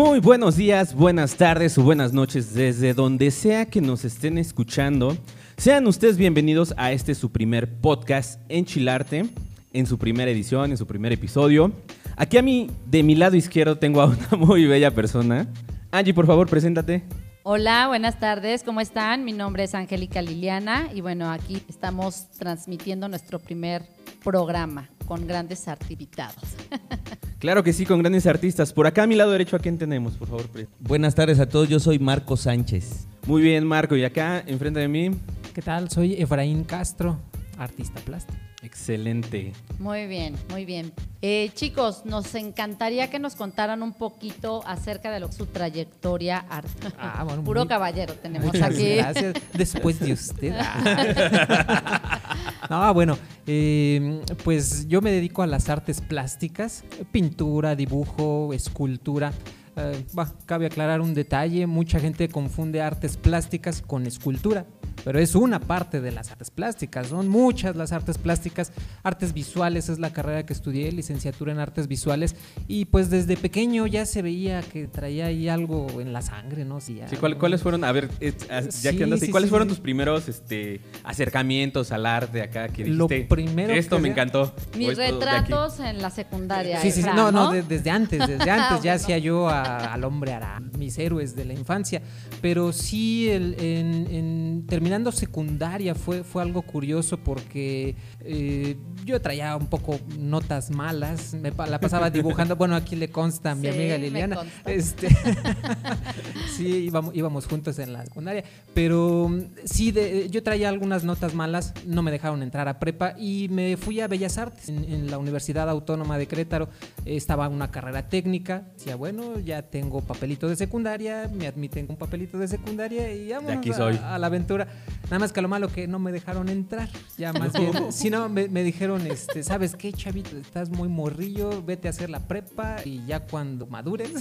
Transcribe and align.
Muy 0.00 0.20
buenos 0.20 0.54
días, 0.54 0.94
buenas 0.94 1.34
tardes 1.34 1.76
o 1.76 1.82
buenas 1.82 2.12
noches 2.12 2.54
desde 2.54 2.94
donde 2.94 3.32
sea 3.32 3.66
que 3.66 3.80
nos 3.80 4.04
estén 4.04 4.38
escuchando. 4.38 5.18
Sean 5.56 5.88
ustedes 5.88 6.16
bienvenidos 6.16 6.72
a 6.76 6.92
este 6.92 7.16
su 7.16 7.32
primer 7.32 7.80
podcast 7.80 8.40
Enchilarte, 8.48 9.28
en 9.72 9.86
su 9.86 9.98
primera 9.98 10.30
edición, 10.30 10.70
en 10.70 10.76
su 10.76 10.86
primer 10.86 11.12
episodio. 11.12 11.72
Aquí 12.14 12.38
a 12.38 12.42
mí, 12.42 12.70
de 12.86 13.02
mi 13.02 13.16
lado 13.16 13.34
izquierdo, 13.34 13.76
tengo 13.76 14.00
a 14.00 14.06
una 14.06 14.28
muy 14.38 14.66
bella 14.66 14.92
persona. 14.92 15.48
Angie, 15.90 16.14
por 16.14 16.28
favor, 16.28 16.48
preséntate. 16.48 17.02
Hola, 17.42 17.88
buenas 17.88 18.20
tardes, 18.20 18.62
¿cómo 18.62 18.80
están? 18.80 19.24
Mi 19.24 19.32
nombre 19.32 19.64
es 19.64 19.74
Angélica 19.74 20.22
Liliana 20.22 20.90
y 20.94 21.00
bueno, 21.00 21.28
aquí 21.28 21.60
estamos 21.68 22.30
transmitiendo 22.38 23.08
nuestro 23.08 23.40
primer 23.40 23.82
programa 24.22 24.90
con 25.06 25.26
grandes 25.26 25.66
artistas. 25.66 26.36
Claro 27.38 27.62
que 27.62 27.72
sí, 27.72 27.86
con 27.86 28.00
grandes 28.00 28.26
artistas. 28.26 28.72
Por 28.72 28.86
acá 28.88 29.04
a 29.04 29.06
mi 29.06 29.14
lado 29.14 29.30
derecho, 29.30 29.54
¿a 29.54 29.60
quién 29.60 29.78
tenemos, 29.78 30.14
por 30.14 30.28
favor? 30.28 30.44
Buenas 30.80 31.14
tardes 31.14 31.38
a 31.38 31.48
todos, 31.48 31.68
yo 31.68 31.78
soy 31.78 32.00
Marco 32.00 32.36
Sánchez. 32.36 33.06
Muy 33.26 33.42
bien, 33.42 33.64
Marco. 33.64 33.94
Y 33.94 34.04
acá, 34.04 34.42
enfrente 34.46 34.80
de 34.80 34.88
mí. 34.88 35.10
¿Qué 35.54 35.62
tal? 35.62 35.88
Soy 35.88 36.14
Efraín 36.14 36.64
Castro, 36.64 37.18
artista 37.56 38.00
plástico. 38.00 38.47
Excelente. 38.68 39.54
Muy 39.78 40.06
bien, 40.06 40.36
muy 40.50 40.66
bien. 40.66 40.92
Eh, 41.22 41.50
chicos, 41.54 42.02
nos 42.04 42.34
encantaría 42.34 43.08
que 43.08 43.18
nos 43.18 43.34
contaran 43.34 43.82
un 43.82 43.94
poquito 43.94 44.62
acerca 44.66 45.10
de 45.10 45.20
lo, 45.20 45.32
su 45.32 45.46
trayectoria 45.46 46.44
artística. 46.50 46.92
Ah, 46.98 47.24
bueno, 47.24 47.42
Puro 47.42 47.62
muy- 47.62 47.68
caballero 47.68 48.12
tenemos 48.12 48.48
Muchas 48.52 48.74
aquí. 48.74 48.96
gracias. 48.96 49.34
Después 49.54 49.98
de 50.00 50.12
usted. 50.12 50.54
no, 52.70 52.92
bueno, 52.92 53.16
eh, 53.46 54.20
pues 54.44 54.86
yo 54.86 55.00
me 55.00 55.12
dedico 55.12 55.40
a 55.42 55.46
las 55.46 55.70
artes 55.70 56.02
plásticas, 56.02 56.84
pintura, 57.10 57.74
dibujo, 57.74 58.52
escultura. 58.52 59.32
Eh, 59.78 60.04
bah, 60.12 60.32
cabe 60.46 60.66
aclarar 60.66 61.00
un 61.00 61.14
detalle, 61.14 61.66
mucha 61.66 62.00
gente 62.00 62.28
confunde 62.28 62.82
artes 62.82 63.16
plásticas 63.16 63.80
con 63.80 64.06
escultura, 64.06 64.66
pero 65.04 65.20
es 65.20 65.34
una 65.36 65.60
parte 65.60 66.00
de 66.00 66.10
las 66.10 66.30
artes 66.32 66.50
plásticas, 66.50 67.06
son 67.08 67.28
muchas 67.28 67.76
las 67.76 67.92
artes 67.92 68.18
plásticas, 68.18 68.72
artes 69.04 69.32
visuales 69.32 69.88
es 69.88 69.98
la 70.00 70.12
carrera 70.12 70.44
que 70.44 70.52
estudié, 70.52 70.90
licenciatura 70.90 71.52
en 71.52 71.58
artes 71.60 71.86
visuales, 71.86 72.34
y 72.66 72.86
pues 72.86 73.08
desde 73.08 73.36
pequeño 73.36 73.86
ya 73.86 74.04
se 74.06 74.20
veía 74.22 74.62
que 74.62 74.88
traía 74.88 75.26
ahí 75.26 75.48
algo 75.48 75.86
en 76.00 76.12
la 76.12 76.22
sangre, 76.22 76.64
¿no? 76.64 76.80
Sí, 76.80 77.00
Sí, 77.08 77.16
¿cuál- 77.16 77.38
¿Cuáles 77.38 77.62
fueron, 77.62 77.84
a 77.84 77.92
ver, 77.92 78.08
eh, 78.20 78.32
ya 78.48 78.70
Sí, 78.72 78.96
que 78.96 79.04
andas 79.04 79.20
sí, 79.20 79.30
cuáles 79.30 79.48
sí, 79.48 79.50
fueron 79.50 79.68
sí. 79.68 79.74
tus 79.74 79.80
primeros 79.80 80.28
este, 80.28 80.80
acercamientos 81.04 81.92
al 81.92 82.06
arte 82.06 82.42
acá 82.42 82.68
que 82.68 82.86
Lo 82.86 83.06
primero 83.08 83.72
Esto 83.72 83.96
que 83.96 84.02
me 84.02 84.08
encantó. 84.08 84.54
Mis 84.76 84.96
retratos 84.96 85.80
en 85.80 86.00
la 86.02 86.10
secundaria. 86.10 86.80
Sí, 86.80 86.90
sí, 86.90 87.02
no, 87.02 87.30
no, 87.30 87.52
de- 87.52 87.62
desde 87.62 87.90
antes, 87.90 88.18
desde 88.26 88.50
antes 88.50 88.82
ya 88.82 88.92
Bueno. 88.92 88.94
hacía 88.94 89.18
yo 89.18 89.48
a- 89.48 89.67
al 89.76 90.04
hombre 90.04 90.32
ara, 90.32 90.60
mis 90.78 90.98
héroes 90.98 91.36
de 91.36 91.44
la 91.44 91.52
infancia, 91.54 92.02
pero 92.40 92.72
sí 92.72 93.28
el- 93.28 93.54
en- 93.58 94.66
terminando 94.66 95.12
secundaria 95.12 95.94
fue, 95.94 96.24
fue 96.24 96.42
algo 96.42 96.62
curioso 96.62 97.18
porque 97.18 97.94
eh, 98.20 98.76
yo 99.04 99.20
traía 99.22 99.56
un 99.56 99.66
poco 99.68 99.98
notas 100.18 100.70
malas, 100.70 101.34
me 101.34 101.50
la 101.50 101.80
pasaba 101.80 102.10
dibujando, 102.10 102.56
bueno, 102.56 102.74
aquí 102.76 102.94
le 102.96 103.08
consta 103.10 103.52
a 103.52 103.54
mi 103.54 103.62
Sí, 103.62 103.68
amiga 103.68 103.96
Liliana, 103.98 104.38
este, 104.66 105.08
sí, 106.56 106.66
íbamos, 106.66 107.14
íbamos 107.14 107.46
juntos 107.46 107.78
en 107.78 107.92
la 107.92 108.04
secundaria, 108.04 108.44
pero 108.74 109.28
mm, 109.28 109.40
sí, 109.64 109.92
de- 109.92 110.28
yo 110.30 110.42
traía 110.42 110.68
algunas 110.68 111.04
notas 111.04 111.34
malas, 111.34 111.72
no 111.86 112.02
me 112.02 112.10
dejaron 112.10 112.42
entrar 112.42 112.68
a 112.68 112.78
prepa 112.78 113.14
y 113.18 113.48
me 113.50 113.76
fui 113.76 114.00
a 114.00 114.08
Bellas 114.08 114.38
Artes 114.38 114.68
en, 114.68 114.84
en 114.84 115.10
la 115.10 115.18
Universidad 115.18 115.68
Autónoma 115.70 116.18
de 116.18 116.26
Querétaro. 116.26 116.68
Estaba 117.04 117.48
una 117.48 117.70
carrera 117.70 118.08
técnica, 118.08 118.64
decía, 118.74 118.96
bueno, 118.96 119.38
ya 119.40 119.62
tengo 119.62 120.00
papelito 120.02 120.48
de 120.48 120.56
secundaria, 120.56 121.30
me 121.32 121.46
admiten 121.46 121.86
con 121.86 121.96
papelito 121.96 122.38
de 122.38 122.48
secundaria 122.48 123.12
y 123.14 123.30
vámonos 123.30 123.56
aquí 123.58 123.70
a- 123.70 123.74
soy. 123.74 124.00
A, 124.02 124.18
la 124.18 124.26
aventura. 124.26 124.66
Nada 125.04 125.18
más 125.20 125.32
que 125.32 125.40
lo 125.40 125.48
malo 125.48 125.68
que 125.72 125.88
no 125.88 125.98
me 125.98 126.12
dejaron 126.12 126.48
entrar, 126.48 126.88
ya 127.16 127.32
más 127.38 127.52
bien. 127.52 127.92
No, 128.10 128.28
me, 128.28 128.48
me 128.48 128.62
dijeron, 128.62 129.06
este, 129.06 129.42
¿sabes 129.42 129.74
qué, 129.76 129.92
chavito? 129.92 130.36
Estás 130.36 130.70
muy 130.70 130.88
morrillo, 130.88 131.62
vete 131.62 131.88
a 131.88 131.90
hacer 131.90 132.10
la 132.10 132.20
prepa 132.20 132.76
y 132.84 133.04
ya 133.06 133.20
cuando 133.20 133.66
madures, 133.66 134.12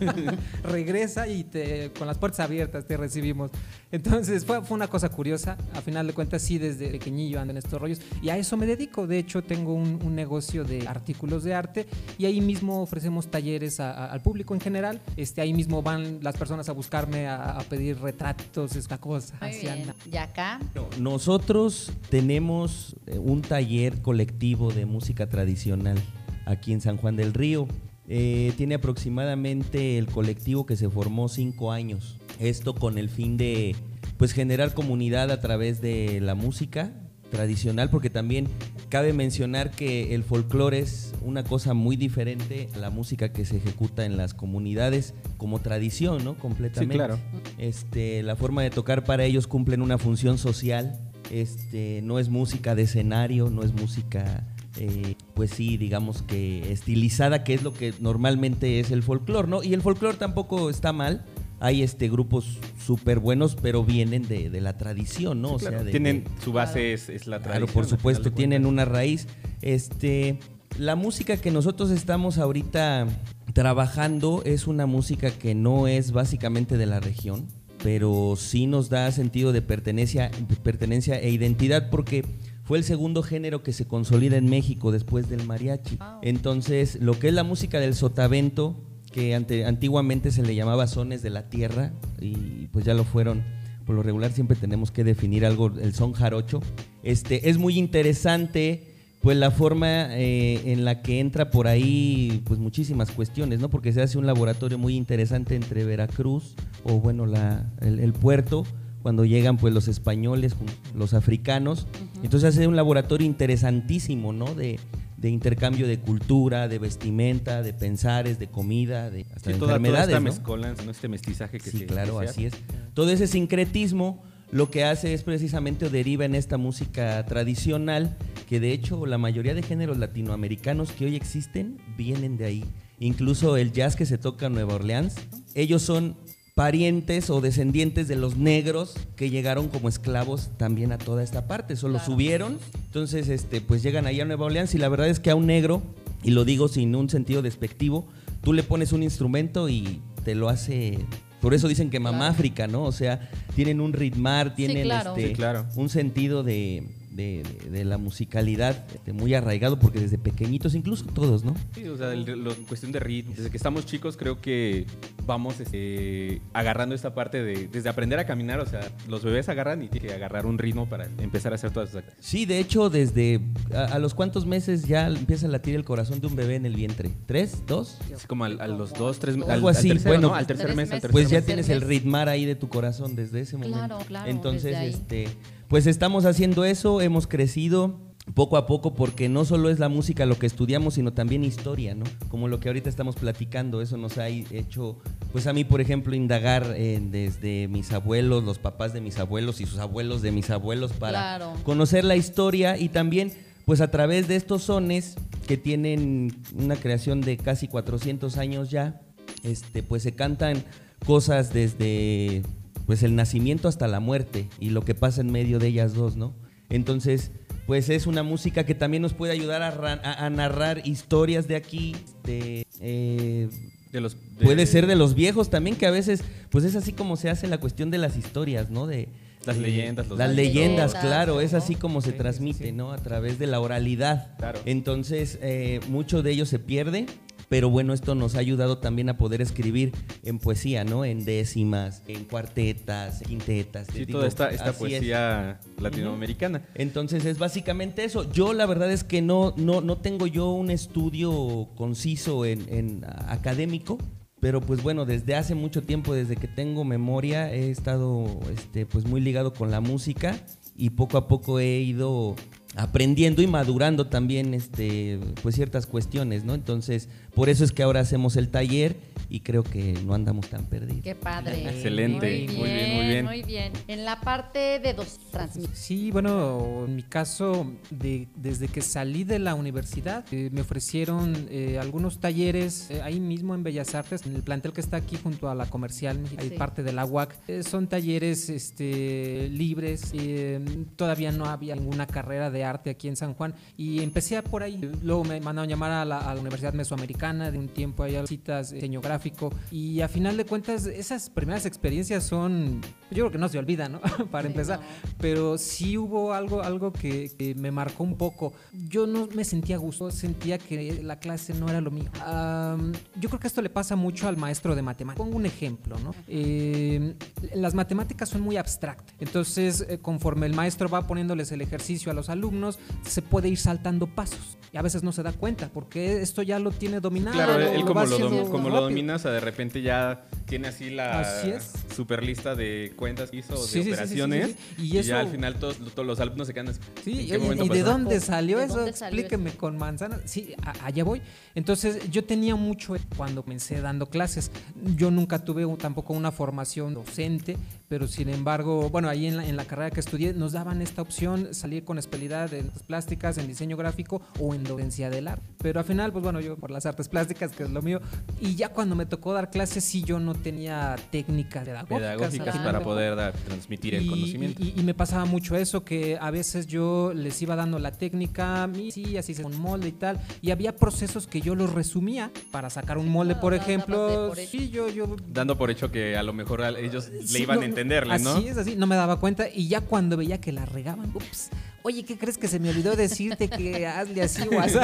regresa 0.62 1.28
y 1.28 1.44
te, 1.44 1.92
con 1.98 2.06
las 2.06 2.18
puertas 2.18 2.40
abiertas 2.40 2.86
te 2.86 2.96
recibimos. 2.96 3.50
Entonces 3.92 4.44
fue, 4.44 4.62
fue 4.62 4.74
una 4.76 4.88
cosa 4.88 5.08
curiosa. 5.08 5.56
A 5.74 5.80
final 5.80 6.06
de 6.06 6.12
cuentas, 6.12 6.42
sí, 6.42 6.58
desde 6.58 6.88
pequeñillo 6.90 7.40
ando 7.40 7.52
en 7.52 7.58
estos 7.58 7.80
rollos 7.80 8.00
y 8.22 8.28
a 8.30 8.36
eso 8.36 8.56
me 8.56 8.66
dedico. 8.66 9.06
De 9.06 9.18
hecho, 9.18 9.42
tengo 9.42 9.74
un, 9.74 10.00
un 10.04 10.14
negocio 10.14 10.64
de 10.64 10.86
artículos 10.88 11.44
de 11.44 11.54
arte 11.54 11.86
y 12.18 12.26
ahí 12.26 12.40
mismo 12.40 12.82
ofrecemos 12.82 13.28
talleres 13.30 13.80
a- 13.80 13.92
a- 13.92 14.06
al 14.12 14.20
público 14.22 14.54
en 14.54 14.60
general. 14.60 15.00
Este, 15.16 15.40
ahí 15.40 15.52
mismo 15.52 15.82
van 15.82 16.18
las 16.22 16.36
personas 16.36 16.68
a 16.68 16.72
buscarme 16.72 17.26
a, 17.26 17.52
a 17.58 17.60
pedir 17.62 17.98
retratos, 18.00 18.76
esta 18.76 18.98
cosa. 18.98 19.36
Muy 19.40 19.50
así 19.50 19.68
anda. 19.68 19.94
Y 20.10 20.16
acá, 20.16 20.60
Nosotros 20.98 21.92
tenemos 22.10 22.96
eh, 23.06 23.18
un 23.36 23.42
taller 23.42 24.00
colectivo 24.00 24.72
de 24.72 24.86
música 24.86 25.28
tradicional 25.28 25.98
aquí 26.46 26.72
en 26.72 26.80
San 26.80 26.96
Juan 26.96 27.16
del 27.16 27.34
Río. 27.34 27.68
Eh, 28.08 28.52
tiene 28.56 28.76
aproximadamente 28.76 29.98
el 29.98 30.06
colectivo 30.06 30.64
que 30.64 30.74
se 30.76 30.88
formó 30.88 31.28
cinco 31.28 31.70
años. 31.70 32.16
Esto 32.40 32.74
con 32.74 32.96
el 32.96 33.10
fin 33.10 33.36
de 33.36 33.76
pues 34.16 34.32
generar 34.32 34.72
comunidad 34.72 35.30
a 35.30 35.40
través 35.40 35.82
de 35.82 36.20
la 36.22 36.34
música 36.34 36.92
tradicional, 37.30 37.90
porque 37.90 38.08
también 38.08 38.48
cabe 38.88 39.12
mencionar 39.12 39.70
que 39.70 40.14
el 40.14 40.22
folclore 40.22 40.78
es 40.78 41.12
una 41.22 41.44
cosa 41.44 41.74
muy 41.74 41.96
diferente 41.96 42.68
a 42.74 42.78
la 42.78 42.88
música 42.88 43.32
que 43.32 43.44
se 43.44 43.58
ejecuta 43.58 44.06
en 44.06 44.16
las 44.16 44.32
comunidades 44.32 45.12
como 45.36 45.58
tradición, 45.58 46.24
¿no? 46.24 46.38
Completamente. 46.38 46.94
claro. 46.94 47.18
Este, 47.58 48.22
la 48.22 48.36
forma 48.36 48.62
de 48.62 48.70
tocar 48.70 49.04
para 49.04 49.24
ellos 49.24 49.46
cumplen 49.46 49.82
una 49.82 49.98
función 49.98 50.38
social. 50.38 50.98
Este, 51.30 52.00
no 52.02 52.18
es 52.18 52.28
música 52.28 52.74
de 52.74 52.82
escenario, 52.82 53.50
no 53.50 53.62
es 53.62 53.72
música, 53.72 54.44
eh, 54.78 55.16
pues 55.34 55.50
sí, 55.50 55.76
digamos 55.76 56.22
que 56.22 56.72
estilizada, 56.72 57.42
que 57.44 57.54
es 57.54 57.62
lo 57.62 57.72
que 57.74 57.94
normalmente 58.00 58.78
es 58.80 58.90
el 58.90 59.02
folclore, 59.02 59.48
¿no? 59.48 59.62
Y 59.62 59.74
el 59.74 59.82
folclore 59.82 60.16
tampoco 60.18 60.70
está 60.70 60.92
mal. 60.92 61.24
Hay 61.58 61.82
este 61.82 62.08
grupos 62.10 62.58
súper 62.78 63.18
buenos, 63.18 63.56
pero 63.56 63.82
vienen 63.82 64.28
de, 64.28 64.50
de 64.50 64.60
la 64.60 64.76
tradición, 64.76 65.40
¿no? 65.40 65.48
Sí, 65.48 65.54
o 65.54 65.58
claro. 65.58 65.76
sea, 65.78 65.84
de- 65.84 65.90
Tienen, 65.90 66.24
de- 66.24 66.30
su 66.44 66.52
base 66.52 66.92
es, 66.92 67.08
es 67.08 67.26
la 67.26 67.38
Claro, 67.38 67.64
tradición. 67.66 67.72
por 67.74 67.82
al 67.82 67.86
final 67.88 67.98
supuesto, 67.98 68.32
tienen 68.32 68.66
una 68.66 68.84
raíz. 68.84 69.26
Este, 69.62 70.38
la 70.78 70.96
música 70.96 71.38
que 71.38 71.50
nosotros 71.50 71.90
estamos 71.90 72.36
ahorita 72.36 73.06
trabajando 73.54 74.42
es 74.44 74.66
una 74.66 74.84
música 74.84 75.30
que 75.30 75.54
no 75.54 75.88
es 75.88 76.12
básicamente 76.12 76.76
de 76.76 76.84
la 76.86 77.00
región, 77.00 77.46
pero 77.82 78.34
sí 78.36 78.66
nos 78.66 78.88
da 78.88 79.10
sentido 79.12 79.52
de 79.52 79.62
pertenencia, 79.62 80.30
pertenencia 80.62 81.18
e 81.20 81.30
identidad 81.30 81.90
porque 81.90 82.24
fue 82.64 82.78
el 82.78 82.84
segundo 82.84 83.22
género 83.22 83.62
que 83.62 83.72
se 83.72 83.86
consolida 83.86 84.36
en 84.36 84.46
México 84.50 84.90
después 84.92 85.28
del 85.28 85.44
mariachi. 85.46 85.98
Entonces, 86.22 86.98
lo 87.00 87.18
que 87.18 87.28
es 87.28 87.34
la 87.34 87.44
música 87.44 87.78
del 87.78 87.94
sotavento, 87.94 88.76
que 89.12 89.34
ante- 89.34 89.64
antiguamente 89.64 90.30
se 90.32 90.42
le 90.42 90.54
llamaba 90.54 90.86
sones 90.88 91.22
de 91.22 91.30
la 91.30 91.48
tierra, 91.48 91.92
y 92.20 92.66
pues 92.72 92.84
ya 92.84 92.94
lo 92.94 93.04
fueron 93.04 93.44
por 93.86 93.94
lo 93.94 94.02
regular 94.02 94.32
siempre 94.32 94.56
tenemos 94.56 94.90
que 94.90 95.04
definir 95.04 95.46
algo, 95.46 95.68
el 95.80 95.94
son 95.94 96.12
jarocho. 96.12 96.60
Este, 97.04 97.48
es 97.48 97.56
muy 97.56 97.78
interesante 97.78 98.95
pues 99.26 99.36
la 99.38 99.50
forma 99.50 100.16
eh, 100.16 100.60
en 100.72 100.84
la 100.84 101.02
que 101.02 101.18
entra 101.18 101.50
por 101.50 101.66
ahí 101.66 102.42
pues 102.46 102.60
muchísimas 102.60 103.10
cuestiones, 103.10 103.58
¿no? 103.58 103.68
Porque 103.68 103.92
se 103.92 104.00
hace 104.00 104.18
un 104.18 104.24
laboratorio 104.24 104.78
muy 104.78 104.94
interesante 104.94 105.56
entre 105.56 105.84
Veracruz 105.84 106.54
o 106.84 107.00
bueno, 107.00 107.26
la, 107.26 107.66
el, 107.80 107.98
el 107.98 108.12
puerto, 108.12 108.64
cuando 109.02 109.24
llegan 109.24 109.56
pues 109.56 109.74
los 109.74 109.88
españoles, 109.88 110.54
los 110.94 111.12
africanos. 111.12 111.88
Entonces 112.22 112.54
hace 112.54 112.68
un 112.68 112.76
laboratorio 112.76 113.26
interesantísimo, 113.26 114.32
¿no? 114.32 114.54
De, 114.54 114.78
de 115.16 115.28
intercambio 115.28 115.88
de 115.88 115.98
cultura, 115.98 116.68
de 116.68 116.78
vestimenta, 116.78 117.62
de 117.62 117.72
pensares, 117.72 118.38
de 118.38 118.46
comida, 118.46 119.10
de 119.10 119.22
hasta 119.34 119.50
Sí, 119.50 119.52
de 119.54 119.58
toda, 119.58 119.58
toda 119.58 119.76
enfermedades, 119.78 120.08
esta 120.10 120.20
¿no? 120.20 120.24
mezcolanza, 120.24 120.84
¿no? 120.84 120.90
este 120.92 121.08
mestizaje 121.08 121.58
que 121.58 121.68
Sí, 121.72 121.78
se- 121.78 121.86
claro, 121.86 122.20
que 122.20 122.26
se 122.26 122.30
así 122.30 122.46
hace. 122.46 122.56
es. 122.58 122.62
Todo 122.94 123.10
ese 123.10 123.26
sincretismo 123.26 124.22
lo 124.50 124.70
que 124.70 124.84
hace 124.84 125.12
es 125.12 125.22
precisamente 125.22 125.86
o 125.86 125.90
deriva 125.90 126.24
en 126.24 126.34
esta 126.34 126.56
música 126.56 127.24
tradicional, 127.26 128.16
que 128.48 128.60
de 128.60 128.72
hecho 128.72 129.06
la 129.06 129.18
mayoría 129.18 129.54
de 129.54 129.62
géneros 129.62 129.98
latinoamericanos 129.98 130.92
que 130.92 131.06
hoy 131.06 131.16
existen 131.16 131.78
vienen 131.96 132.36
de 132.36 132.44
ahí. 132.44 132.64
Incluso 132.98 133.56
el 133.56 133.72
jazz 133.72 133.96
que 133.96 134.06
se 134.06 134.18
toca 134.18 134.46
en 134.46 134.54
Nueva 134.54 134.74
Orleans, 134.76 135.16
ellos 135.54 135.82
son 135.82 136.16
parientes 136.54 137.28
o 137.28 137.42
descendientes 137.42 138.08
de 138.08 138.16
los 138.16 138.36
negros 138.36 138.94
que 139.16 139.28
llegaron 139.28 139.68
como 139.68 139.90
esclavos 139.90 140.48
también 140.56 140.90
a 140.92 140.96
toda 140.96 141.22
esta 141.22 141.46
parte, 141.46 141.76
solo 141.76 141.98
Claro. 141.98 142.12
subieron, 142.12 142.58
entonces 142.86 143.28
este 143.28 143.60
pues 143.60 143.82
llegan 143.82 144.06
ahí 144.06 144.20
a 144.22 144.24
Nueva 144.24 144.46
Orleans 144.46 144.74
y 144.74 144.78
la 144.78 144.88
verdad 144.88 145.08
es 145.08 145.20
que 145.20 145.30
a 145.30 145.34
un 145.34 145.46
negro, 145.46 145.82
y 146.22 146.30
lo 146.30 146.46
digo 146.46 146.68
sin 146.68 146.94
un 146.94 147.10
sentido 147.10 147.42
despectivo, 147.42 148.06
tú 148.42 148.54
le 148.54 148.62
pones 148.62 148.92
un 148.92 149.02
instrumento 149.02 149.68
y 149.68 150.00
te 150.24 150.34
lo 150.34 150.48
hace 150.48 151.04
por 151.40 151.54
eso 151.54 151.68
dicen 151.68 151.90
que 151.90 152.00
mamá 152.00 152.18
Claro. 152.18 152.32
África, 152.32 152.66
¿no? 152.66 152.84
O 152.84 152.92
sea, 152.92 153.28
tienen 153.54 153.80
un 153.80 153.92
ritmar, 153.92 154.54
tienen 154.54 154.82
claro. 154.84 155.10
este, 155.16 155.28
Sí, 155.28 155.34
claro. 155.34 155.66
un 155.76 155.88
sentido 155.88 156.42
de, 156.42 156.84
de, 157.16 157.42
de- 157.42 157.70
de 157.70 157.84
la 157.84 157.98
musicalidad 157.98 158.84
este, 158.94 159.12
muy 159.12 159.34
arraigado, 159.34 159.78
porque 159.78 159.98
desde 160.00 160.18
pequeñitos, 160.18 160.74
incluso 160.74 161.04
todos, 161.06 161.44
¿no? 161.44 161.54
Sí, 161.74 161.86
o 161.88 161.96
sea, 161.96 162.12
el- 162.12 162.24
lo- 162.24 162.54
cuestión 162.68 162.92
de 162.92 163.00
ritmo. 163.00 163.34
Desde 163.36 163.50
que 163.50 163.56
estamos 163.56 163.86
chicos 163.86 164.16
creo 164.16 164.40
que 164.40 164.86
vamos 165.26 165.58
este, 165.60 166.40
agarrando 166.52 166.94
esta 166.94 167.14
parte 167.14 167.42
de, 167.42 167.68
desde 167.68 167.88
aprender 167.88 168.18
a 168.18 168.26
caminar, 168.26 168.60
o 168.60 168.66
sea, 168.66 168.80
los 169.08 169.24
bebés 169.24 169.48
agarran 169.48 169.82
y 169.82 169.88
tienen 169.88 170.10
que 170.10 170.14
agarrar 170.14 170.46
un 170.46 170.58
ritmo 170.58 170.88
para 170.88 171.06
empezar 171.18 171.52
a 171.52 171.56
hacer 171.56 171.70
todas 171.70 171.88
esas 171.90 172.00
actividades. 172.00 172.26
Sí, 172.26 172.46
de 172.46 172.58
hecho, 172.58 172.90
desde 172.90 173.40
a, 173.74 173.84
a 173.94 173.98
los 173.98 174.14
cuantos 174.14 174.46
meses 174.46 174.84
ya 174.86 175.06
empieza 175.08 175.46
a 175.46 175.50
latir 175.50 175.74
el 175.74 175.84
corazón 175.84 176.20
de 176.20 176.26
un 176.26 176.36
bebé 176.36 176.56
en 176.56 176.66
el 176.66 176.74
vientre. 176.76 177.10
¿Tres? 177.26 177.62
¿Dos? 177.66 177.98
Así 178.14 178.26
como 178.26 178.44
al- 178.44 178.60
a 178.60 178.68
los 178.68 178.92
dos, 178.94 179.18
tres 179.18 179.36
al- 179.36 179.50
Algo 179.50 179.68
al 179.68 179.76
así, 179.76 179.88
tercero, 179.88 180.10
bueno, 180.10 180.28
¿no? 180.28 180.34
al 180.34 180.46
tercer 180.46 180.66
tres 180.66 180.76
mes, 180.76 180.84
al 180.90 180.96
meses. 180.96 181.02
tercer 181.02 181.10
Pues 181.12 181.30
ya 181.30 181.38
mes. 181.38 181.46
Tienes 181.46 181.68
el 181.70 181.80
ritmar 181.80 182.28
ahí 182.28 182.44
de 182.44 182.54
tu 182.54 182.68
corazón 182.68 183.16
desde 183.16 183.40
ese 183.40 183.56
momento. 183.56 183.76
Claro, 183.78 183.98
claro, 184.06 184.30
Entonces, 184.30 184.62
desde 184.64 184.76
ahí. 184.76 184.90
este, 184.90 185.28
pues 185.68 185.86
estamos 185.86 186.24
haciendo 186.24 186.64
eso, 186.64 187.00
hemos 187.00 187.26
crecido 187.26 188.00
poco 188.34 188.56
a 188.56 188.66
poco 188.66 188.94
porque 188.94 189.28
no 189.28 189.44
solo 189.44 189.70
es 189.70 189.78
la 189.78 189.88
música 189.88 190.26
lo 190.26 190.36
que 190.36 190.46
estudiamos, 190.46 190.94
sino 190.94 191.12
también 191.12 191.44
historia, 191.44 191.94
¿no? 191.94 192.04
Como 192.28 192.48
lo 192.48 192.58
que 192.58 192.68
ahorita 192.68 192.88
estamos 192.88 193.14
platicando, 193.14 193.80
eso 193.80 193.96
nos 193.96 194.18
ha 194.18 194.28
hecho, 194.28 194.98
pues 195.32 195.46
a 195.46 195.52
mí, 195.52 195.62
por 195.64 195.80
ejemplo, 195.80 196.14
indagar 196.14 196.74
eh, 196.76 197.00
desde 197.00 197.68
mis 197.68 197.92
abuelos, 197.92 198.42
los 198.42 198.58
papás 198.58 198.92
de 198.92 199.00
mis 199.00 199.18
abuelos 199.18 199.60
y 199.60 199.66
sus 199.66 199.78
abuelos 199.78 200.22
de 200.22 200.32
mis 200.32 200.50
abuelos 200.50 200.92
para 200.92 201.36
Claro. 201.38 201.52
conocer 201.62 202.04
la 202.04 202.16
historia 202.16 202.76
y 202.78 202.88
también, 202.88 203.32
pues 203.64 203.80
a 203.80 203.90
través 203.92 204.26
de 204.26 204.34
estos 204.34 204.64
sones 204.64 205.14
que 205.46 205.56
tienen 205.56 206.36
una 206.58 206.74
creación 206.74 207.20
de 207.20 207.36
casi 207.36 207.68
400 207.68 208.38
años 208.38 208.70
ya, 208.70 209.00
este, 209.44 209.84
pues 209.84 210.02
se 210.02 210.12
cantan 210.16 210.64
cosas 211.06 211.52
desde 211.52 212.42
pues 212.86 213.02
el 213.02 213.14
nacimiento 213.16 213.68
hasta 213.68 213.86
la 213.88 214.00
muerte 214.00 214.48
y 214.60 214.70
lo 214.70 214.82
que 214.84 214.94
pasa 214.94 215.20
en 215.20 215.32
medio 215.32 215.58
de 215.58 215.68
ellas 215.68 215.94
dos, 215.94 216.16
¿no? 216.16 216.34
Entonces, 216.70 217.30
pues 217.66 217.88
es 217.90 218.06
una 218.06 218.22
música 218.22 218.64
que 218.64 218.74
también 218.74 219.02
nos 219.02 219.12
puede 219.12 219.32
ayudar 219.32 219.62
a, 219.62 219.68
a- 219.70 220.26
a 220.26 220.30
narrar 220.30 220.82
historias 220.86 221.48
de 221.48 221.56
aquí, 221.56 221.96
de, 222.24 222.66
eh, 222.80 223.48
De 223.92 224.00
los, 224.00 224.16
de- 224.38 224.44
puede 224.44 224.66
ser 224.66 224.86
de 224.86 224.96
los 224.96 225.14
viejos 225.14 225.50
también, 225.50 225.76
que 225.76 225.86
a 225.86 225.90
veces, 225.90 226.22
pues 226.50 226.64
es 226.64 226.76
así 226.76 226.92
como 226.92 227.16
se 227.16 227.28
hace 227.30 227.46
la 227.48 227.58
cuestión 227.58 227.90
de 227.90 227.98
las 227.98 228.16
historias, 228.16 228.70
¿no? 228.70 228.86
De 228.86 229.08
Las 229.46 229.56
de- 229.56 229.62
leyendas, 229.62 230.08
los 230.08 230.18
las 230.18 230.34
leyendas, 230.34 230.94
claro, 230.94 231.40
es 231.40 231.54
así 231.54 231.74
como 231.76 232.00
se 232.00 232.08
Sí, 232.08 232.12
sí, 232.12 232.18
transmite, 232.18 232.64
sí. 232.66 232.72
¿no? 232.72 232.92
A 232.92 232.98
través 232.98 233.38
de 233.38 233.46
la 233.46 233.60
oralidad. 233.60 234.36
Claro. 234.38 234.60
Entonces, 234.64 235.38
eh, 235.42 235.80
mucho 235.88 236.22
de 236.22 236.32
ello 236.32 236.46
se 236.46 236.58
pierde, 236.58 237.06
pero 237.48 237.70
bueno, 237.70 237.92
esto 237.92 238.14
nos 238.14 238.34
ha 238.34 238.38
ayudado 238.40 238.78
también 238.78 239.08
a 239.08 239.18
poder 239.18 239.40
escribir 239.40 239.92
en 240.24 240.38
poesía, 240.38 240.84
¿no? 240.84 241.04
En 241.04 241.24
décimas, 241.24 242.02
en 242.08 242.24
cuartetas, 242.24 243.22
quintetas. 243.22 243.86
te 243.86 243.92
Sí, 243.92 244.04
digo, 244.04 244.18
toda 244.18 244.28
esta, 244.28 244.50
esta 244.50 244.70
es. 244.70 244.76
poesía 244.76 245.60
latinoamericana. 245.80 246.62
Entonces 246.74 247.24
es 247.24 247.38
básicamente 247.38 248.04
eso. 248.04 248.30
Yo 248.32 248.52
la 248.52 248.66
verdad 248.66 248.90
es 248.90 249.04
que 249.04 249.22
no, 249.22 249.54
no, 249.56 249.80
no 249.80 249.98
tengo 249.98 250.26
yo 250.26 250.50
un 250.50 250.70
estudio 250.70 251.68
conciso 251.76 252.44
en, 252.44 252.66
en 252.72 253.04
académico, 253.28 253.98
pero 254.40 254.60
pues 254.60 254.82
bueno, 254.82 255.04
desde 255.06 255.34
hace 255.34 255.54
mucho 255.54 255.82
tiempo, 255.82 256.14
desde 256.14 256.36
que 256.36 256.48
tengo 256.48 256.84
memoria, 256.84 257.52
he 257.52 257.70
estado 257.70 258.40
este, 258.52 258.86
pues 258.86 259.06
muy 259.06 259.20
ligado 259.20 259.52
con 259.54 259.70
la 259.70 259.80
música 259.80 260.36
y 260.76 260.90
poco 260.90 261.16
a 261.16 261.26
poco 261.28 261.58
he 261.58 261.78
ido 261.80 262.36
aprendiendo 262.76 263.40
y 263.40 263.46
madurando 263.46 264.08
también 264.08 264.52
este, 264.52 265.18
pues 265.42 265.54
ciertas 265.54 265.86
cuestiones, 265.86 266.44
¿no? 266.44 266.52
Entonces, 266.54 267.08
por 267.36 267.48
eso 267.48 267.62
es 267.62 267.70
que 267.70 267.84
ahora 267.84 268.00
hacemos 268.00 268.34
el 268.36 268.48
taller 268.48 268.96
y 269.28 269.40
creo 269.40 269.62
que 269.62 269.92
no 270.04 270.14
andamos 270.14 270.48
tan 270.48 270.64
perdidos. 270.66 271.02
Qué 271.04 271.14
padre. 271.14 271.68
Excelente, 271.70 272.46
muy 272.48 272.68
bien, 272.70 272.94
muy 272.96 273.06
bien. 273.06 273.24
Muy 273.24 273.42
bien. 273.42 273.72
En 273.88 274.04
la 274.04 274.20
parte 274.20 274.78
de 274.80 274.94
dos 274.94 275.18
transmisión. 275.30 275.74
Sí, 275.76 276.10
bueno, 276.10 276.84
en 276.86 276.96
mi 276.96 277.02
caso, 277.02 277.72
de- 277.90 278.26
desde 278.36 278.68
que 278.68 278.80
salí 278.80 279.24
de 279.24 279.38
la 279.38 279.54
universidad, 279.54 280.24
eh, 280.32 280.48
me 280.52 280.60
ofrecieron 280.62 281.46
eh, 281.50 281.78
algunos 281.80 282.18
talleres 282.20 282.90
eh, 282.90 283.02
ahí 283.02 283.20
mismo 283.20 283.54
en 283.54 283.62
Bellas 283.64 283.94
Artes, 283.94 284.24
en 284.26 284.34
el 284.34 284.42
plantel 284.42 284.72
que 284.72 284.80
está 284.80 284.96
aquí 284.96 285.16
junto 285.22 285.50
a 285.50 285.54
la 285.54 285.66
comercial, 285.66 286.18
hay 286.38 286.50
Sí. 286.50 286.54
parte 286.56 286.82
de 286.82 286.92
la 286.92 287.04
UAC. 287.04 287.36
Eh, 287.48 287.62
son 287.62 287.88
talleres 287.88 288.48
este, 288.48 289.48
libres, 289.50 290.12
eh, 290.14 290.60
todavía 290.96 291.32
no 291.32 291.46
había 291.46 291.74
ninguna 291.74 292.06
carrera 292.06 292.50
de 292.50 292.64
arte 292.64 292.90
aquí 292.90 293.08
en 293.08 293.16
San 293.16 293.34
Juan 293.34 293.54
y 293.76 294.02
empecé 294.02 294.40
por 294.42 294.62
ahí. 294.62 294.80
Luego 295.02 295.24
me 295.24 295.40
mandaron 295.40 295.68
llamar 295.68 295.90
a 295.90 296.04
la, 296.04 296.18
a 296.18 296.34
la 296.34 296.40
Universidad 296.40 296.72
Mesoamericana 296.72 297.25
de 297.34 297.58
un 297.58 297.68
tiempo 297.68 298.04
allá 298.04 298.24
citas 298.26 298.70
diseño 298.70 299.00
gráfico 299.00 299.52
y 299.72 300.00
a 300.00 300.08
final 300.08 300.36
de 300.36 300.44
cuentas 300.44 300.86
esas 300.86 301.28
primeras 301.28 301.66
experiencias 301.66 302.22
son, 302.24 302.80
yo 303.10 303.24
creo 303.24 303.30
que 303.32 303.38
no 303.38 303.48
se 303.48 303.58
olvidan, 303.58 303.92
¿no? 303.92 304.00
Para 304.30 304.46
Sí, 304.48 304.52
empezar 304.52 304.78
no. 304.78 304.86
pero 305.18 305.58
sí 305.58 305.98
hubo 305.98 306.32
algo, 306.32 306.62
algo 306.62 306.92
que, 306.92 307.32
que 307.36 307.54
me 307.56 307.72
marcó 307.72 308.04
un 308.04 308.16
poco. 308.16 308.52
Yo 308.88 309.08
no 309.08 309.26
me 309.34 309.42
sentía 309.44 309.74
a 309.74 309.78
gusto, 309.80 310.10
sentía 310.12 310.56
que 310.58 311.02
la 311.02 311.18
clase 311.18 311.52
no 311.54 311.68
era 311.68 311.80
lo 311.80 311.90
mío. 311.90 312.10
Am, 312.24 312.92
yo 313.20 313.28
creo 313.28 313.40
que 313.40 313.48
esto 313.48 313.60
le 313.60 313.70
pasa 313.70 313.96
mucho 313.96 314.28
al 314.28 314.36
maestro 314.36 314.76
de 314.76 314.82
matemáticas. 314.82 315.24
Pongo 315.26 315.36
un 315.36 315.46
ejemplo, 315.46 315.98
¿no? 315.98 316.14
Eh, 316.28 317.14
las 317.54 317.74
matemáticas 317.74 318.28
son 318.28 318.40
muy 318.42 318.56
abstractas, 318.56 319.14
entonces 319.18 319.84
eh, 319.88 319.98
conforme 319.98 320.46
el 320.46 320.54
maestro 320.54 320.88
va 320.88 321.06
poniéndoles 321.08 321.50
el 321.50 321.60
ejercicio 321.60 322.12
a 322.12 322.14
los 322.14 322.28
alumnos, 322.30 322.78
se 323.02 323.20
puede 323.20 323.48
ir 323.48 323.58
saltando 323.58 324.06
pasos 324.06 324.58
y 324.72 324.76
a 324.76 324.82
veces 324.82 325.02
no 325.02 325.10
se 325.12 325.22
da 325.24 325.32
cuenta 325.32 325.70
porque 325.72 326.22
esto 326.22 326.42
ya 326.42 326.58
lo 326.60 326.70
tiene 326.70 327.00
dominado. 327.00 327.15
Claro, 327.22 327.60
él 327.60 327.80
lo 327.80 327.86
como, 327.86 328.04
lo, 328.04 328.18
dom- 328.18 328.50
como 328.50 328.68
lo 328.68 328.74
rápido. 328.74 328.80
domina, 328.88 329.14
o 329.16 329.18
sea, 329.18 329.30
de 329.30 329.40
repente 329.40 329.82
ya 329.82 330.24
tiene 330.46 330.68
así 330.68 330.90
la 330.90 331.20
Así 331.20 331.50
es. 331.50 331.72
super 331.94 332.22
lista 332.24 332.54
de 332.54 332.92
cuentas 332.96 333.30
que 333.30 333.38
hizo, 333.38 333.56
Sí, 333.56 333.60
de 333.60 333.66
sí, 333.66 333.72
sí, 333.78 333.82
sí, 333.84 333.92
operaciones. 333.92 334.46
sí, 334.48 334.56
sí. 334.76 334.82
Y 334.82 334.94
Y, 334.94 334.98
eso- 334.98 335.08
ya 335.10 335.20
al 335.20 335.28
final 335.28 335.56
todos, 335.56 335.78
todos 335.78 336.06
los 336.06 336.20
alumnos 336.20 336.46
se 336.46 336.54
quedan 336.54 336.68
así. 336.68 336.80
Sí, 337.04 337.32
¿en 337.32 337.62
y, 337.64 337.68
de 337.68 337.82
dónde 337.82 338.20
salió 338.20 338.58
¿De 338.58 338.64
eso? 338.64 338.76
dónde 338.76 338.92
salió 338.92 339.20
Explíqueme 339.20 339.52
con 339.56 339.76
manzanas. 339.76 340.20
Sí, 340.24 340.54
a- 340.62 340.86
allá 340.86 341.04
voy. 341.04 341.20
Entonces, 341.54 342.10
yo 342.10 342.24
tenía 342.24 342.54
mucho 342.56 342.94
cuando 343.16 343.42
comencé 343.42 343.80
dando 343.80 344.06
clases. 344.06 344.50
Yo 344.96 345.10
nunca 345.10 345.44
tuve 345.44 345.66
tampoco 345.78 346.12
una 346.12 346.30
formación 346.32 346.94
docente, 346.94 347.56
pero 347.88 348.06
sin 348.08 348.28
embargo, 348.28 348.90
bueno, 348.90 349.08
ahí 349.08 349.26
en 349.26 349.36
la, 349.36 349.46
en 349.46 349.56
la 349.56 349.64
carrera 349.64 349.90
que 349.90 350.00
estudié 350.00 350.32
nos 350.32 350.52
daban 350.52 350.82
esta 350.82 351.02
opción, 351.02 351.54
salir 351.54 351.84
con 351.84 351.98
especialidad 351.98 352.52
en 352.54 352.66
artes 352.66 352.82
plásticas, 352.82 353.38
en 353.38 353.46
diseño 353.46 353.76
gráfico 353.76 354.22
o 354.40 354.54
en 354.54 354.64
docencia 354.64 355.10
del 355.10 355.28
arte. 355.28 355.44
Pero 355.62 355.80
al 355.80 355.86
final, 355.86 356.12
pues 356.12 356.22
bueno, 356.22 356.40
yo 356.40 356.56
por 356.56 356.70
las 356.70 356.86
artes 356.86 357.08
plásticas, 357.08 357.52
que 357.52 357.64
es 357.64 357.70
lo 357.70 357.82
mío, 357.82 358.00
y 358.40 358.54
ya 358.56 358.70
cuando 358.70 358.94
me 358.96 359.06
tocó 359.06 359.32
dar 359.32 359.50
clases, 359.50 359.84
sí, 359.84 360.02
yo 360.02 360.18
no 360.18 360.34
tenía 360.34 360.96
técnicas 361.10 361.64
pedagógicas. 361.64 361.98
pedagógicas 362.00 362.58
para 362.58 362.78
de 362.78 362.84
poder 362.84 363.16
dar- 363.16 363.32
transmitir 363.32 363.94
el 363.94 364.06
y, 364.06 364.08
conocimiento. 364.08 364.62
y- 364.62 364.74
y 364.76 364.82
me 364.82 364.94
pasaba 364.94 365.24
mucho 365.24 365.56
eso, 365.56 365.84
que 365.84 366.18
a 366.20 366.30
veces 366.30 366.66
yo 366.66 367.12
les 367.14 367.40
iba 367.42 367.54
dando 367.56 367.78
la 367.78 367.92
técnica, 367.92 368.68
y 368.76 368.90
sí, 368.90 369.16
así 369.16 369.34
se 369.34 369.44
un 369.44 369.58
molde 369.60 369.88
y 369.88 369.92
tal, 369.92 370.18
y 370.42 370.50
había 370.50 370.74
procesos 370.74 371.26
que 371.26 371.40
yo 371.40 371.54
los 371.54 371.72
resumía 371.72 372.30
para 372.50 372.70
sacar 372.70 372.98
un 372.98 373.08
molde, 373.08 373.34
Ah, 373.36 373.40
por 373.40 373.54
ejemplo. 373.54 374.28
por. 374.28 374.36
Sí, 374.38 374.70
yo, 374.70 374.88
yo 374.88 375.16
Dando 375.28 375.56
por 375.58 375.70
hecho 375.70 375.90
que 375.90 376.16
a 376.16 376.22
lo 376.22 376.32
mejor 376.32 376.62
a 376.62 376.70
ellos 376.70 377.04
Sí, 377.24 377.32
le 377.32 377.40
iban 377.40 377.56
no, 377.60 377.62
entenderle, 377.80 378.18
¿no? 378.18 378.30
Así 378.32 378.48
es, 378.48 378.56
así, 378.56 378.76
no 378.76 378.86
me 378.86 378.96
daba 378.96 379.20
cuenta, 379.20 379.48
y 379.52 379.68
ya 379.68 379.80
cuando 379.80 380.16
veía 380.16 380.40
que 380.40 380.52
la 380.52 380.64
regaban, 380.64 381.10
ups, 381.14 381.50
oye, 381.86 382.02
¿qué 382.04 382.18
crees 382.18 382.36
que 382.36 382.48
se 382.48 382.58
me 382.58 382.70
olvidó 382.70 382.96
decirte 382.96 383.48
que 383.48 383.86
hazle 383.86 384.22
así 384.22 384.42
o 384.48 384.58
así? 384.58 384.76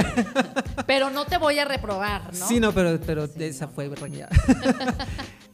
Pero 0.87 1.11
no 1.11 1.25
te 1.25 1.37
voy 1.37 1.59
a 1.59 1.65
reprobar, 1.65 2.33
¿no? 2.33 2.47
Sí, 2.47 2.61
no, 2.61 2.73
pero, 2.73 3.01
pero 3.05 3.25
esa 3.39 3.67
fue 3.67 3.89
reñida. 3.89 4.29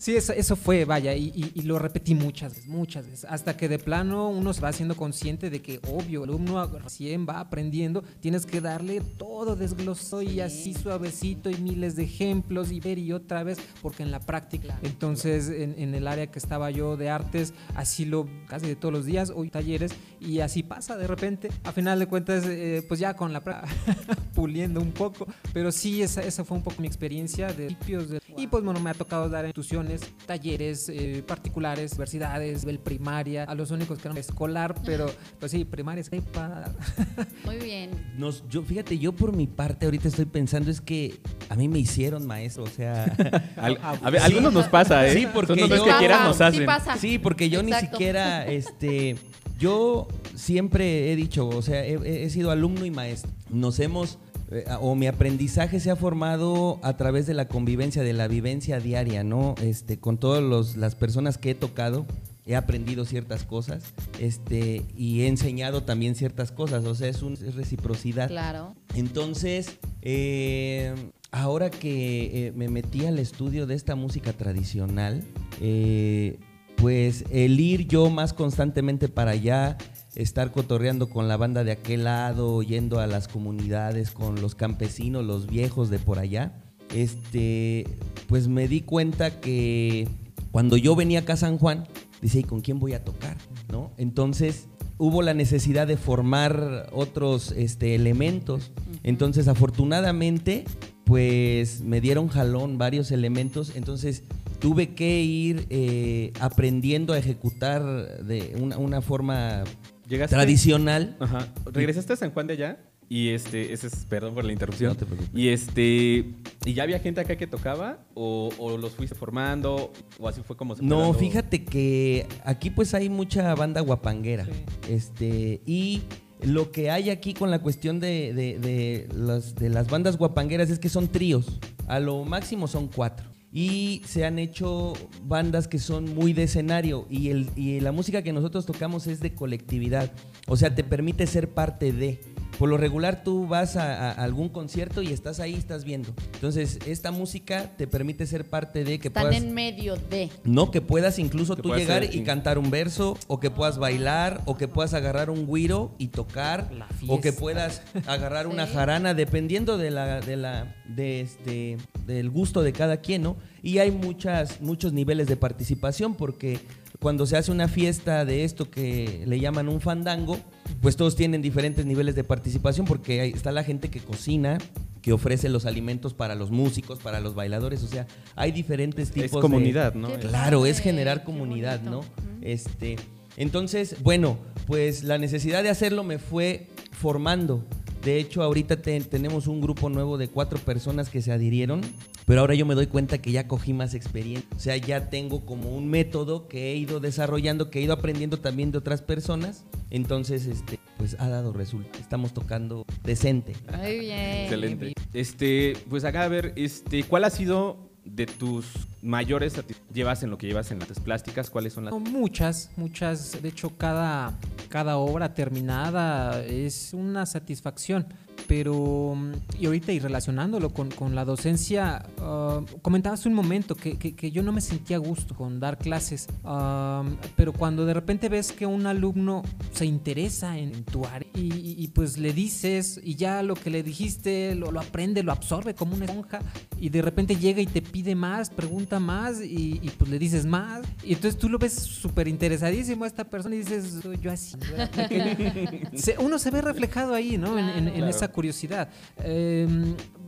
Sí, 0.01 0.15
eso, 0.15 0.33
eso 0.33 0.55
fue, 0.55 0.85
vaya, 0.85 1.13
y, 1.17 1.25
y- 1.35 1.51
y 1.57 1.63
lo 1.63 1.77
repetí 1.77 2.15
muchas 2.15 2.55
veces, 2.55 2.69
muchas 2.69 3.07
veces, 3.09 3.27
hasta 3.29 3.57
que 3.57 3.69
de 3.69 3.81
plano 3.81 4.29
uno 4.29 4.53
se 4.55 4.61
va 4.61 4.73
siendo 4.73 4.97
consciente 4.97 5.51
de 5.51 5.61
que, 5.61 5.81
obvio, 5.89 6.23
el 6.23 6.31
alumno 6.31 6.65
recién 6.79 7.27
va 7.29 7.41
aprendiendo, 7.41 8.03
tienes 8.21 8.47
que 8.47 8.61
darle 8.61 9.01
todo 9.01 9.57
desglosado 9.57 10.23
y 10.23 10.29
Sí. 10.35 10.41
así 10.41 10.75
suavecito 10.75 11.51
y 11.51 11.57
miles 11.57 11.97
de 11.97 12.05
ejemplos 12.05 12.71
y 12.71 12.79
ver 12.79 12.97
y 12.99 13.13
otra 13.13 13.43
vez, 13.43 13.59
porque 13.83 14.05
en 14.05 14.13
la 14.13 14.21
práctica, 14.21 14.79
entonces 14.85 15.49
en, 15.49 15.75
en 15.77 15.93
el 15.97 16.07
área 16.07 16.29
que 16.29 16.39
estaba 16.39 16.71
yo 16.71 16.97
de 16.97 17.11
artes, 17.11 17.53
así 17.75 18.05
lo 18.05 18.29
casi 18.47 18.67
de 18.69 18.77
todos 18.77 18.95
los 18.95 19.05
días, 19.05 19.33
hoy 19.35 19.51
talleres, 19.51 19.91
y 20.21 20.39
así 20.39 20.63
pasa 20.63 20.97
de 20.97 21.09
repente, 21.09 21.38
a 21.65 21.73
final 21.73 21.99
de 21.99 22.07
cuentas, 22.07 22.45
eh, 22.47 22.85
pues 22.89 23.01
ya 23.01 23.15
con 23.15 23.33
la 23.33 23.43
pra- 23.43 23.63
puliendo 24.35 24.81
un 24.81 24.93
poco, 24.93 25.27
pero 25.53 25.73
sí, 25.73 26.03
esa, 26.03 26.23
esa 26.23 26.45
fue 26.45 26.57
un 26.57 26.63
poco 26.63 26.81
mi 26.81 26.87
experiencia 26.87 27.49
de 27.49 27.67
principios 27.67 28.09
de- 28.11 28.21
y 28.37 28.47
pues 28.47 28.63
bueno, 28.65 28.81
me 28.81 28.91
ha 28.91 28.95
tocado 28.95 29.29
dar 29.29 29.45
instituciones, 29.45 30.01
talleres 30.27 30.89
eh, 30.89 31.23
particulares, 31.27 31.93
universidades, 31.93 32.65
nivel 32.65 32.79
primaria, 32.79 33.45
a 33.45 33.55
los 33.55 33.71
únicos 33.71 33.99
que 33.99 34.09
no 34.09 34.15
escolar, 34.17 34.75
pero 34.85 35.07
pues 35.39 35.53
sí, 35.53 35.65
primaria, 35.65 36.03
prepa. 36.09 36.73
Muy 37.45 37.57
bien. 37.57 37.91
Nos, 38.17 38.43
yo, 38.49 38.63
fíjate, 38.63 38.99
yo 38.99 39.13
por 39.13 39.35
mi 39.35 39.47
parte 39.47 39.87
ahorita 39.87 40.09
estoy 40.09 40.25
pensando 40.27 40.71
es 40.71 40.81
que 40.81 41.21
a 41.49 41.55
mí 41.57 41.69
me 41.69 41.79
hicieron 41.79 42.27
maestro, 42.27 42.65
o 42.65 42.69
sea, 42.69 43.05
Al- 43.57 43.79
a 43.83 44.11
ver, 44.11 44.23
algunos 44.23 44.53
nos 44.53 44.67
pasa, 44.69 45.07
¿eh? 45.07 45.15
Sí, 45.15 45.27
porque 45.33 45.57
yo- 45.57 45.69
que 45.69 45.91
quieran 45.99 46.19
Pasa, 46.19 46.29
nos 46.29 46.37
sí 46.37 46.43
hacen. 46.45 46.67
pasa. 46.67 46.97
Sí, 46.97 47.19
porque 47.19 47.49
yo 47.51 47.63
ni 47.63 47.73
siquiera, 47.75 48.47
este, 48.47 49.17
yo 49.59 50.07
siempre 50.35 51.13
he 51.13 51.17
dicho, 51.17 51.49
o 51.49 51.63
sea, 51.63 51.85
he, 51.85 52.31
sido 52.31 52.51
alumno 52.51 52.85
y 52.87 52.91
maestro. 52.91 53.31
Nos 53.51 53.81
hemos, 53.81 54.19
eh, 54.51 54.65
o 54.81 54.95
mi 54.95 55.07
aprendizaje 55.07 55.81
se 55.81 55.91
ha 55.91 55.97
formado 55.97 56.79
a 56.83 56.97
través 56.97 57.27
de 57.27 57.35
la 57.35 57.49
convivencia, 57.49 58.03
de 58.03 58.13
la 58.13 58.29
vivencia 58.29 58.79
diaria, 58.81 59.25
¿no? 59.25 59.57
Este, 59.61 59.99
con 59.99 60.19
todas 60.19 60.77
las 60.77 60.95
personas 60.95 61.39
que 61.39 61.51
he 61.51 61.55
tocado. 61.55 62.07
he 62.47 62.57
aprendido 62.57 63.05
ciertas 63.05 63.45
cosas 63.45 63.83
este, 64.21 64.83
y 64.97 65.21
he 65.21 65.27
enseñado 65.27 65.83
también 65.83 66.15
ciertas 66.15 66.51
cosas, 66.51 66.85
o 66.87 66.95
sea, 66.95 67.09
es, 67.09 67.21
un, 67.23 67.35
es 67.35 67.55
reciprocidad. 67.55 68.29
Claro. 68.29 68.75
Entonces, 68.95 69.77
eh, 70.01 70.95
ahora 71.31 71.71
que 71.71 72.47
eh, 72.47 72.53
me 72.55 72.69
metí 72.69 73.07
al 73.07 73.19
estudio 73.19 73.67
de 73.67 73.75
esta 73.75 73.95
música 73.95 74.33
tradicional, 74.33 75.23
eh, 75.61 76.39
pues 76.81 77.25
el 77.31 77.59
ir 77.59 77.87
yo 77.89 78.09
más 78.09 78.33
constantemente 78.33 79.09
para 79.09 79.33
allá, 79.33 79.77
estar 80.15 80.53
cotorreando 80.53 81.09
con 81.09 81.29
la 81.29 81.37
banda 81.37 81.65
de 81.65 81.73
aquel 81.73 82.05
lado, 82.05 82.63
yendo 82.63 83.01
a 83.01 83.07
las 83.07 83.29
comunidades 83.29 84.11
con 84.11 84.41
los 84.41 84.55
campesinos, 84.55 85.25
los 85.25 85.47
viejos 85.47 85.91
de 85.91 85.99
por 85.99 86.19
allá, 86.19 86.63
este, 86.95 87.87
pues 88.29 88.49
me 88.49 88.69
di 88.69 88.81
cuenta 88.81 89.41
que 89.41 90.09
cuando 90.51 90.77
yo 90.77 90.97
venía 90.97 91.21
acá 91.21 91.35
a 91.35 91.37
San 91.37 91.59
Juan, 91.59 91.87
dice, 92.23 92.41
¿y 92.41 92.45
con 92.45 92.61
quién 92.61 92.79
voy 92.79 92.95
a 92.95 93.05
tocar? 93.05 93.37
¿No? 93.71 93.93
Entonces 93.99 94.69
hubo 94.99 95.23
la 95.23 95.35
necesidad 95.35 95.87
de 95.87 95.97
formar 95.97 96.89
otros 96.93 97.53
este, 97.53 97.95
elementos. 97.95 98.73
Entonces, 99.05 99.49
afortunadamente, 99.49 100.65
pues 101.05 101.81
me 101.81 102.01
dieron 102.01 102.29
jalón 102.29 102.79
varios 102.79 103.13
elementos. 103.13 103.73
Entonces, 103.77 104.25
tuve 104.59 104.95
que 104.95 105.21
ir 105.23 105.67
eh, 105.71 106.33
aprendiendo 106.41 107.13
a 107.13 107.19
ejecutar 107.19 107.83
de 108.25 108.57
una, 108.61 108.77
una 108.79 109.01
forma 109.03 109.65
¿Llegaste? 110.09 110.35
tradicional. 110.37 111.17
Ajá. 111.21 111.49
¿Regresaste 111.67 112.13
a 112.13 112.17
San 112.17 112.31
Juan 112.33 112.47
de 112.47 112.53
allá? 112.55 112.79
Y 113.11 113.31
este, 113.31 113.73
ese 113.73 113.87
es, 113.87 114.05
perdón 114.05 114.35
por 114.35 114.45
la 114.45 114.53
interrupción. 114.53 114.91
No 114.91 114.97
te 114.97 115.07
preocupes. 115.07 115.31
Y 115.35 115.49
este, 115.49 116.27
¿y 116.67 116.75
ya 116.75 116.83
había 116.83 116.99
gente 116.99 117.23
acá 117.23 117.37
que 117.37 117.47
tocaba? 117.47 118.01
¿O, 118.15 118.51
o 118.59 118.77
los 118.77 118.93
fuiste 118.93 119.15
formando? 119.17 119.93
¿O 120.19 120.29
así 120.29 120.43
fue 120.43 120.57
como 120.59 120.77
se 120.77 120.83
No, 120.83 121.01
dando? 121.01 121.15
fíjate 121.19 121.65
que 121.65 122.27
aquí 122.45 122.69
pues 122.69 122.93
hay 122.93 123.09
mucha 123.09 123.55
banda 123.55 123.81
guapanguera. 123.81 124.47
Este, 124.91 125.63
y 125.65 126.03
lo 126.43 126.71
que 126.71 126.91
hay 126.91 127.09
aquí 127.09 127.33
con 127.33 127.51
la 127.51 127.61
cuestión 127.61 127.99
de, 127.99 128.35
de- 128.35 128.59
de 128.59 129.09
las, 129.15 129.55
de 129.55 129.71
las 129.71 129.89
bandas 129.89 130.19
guapangueras 130.19 130.69
es 130.69 130.79
que 130.79 130.91
son 130.91 131.09
tríos. 131.09 131.59
A 131.87 132.01
lo 132.01 132.25
máximo 132.25 132.69
son 132.69 132.89
cuatro. 132.89 133.27
Y 133.61 134.03
se 134.05 134.25
han 134.25 134.39
hecho 134.39 134.93
bandas 135.25 135.67
que 135.67 135.81
son 135.81 136.15
muy 136.15 136.33
de 136.33 136.45
escenario. 136.45 137.09
Y, 137.11 137.31
el, 137.31 137.51
y 137.57 137.81
la 137.81 137.91
música 137.91 138.23
que 138.23 138.33
nosotros 138.33 138.67
tocamos 138.67 139.09
es 139.09 139.19
de 139.19 139.35
colectividad. 139.35 140.13
O 140.47 140.57
sea, 140.57 140.77
te 140.77 140.85
permite 140.85 141.27
ser 141.27 141.49
parte 141.53 141.91
de. 141.91 142.21
Por 142.59 142.69
lo 142.69 142.77
regular 142.77 143.23
tú 143.23 143.47
vas 143.47 143.77
a, 143.77 144.11
a 144.11 144.25
algún 144.25 144.49
concierto 144.49 145.01
y 145.03 145.09
estás 145.13 145.39
ahí, 145.41 145.55
estás 145.55 145.85
viendo. 145.85 146.09
Entonces, 146.35 146.79
esta 146.87 147.13
música 147.13 147.71
te 147.77 147.87
permite 147.87 148.27
ser 148.27 148.45
parte 148.49 148.83
de 148.85 148.99
que 148.99 149.09
Están 149.09 149.25
puedas... 149.29 149.43
en 149.43 149.55
medio 149.55 149.97
de. 149.97 150.29
No, 150.45 150.71
que 150.71 150.81
puedas 150.81 151.19
incluso 151.19 151.55
Que 151.57 151.63
tú 151.63 151.69
puedas 151.69 151.83
llegar 151.83 152.05
ser- 152.05 152.15
y 152.15 152.25
cantar 152.25 152.59
un 152.59 152.71
verso, 152.71 153.17
o 153.29 153.39
que 153.41 153.51
puedas 153.51 153.79
bailar, 153.79 154.43
o 154.45 154.57
que 154.57 154.67
puedas 154.69 154.93
agarrar 154.95 155.31
un 155.31 155.47
guiro 155.53 155.95
y 155.99 156.09
tocar, 156.09 156.71
La 156.73 156.89
o 157.07 157.21
que 157.21 157.33
puedas 157.33 157.83
agarrar 158.07 158.47
una 158.49 158.67
Sí. 158.67 158.73
jarana, 158.75 159.15
dependiendo 159.15 159.79
de 159.79 159.91
la, 159.93 160.21
de 160.21 160.37
la, 160.37 160.75
de 160.89 161.21
este, 161.21 161.77
del 162.07 162.29
gusto 162.31 162.63
de 162.63 162.73
cada 162.73 162.97
quien, 162.99 163.23
¿no? 163.23 163.37
Y 163.63 163.79
hay 163.79 163.91
muchas, 163.93 164.61
muchos 164.61 164.93
niveles 164.93 165.27
de 165.29 165.37
participación, 165.37 166.15
porque 166.15 166.59
cuando 167.01 167.27
se 167.27 167.37
hace 167.37 167.51
una 167.53 167.69
fiesta 167.69 168.25
de 168.25 168.45
esto 168.45 168.71
que 168.71 169.23
le 169.27 169.39
llaman 169.41 169.69
un 169.69 169.81
fandango, 169.81 170.39
pues 170.83 170.97
todos 170.97 171.15
tienen 171.17 171.43
diferentes 171.43 171.87
niveles 171.87 172.15
de 172.15 172.25
participación, 172.25 172.87
porque 172.87 173.21
ahí 173.21 173.31
está 173.31 173.53
la 173.53 173.63
gente 173.65 173.89
que 173.89 174.01
cocina, 174.01 174.59
que 175.01 175.13
ofrece 175.13 175.49
los 175.49 175.65
alimentos 175.65 176.13
para 176.13 176.35
los 176.35 176.51
músicos, 176.51 176.99
para 176.99 177.21
los 177.21 177.35
bailadores, 177.35 177.83
o 177.85 177.87
sea, 177.89 178.07
hay 178.35 178.51
diferentes 178.53 179.11
tipos 179.11 179.27
Es 179.27 179.33
de- 179.33 179.41
comunidad, 179.41 179.95
¿no? 179.95 180.09
Es- 180.09 180.27
Claro, 180.27 180.67
es 180.67 180.81
generar 180.81 181.23
comunidad, 181.25 181.81
¿no? 181.83 182.01
Este, 182.43 182.97
entonces, 183.37 183.97
bueno, 184.03 184.37
pues 184.67 185.05
la 185.05 185.19
necesidad 185.19 185.63
de 185.63 185.71
hacerlo 185.71 186.03
me 186.03 186.19
fue 186.19 186.67
formando. 186.91 187.65
De 188.05 188.19
hecho, 188.19 188.43
ahorita 188.43 188.83
te- 188.83 189.01
tenemos 189.03 189.47
un 189.47 189.61
grupo 189.61 189.89
nuevo 189.89 190.19
de 190.19 190.29
cuatro 190.29 190.59
personas 190.59 191.09
que 191.11 191.23
se 191.23 191.31
adhirieron, 191.33 191.81
pero 192.29 192.43
ahora 192.43 192.55
yo 192.55 192.67
me 192.67 192.75
doy 192.75 192.87
cuenta 192.87 193.17
que 193.17 193.33
ya 193.33 193.49
cogí 193.49 193.73
más 193.73 193.95
experiencia. 193.95 194.47
O 194.55 194.61
sea, 194.61 194.77
ya 194.77 195.09
tengo 195.09 195.47
como 195.47 195.75
un 195.75 195.89
método 195.89 196.47
que 196.47 196.71
he 196.71 196.77
ido 196.77 197.01
desarrollando, 197.01 197.71
que 197.71 197.79
he 197.79 197.83
ido 197.83 197.95
aprendiendo 197.95 198.39
también 198.39 198.71
de 198.71 198.77
otras 198.77 199.01
personas. 199.01 199.65
Entonces, 199.89 200.45
este, 200.45 200.79
pues 200.99 201.17
ha 201.19 201.29
dado 201.31 201.55
resultado. 201.55 201.99
Estamos 201.99 202.35
tocando 202.35 202.85
decente. 203.03 203.57
Muy 203.79 204.01
bien. 204.01 204.43
Excelente. 204.43 204.93
Este, 205.15 205.75
pues 205.89 206.05
acá 206.05 206.25
a 206.25 206.29
ver, 206.29 206.53
este, 206.57 207.03
¿cuál 207.05 207.25
ha 207.25 207.31
sido 207.31 207.89
de 208.05 208.27
tus 208.27 208.67
mayores 209.01 209.55
llevas 209.95 210.23
en 210.23 210.29
lo 210.29 210.37
que 210.37 210.49
llevas 210.49 210.71
en 210.71 210.81
las 210.81 210.91
artes 210.91 211.03
plásticas? 211.03 211.49
¿Cuáles 211.49 211.73
son 211.73 211.87
las 211.87 211.95
No, 211.95 211.99
muchas, 211.99 212.73
muchas. 212.77 213.41
De 213.41 213.49
hecho, 213.49 213.71
cada, 213.79 214.39
cada 214.69 214.99
obra 214.99 215.33
terminada 215.33 216.45
es 216.45 216.93
una 216.93 217.25
satisfacción. 217.25 218.07
Pero, 218.47 219.15
mm, 219.17 219.33
y 219.61 219.67
ahorita 219.67 219.93
y 219.93 219.99
relacionándolo 219.99 220.71
con, 220.71 220.91
con 220.91 221.15
la 221.15 221.25
docencia, 221.25 222.07
ah, 222.21 222.61
comentabas 222.83 223.27
un 223.27 223.35
momento 223.35 223.75
que, 223.75 223.99
que- 223.99 224.15
que 224.15 224.31
yo 224.31 224.43
no 224.43 224.53
me 224.53 224.61
sentía 224.61 224.97
a 224.97 225.01
gusto 225.01 225.35
con 225.35 225.61
dar 225.61 225.79
clases, 225.79 226.29
ah, 226.45 227.03
pero 227.37 227.53
cuando 227.53 227.85
de 227.85 227.95
repente 227.95 228.29
ves 228.29 228.53
que 228.53 228.65
un 228.67 228.87
alumno 228.87 229.43
se 229.73 229.85
interesa 229.87 230.57
en, 230.59 230.85
tu 230.85 231.05
área 231.05 231.29
y, 231.35 231.53
y- 231.55 231.75
y 231.79 231.89
pues 231.89 232.17
le 232.19 232.33
dices 232.33 233.01
y 233.03 233.17
ya 233.17 233.43
lo 233.43 233.55
que 233.55 233.71
le 233.71 233.83
dijiste 233.83 234.55
lo, 234.55 234.71
lo 234.73 234.81
aprende, 234.81 235.23
lo 235.23 235.33
absorbe 235.33 235.75
como 235.75 235.95
una 235.95 236.05
esponja 236.07 236.41
y 236.81 236.89
de 236.89 237.03
repente 237.03 237.37
llega 237.37 237.61
y 237.61 237.67
te 237.67 237.83
pide 237.83 238.15
más, 238.15 238.51
pregunta 238.51 238.99
más 239.01 239.41
y, 239.43 239.81
y, 239.83 239.91
pues 239.99 240.11
le 240.11 240.19
dices 240.19 240.47
más 240.47 240.87
y 241.05 241.13
entonces 241.15 241.39
tú 241.39 241.49
lo 241.49 241.59
ves 241.59 241.75
súper 241.75 242.29
interesadísimo 242.29 243.05
a 243.05 243.07
esta 243.07 243.25
persona 243.25 243.55
y 243.57 243.59
dices, 243.59 243.99
"Soy 244.03 244.19
yo 244.23 244.31
así. 244.33 244.57
uno 246.21 246.39
se 246.39 246.51
ve 246.51 246.63
reflejado 246.63 247.15
ahí, 247.15 247.37
¿no? 247.39 247.59
En- 247.59 247.69
en, 247.69 247.89
en 247.89 247.95
Claro. 247.99 248.07
esa 248.11 248.29
curiosidad. 248.39 248.89
Eh, 249.25 249.67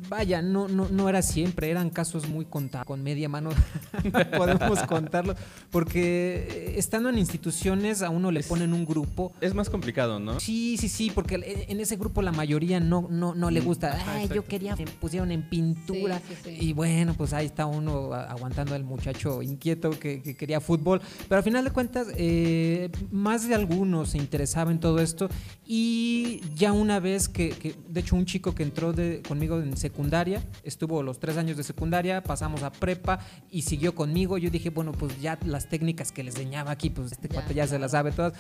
vaya, 0.09 0.43
no, 0.43 0.69
no, 0.69 0.89
no 0.89 1.09
era 1.09 1.23
siempre, 1.23 1.71
eran 1.71 1.91
casos 1.91 2.29
muy 2.29 2.45
contados, 2.45 2.87
con 2.87 3.03
media 3.03 3.29
mano 3.29 3.51
podemos 4.37 4.81
contarlo, 4.85 5.35
porque 5.71 6.47
eh, 6.51 6.75
estando 6.77 7.09
en 7.09 7.19
instituciones 7.19 8.03
a 8.03 8.11
uno 8.11 8.31
le 8.31 8.43
ponen 8.43 8.73
un 8.73 8.85
grupo. 8.85 9.33
Es 9.41 9.55
más 9.55 9.69
complicado, 9.71 10.19
¿no? 10.19 10.41
Sí, 10.41 10.77
sí, 10.79 10.89
sí, 10.89 11.11
porque 11.15 11.67
en- 11.69 11.81
ese 11.81 11.97
grupo 11.97 12.23
la 12.23 12.33
mayoría 12.33 12.79
no, 12.81 13.07
no, 13.11 13.35
no 13.35 13.51
le 13.51 13.61
gusta. 13.61 13.93
Ajá, 13.95 14.13
Ay, 14.17 14.29
yo 14.35 14.45
quería 14.45 14.75
que 14.75 14.85
me 14.85 14.91
pusieron 14.93 15.31
en 15.33 15.49
pintura. 15.49 16.21
Sí, 16.29 16.35
sí, 16.45 16.51
sí. 16.59 16.67
Y 16.69 16.73
bueno, 16.73 17.15
pues 17.15 17.33
ahí 17.33 17.47
está 17.47 17.67
uno 17.67 18.13
aguantando 18.13 18.75
al 18.75 18.85
muchacho 18.85 19.43
inquieto 19.43 19.91
que, 19.91 20.21
que 20.23 20.37
quería 20.37 20.61
fútbol. 20.61 21.01
Pero 21.29 21.39
al 21.39 21.45
final 21.45 21.65
de 21.65 21.71
cuentas, 21.71 22.09
eh, 22.17 22.91
más 23.11 23.49
de 23.49 23.55
algunos 23.55 24.11
se 24.11 24.19
interesaba 24.19 24.71
en 24.71 24.79
todo 24.81 25.01
esto. 25.01 25.29
Y 25.67 26.41
ya 26.57 26.73
una 26.73 27.01
vez 27.01 27.29
que, 27.29 27.51
que- 27.51 27.75
de 27.89 28.01
hecho, 28.01 28.17
un 28.17 28.27
chico 28.27 28.55
que 28.55 28.63
entró 28.63 28.93
de- 28.93 29.23
conmigo 29.27 29.61
en 29.61 29.77
secundaria, 29.91 30.43
estuvo 30.63 31.03
los 31.03 31.19
tres 31.19 31.37
años 31.37 31.57
de 31.57 31.65
secundaria, 31.65 32.23
pasamos 32.23 32.63
a 32.63 32.71
prepa 32.71 33.19
y 33.51 33.63
siguió 33.63 33.95
conmigo. 33.95 34.39
Yo 34.39 34.51
dije, 34.51 34.71
bueno, 34.71 34.93
pues 34.93 35.21
ya 35.21 35.39
las 35.45 35.69
técnicas 35.69 36.13
que 36.13 36.23
les 36.23 36.37
enseñaba 36.37 36.71
aquí, 36.71 36.91
pues 36.91 37.13
este 37.13 37.29
Ya, 37.29 37.35
cuate 37.35 37.55
ya 37.55 37.67
se 37.67 37.79
las 37.79 37.91
sabe 37.91 38.13
todas. 38.13 38.35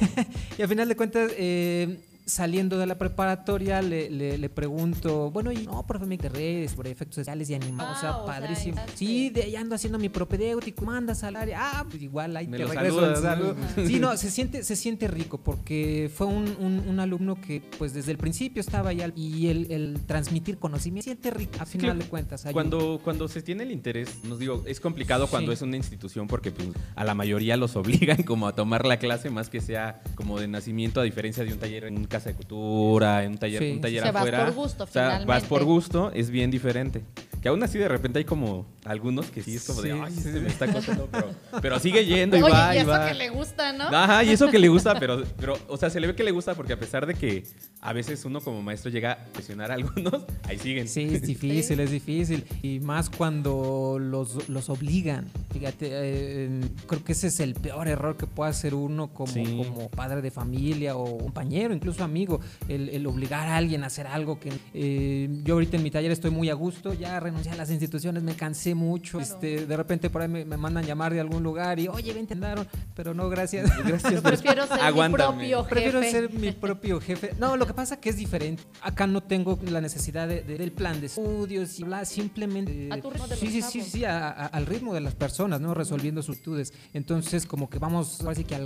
y 0.58 0.62
al 0.62 0.68
final 0.68 0.88
de 0.88 0.96
cuentas, 0.96 1.30
eh, 1.36 1.98
saliendo 2.26 2.78
de 2.78 2.86
la 2.86 2.96
preparatoria, 2.96 3.82
le, 3.82 4.08
le- 4.10 4.38
le 4.38 4.48
pregunto, 4.48 5.30
bueno, 5.30 5.52
y 5.52 5.58
no, 5.66 5.86
profe, 5.86 6.06
me 6.06 6.16
redes 6.16 6.70
sobre 6.72 6.90
efectos 6.90 7.18
especiales 7.18 7.50
y 7.50 7.54
animados, 7.54 7.98
o 7.98 8.00
sea, 8.00 8.10
Ah, 8.10 8.16
o 8.22 8.26
sea, 8.26 8.40
padrísimo. 8.40 8.80
sí, 8.94 9.30
de- 9.30 9.42
ahí 9.42 9.56
ando 9.56 9.74
haciendo 9.74 9.98
mi 9.98 10.08
propedéutico, 10.08 10.84
mandas 10.84 11.22
al 11.24 11.36
área. 11.36 11.58
Ah, 11.60 11.86
pues 11.88 12.02
igual 12.02 12.36
ahí 12.36 12.46
Me 12.46 12.56
te 12.58 12.64
regreso 12.64 13.06
el 13.10 13.16
saludas, 13.16 13.22
¿no? 13.22 13.54
saludo. 13.54 13.56
Sí, 13.88 13.98
no, 14.00 14.16
se 14.16 14.30
siente, 14.30 14.62
se 14.62 14.76
siente 14.76 15.08
rico 15.08 15.38
porque 15.38 16.10
fue 16.14 16.26
un, 16.26 16.56
un- 16.58 16.82
un 16.88 17.00
alumno 17.00 17.40
que 17.40 17.62
pues 17.78 17.92
desde 17.92 18.12
el 18.12 18.18
principio 18.18 18.60
estaba 18.60 18.90
ahí 18.90 19.00
al- 19.02 19.12
y 19.16 19.48
el, 19.48 19.70
el 19.70 20.00
transmitir 20.06 20.58
conocimiento 20.58 21.04
se 21.04 21.10
siente 21.10 21.30
rico 21.30 21.52
a 21.60 21.66
final 21.66 21.98
de 21.98 22.04
cuentas. 22.06 22.42
ayuda. 22.46 22.52
Cuando, 22.54 23.00
cuando 23.04 23.28
se 23.28 23.42
tiene 23.42 23.64
el 23.64 23.70
interés, 23.72 24.24
nos 24.24 24.38
digo, 24.38 24.62
es 24.66 24.80
complicado 24.80 25.26
cuando 25.26 25.52
Sí. 25.52 25.56
es 25.56 25.62
una 25.62 25.76
institución 25.76 26.26
porque 26.26 26.50
pues, 26.52 26.68
a 26.96 27.04
la 27.04 27.14
mayoría 27.14 27.56
los 27.56 27.76
obligan 27.76 28.22
como 28.22 28.46
a 28.48 28.54
tomar 28.54 28.86
la 28.86 28.98
clase 28.98 29.28
más 29.30 29.50
que 29.50 29.60
sea 29.60 30.02
como 30.14 30.40
de 30.40 30.48
nacimiento, 30.48 31.00
a 31.00 31.04
diferencia 31.04 31.44
de 31.44 31.52
un 31.52 31.58
taller 31.58 31.84
en 31.84 32.04
casa 32.14 32.30
de 32.30 32.36
cultura, 32.36 33.24
en 33.24 33.32
un 33.32 33.38
taller, 33.38 33.60
Sí. 33.62 33.70
un 33.72 33.80
taller 33.80 34.00
O 34.00 34.04
sea, 34.04 34.12
vas 34.12 34.22
afuera. 34.22 34.44
por 34.46 34.54
gusto, 34.54 34.84
o 34.84 34.86
sea, 34.86 35.24
vas 35.26 35.44
por 35.44 35.64
gusto, 35.64 36.10
es 36.12 36.30
bien 36.30 36.50
diferente. 36.50 37.02
Que 37.44 37.48
aún 37.50 37.62
así 37.62 37.76
de 37.78 37.88
repente 37.88 38.18
hay 38.18 38.24
como 38.24 38.64
algunos 38.86 39.26
que 39.26 39.42
sí 39.42 39.54
es 39.56 39.64
como 39.66 39.82
de, 39.82 39.92
Sí, 39.92 40.00
ay, 40.02 40.12
sí. 40.14 40.18
este 40.28 40.40
me 40.40 40.48
está 40.48 40.66
costando, 40.72 41.08
pero, 41.12 41.30
pero 41.60 41.78
sigue 41.78 42.04
yendo 42.06 42.38
y 42.38 42.42
Oye, 42.42 42.52
va 42.52 42.74
y 42.74 42.78
y 42.78 42.80
eso 42.80 42.88
va. 42.90 43.06
que 43.08 43.14
le 43.14 43.28
gusta, 43.28 43.72
¿no? 43.74 43.84
Ajá, 43.84 44.24
y 44.24 44.30
eso 44.30 44.50
que 44.50 44.58
le 44.58 44.68
gusta, 44.68 44.94
pero, 44.98 45.22
pero, 45.38 45.58
o 45.68 45.76
sea, 45.76 45.90
se 45.90 46.00
le 46.00 46.06
ve 46.06 46.16
que 46.16 46.24
le 46.24 46.30
gusta 46.30 46.54
porque 46.54 46.72
a 46.72 46.78
pesar 46.78 47.04
de 47.06 47.14
que 47.14 47.44
a 47.82 47.92
veces 47.92 48.24
uno 48.24 48.40
como 48.40 48.62
maestro 48.62 48.90
llega 48.90 49.12
a 49.12 49.24
presionar 49.26 49.70
a 49.70 49.74
algunos, 49.74 50.24
ahí 50.44 50.58
siguen. 50.58 50.88
Sí, 50.88 51.02
es 51.02 51.20
difícil, 51.20 51.76
Sí. 51.76 51.82
es 51.82 51.90
difícil. 51.90 52.44
Y 52.62 52.80
más 52.80 53.10
cuando 53.10 53.98
los, 54.00 54.48
los 54.48 54.70
obligan. 54.70 55.26
Fíjate, 55.52 55.88
eh, 55.92 56.60
creo 56.86 57.04
que 57.04 57.12
ese 57.12 57.26
es 57.26 57.40
el 57.40 57.52
peor 57.54 57.88
error 57.88 58.16
que 58.16 58.26
puede 58.26 58.50
hacer 58.50 58.74
uno 58.74 59.08
como, 59.12 59.30
Sí. 59.32 59.44
como 59.44 59.90
padre 59.90 60.22
de 60.22 60.30
familia 60.30 60.96
o 60.96 61.18
compañero, 61.18 61.74
incluso 61.74 62.02
amigo. 62.04 62.40
El, 62.68 62.88
el 62.88 63.06
obligar 63.06 63.48
a 63.48 63.56
alguien 63.58 63.84
a 63.84 63.88
hacer 63.88 64.06
algo 64.06 64.40
que... 64.40 64.50
eh, 64.72 65.28
yo 65.44 65.54
ahorita 65.54 65.76
en 65.76 65.82
mi 65.82 65.90
taller 65.90 66.10
estoy 66.10 66.30
muy 66.30 66.48
a 66.48 66.54
gusto, 66.54 66.94
ya 66.94 67.20
renuncié 67.34 67.52
a 67.52 67.56
las 67.56 67.70
instituciones, 67.70 68.22
me 68.22 68.34
cansé 68.36 68.54
sé 68.64 68.74
mucho. 68.74 69.20
Este, 69.20 69.66
de 69.66 69.76
repente 69.76 70.08
por 70.10 70.22
ahí 70.22 70.28
me, 70.28 70.44
me 70.44 70.56
mandan 70.56 70.84
llamar 70.84 71.12
de 71.12 71.20
algún 71.20 71.42
lugar 71.42 71.78
y, 71.80 71.88
oye, 71.88 72.12
ven, 72.12 72.26
te 72.26 72.34
mandaron, 72.34 72.66
pero 72.94 73.12
no, 73.14 73.28
gracias. 73.28 73.70
Gracias, 73.84 74.20
pero 74.22 74.36
Prefiero 74.36 74.66
ser 74.66 74.94
mi 74.94 75.12
propio 75.12 75.64
jefe. 75.64 75.70
Prefiero 75.74 76.02
ser 76.02 76.32
mi 76.32 76.52
propio 76.52 77.00
jefe. 77.00 77.30
No, 77.38 77.56
lo 77.56 77.66
que 77.66 77.74
pasa 77.74 78.00
que 78.00 78.08
es 78.10 78.16
diferente. 78.16 78.62
Acá 78.82 79.06
no 79.06 79.22
tengo 79.22 79.58
la 79.70 79.80
necesidad 79.80 80.26
de- 80.28 80.42
de- 80.42 80.56
del 80.58 80.72
plan 80.72 81.00
de 81.00 81.06
estudios 81.06 81.78
y 81.80 81.84
bla, 81.84 82.04
simplemente. 82.04 82.88
A 82.92 83.00
tu 83.00 83.10
ritmo 83.10 83.26
de 83.28 83.36
sí, 83.36 83.44
los 83.60 83.70
sí, 83.70 83.80
sí, 83.82 83.90
sí, 83.90 84.04
a- 84.04 84.28
a- 84.28 84.46
al 84.46 84.66
ritmo 84.66 84.94
de 84.94 85.00
las 85.00 85.14
personas, 85.14 85.60
¿no? 85.60 85.74
Resolviendo 85.74 86.22
sus 86.22 86.36
estudios. 86.36 86.72
Entonces, 86.92 87.46
como 87.46 87.68
que 87.68 87.78
vamos, 87.78 88.20
ahora 88.20 88.34
sí 88.34 88.44
que 88.44 88.54
al. 88.54 88.64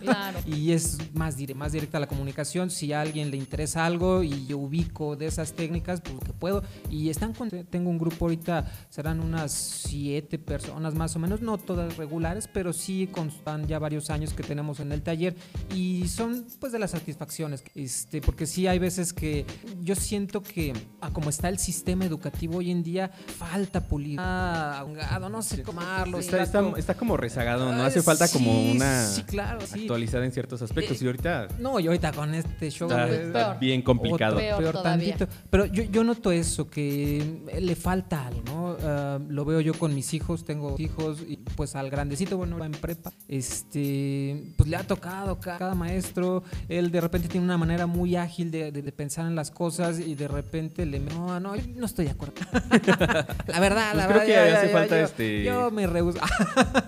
Claro. 0.00 0.38
Y 0.46 0.72
es 0.72 0.98
más, 1.14 1.36
dire- 1.36 1.54
más 1.54 1.72
directa 1.72 2.00
la 2.00 2.06
comunicación. 2.08 2.70
Si 2.70 2.92
a 2.92 3.00
alguien 3.00 3.30
le 3.30 3.36
interesa 3.36 3.84
algo 3.86 4.22
y 4.22 4.46
yo 4.46 4.58
ubico 4.58 5.16
de 5.16 5.26
esas 5.26 5.52
técnicas, 5.52 6.00
pues 6.00 6.16
que 6.24 6.32
puedo. 6.32 6.62
Y 6.90 7.10
están 7.10 7.32
con, 7.34 7.48
tengo 7.50 7.90
un 7.90 7.97
grupo 7.98 8.26
ahorita, 8.26 8.64
serán 8.90 9.20
unas 9.20 9.52
siete 9.52 10.38
personas 10.38 10.94
más 10.94 11.14
o 11.16 11.18
menos, 11.18 11.40
no 11.40 11.58
todas 11.58 11.96
regulares, 11.96 12.48
pero 12.52 12.72
sí 12.72 13.08
constan 13.10 13.66
ya 13.66 13.78
varios 13.78 14.10
años 14.10 14.32
que 14.34 14.42
tenemos 14.42 14.80
en 14.80 14.92
el 14.92 15.02
taller 15.02 15.34
y 15.74 16.06
son 16.08 16.46
pues 16.60 16.72
de 16.72 16.78
las 16.78 16.90
satisfacciones. 16.92 17.62
Este, 17.74 18.20
porque 18.20 18.46
sí 18.46 18.66
hay 18.66 18.78
veces 18.78 19.12
que 19.12 19.44
yo 19.82 19.94
siento 19.94 20.42
que 20.42 20.72
a 21.00 21.10
como 21.10 21.30
está 21.30 21.48
el 21.48 21.58
sistema 21.58 22.04
educativo 22.04 22.58
hoy 22.58 22.70
en 22.70 22.82
día, 22.82 23.10
falta 23.38 23.80
pulir. 23.86 24.18
Ah, 24.20 24.78
ahogado, 24.80 25.28
no 25.28 25.42
sé 25.42 25.62
cómo 25.62 25.80
Está, 26.18 26.42
está- 26.42 26.62
como- 26.62 26.76
está 26.76 26.94
como 26.94 27.16
rezagado, 27.16 27.72
¿no? 27.72 27.82
Ah, 27.82 27.86
Hace 27.86 28.02
falta 28.02 28.28
como 28.28 28.52
sí, 28.52 28.72
una 28.76 29.04
sí, 29.06 29.22
claro, 29.22 29.60
sí. 29.66 29.80
actualizada 29.82 30.24
en 30.24 30.32
ciertos 30.32 30.60
aspectos. 30.62 31.00
Eh, 31.00 31.04
y 31.04 31.06
ahorita 31.06 31.48
No, 31.58 31.80
y 31.80 31.86
ahorita 31.86 32.12
con 32.12 32.34
este 32.34 32.70
show 32.70 32.88
está, 32.88 33.08
está 33.08 33.32
peor. 33.48 33.58
bien 33.60 33.82
complicado. 33.82 34.36
otro, 34.36 34.46
Peor 34.46 34.72
peor 34.72 34.82
tantito. 34.82 35.26
Pero 35.50 35.66
yo, 35.66 35.82
yo 35.84 36.04
noto 36.04 36.30
eso, 36.32 36.68
que 36.68 37.42
le 37.60 37.74
falta 37.76 37.87
algo, 37.90 38.42
¿no? 38.46 38.76
Ah, 38.82 39.18
lo 39.28 39.44
veo 39.44 39.60
yo 39.60 39.74
con 39.74 39.94
mis 39.94 40.12
hijos, 40.14 40.44
tengo 40.44 40.74
hijos, 40.78 41.22
y 41.26 41.36
pues 41.36 41.74
al 41.76 41.90
grandecito, 41.90 42.36
bueno, 42.36 42.58
va 42.58 42.66
en 42.66 42.72
prepa, 42.72 43.12
este, 43.28 44.52
pues 44.56 44.68
le 44.68 44.76
ha 44.76 44.82
tocado 44.84 45.38
ca- 45.40 45.58
cada 45.58 45.74
maestro, 45.74 46.42
él 46.68 46.90
de 46.90 47.00
repente 47.00 47.28
tiene 47.28 47.44
una 47.44 47.56
manera 47.58 47.86
muy 47.86 48.16
ágil 48.16 48.50
de, 48.50 48.72
de- 48.72 48.82
de 48.82 48.92
pensar 48.92 49.26
en 49.26 49.34
las 49.34 49.50
cosas 49.50 49.98
y 50.00 50.14
de 50.14 50.28
repente 50.28 50.84
le... 50.86 50.98
No, 51.00 51.38
no, 51.40 51.56
yo 51.56 51.62
no 51.76 51.86
estoy 51.86 52.06
de 52.06 52.10
acuerdo. 52.12 52.34
la 53.46 53.60
verdad, 53.60 53.92
Pues 53.92 53.96
la 53.96 54.06
creo 54.06 54.18
verdad. 54.20 54.24
que 54.24 54.30
ya- 54.32 54.58
hace 54.58 54.66
ya- 54.68 54.72
falta 54.72 54.98
yo, 54.98 55.04
este- 55.04 55.44
Yo 55.44 55.70
me 55.70 55.86
rehuso. 55.86 56.18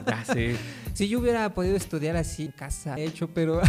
Ya 0.07 0.25
sé. 0.25 0.57
Si 0.95 1.09
yo 1.09 1.21
hubiera 1.21 1.53
podido 1.55 1.77
estudiar 1.77 2.17
así 2.17 2.47
en 2.47 2.53
casa, 2.53 2.97
he 2.97 3.05
hecho, 3.05 3.29
pero 3.29 3.61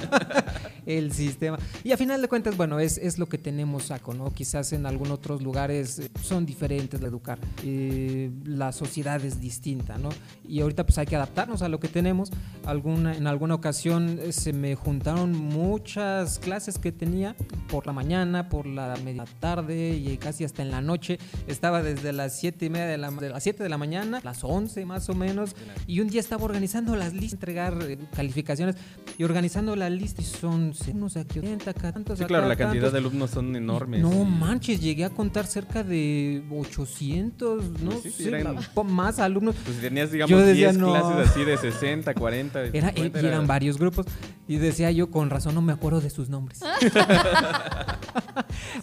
el 0.86 1.12
sistema. 1.12 1.58
Y 1.84 1.92
a 1.92 1.96
final 1.96 2.22
de 2.22 2.28
cuentas, 2.28 2.56
bueno, 2.56 2.78
es, 2.78 2.98
es 2.98 3.18
lo 3.18 3.28
que 3.28 3.38
tenemos 3.38 3.90
acá, 3.90 4.12
¿no? 4.14 4.32
Quizás 4.32 4.72
en 4.72 4.86
algunos 4.86 5.18
otros 5.18 5.42
lugares 5.42 5.98
eh, 5.98 6.10
son 6.22 6.46
diferentes 6.46 7.00
de 7.00 7.06
educar. 7.06 7.38
Eh, 7.64 8.30
la 8.44 8.72
sociedad 8.72 9.22
es 9.24 9.40
distinta, 9.40 9.98
¿no? 9.98 10.10
Y 10.46 10.60
ahorita 10.60 10.84
pues 10.84 10.98
hay 10.98 11.06
que 11.06 11.16
adaptarnos 11.16 11.62
a 11.62 11.68
lo 11.68 11.80
que 11.80 11.88
tenemos. 11.88 12.30
Alguna, 12.64 13.16
en 13.16 13.26
alguna 13.26 13.54
ocasión 13.54 14.18
eh, 14.20 14.32
se 14.32 14.52
me 14.52 14.74
juntaron 14.74 15.32
muchas 15.32 16.38
clases 16.38 16.78
que 16.78 16.92
tenía 16.92 17.34
por 17.68 17.86
la 17.86 17.92
mañana, 17.92 18.48
por 18.48 18.66
la 18.66 18.96
media 19.04 19.24
tarde 19.40 19.90
y 19.90 20.16
casi 20.18 20.44
hasta 20.44 20.62
en 20.62 20.70
la 20.70 20.80
noche. 20.80 21.18
Estaba 21.46 21.82
desde 21.82 22.12
las 22.12 22.38
7 22.38 22.66
y 22.66 22.70
media 22.70 22.86
de 22.86 22.98
la, 22.98 23.10
de 23.10 23.30
las 23.30 23.42
7 23.42 23.62
de 23.62 23.68
la 23.68 23.78
mañana, 23.78 24.20
las 24.22 24.44
11 24.44 24.84
más 24.84 25.08
o 25.08 25.14
menos. 25.14 25.56
Y 25.86 26.00
un 26.00 26.08
día 26.08 26.20
estaba 26.20 26.44
organizando 26.46 26.96
las 26.96 27.12
listas, 27.12 27.34
entregar 27.34 27.76
eh, 27.82 27.98
calificaciones 28.14 28.76
y 29.18 29.24
organizando 29.24 29.76
la 29.76 29.90
lista. 29.90 30.22
Y 30.22 30.24
son 30.24 30.72
unos 30.94 31.16
aquí, 31.16 31.38
80, 31.40 31.70
acá 31.70 31.92
tantos, 31.92 32.18
Sí, 32.18 32.24
acá 32.24 32.28
claro, 32.28 32.48
la 32.48 32.56
cantidad 32.56 32.84
tantos. 32.84 32.92
de 32.92 32.98
alumnos 32.98 33.30
son 33.30 33.54
enormes. 33.56 34.00
No 34.00 34.24
manches, 34.24 34.80
llegué 34.80 35.04
a 35.04 35.10
contar 35.10 35.46
cerca 35.46 35.82
de 35.84 36.42
800, 36.50 37.80
no 37.82 37.90
sí, 37.92 38.10
sí, 38.10 38.24
sé, 38.24 38.28
eran- 38.28 38.56
más 38.86 39.18
alumnos. 39.18 39.54
Pues 39.64 39.80
tenías, 39.80 40.10
digamos, 40.12 40.38
decía, 40.46 40.68
10 40.72 40.78
no. 40.78 40.86
clases 40.92 41.30
así 41.30 41.44
de 41.44 41.56
60, 41.56 42.14
40. 42.14 42.64
Era, 42.72 42.88
50, 42.92 43.20
y 43.22 43.26
eran 43.26 43.46
varios 43.46 43.78
grupos. 43.78 44.06
Y 44.48 44.58
decía 44.58 44.92
yo, 44.92 45.10
con 45.10 45.28
razón 45.30 45.54
no 45.56 45.62
me 45.62 45.72
acuerdo 45.72 46.00
de 46.00 46.10
sus 46.10 46.28
nombres. 46.28 46.60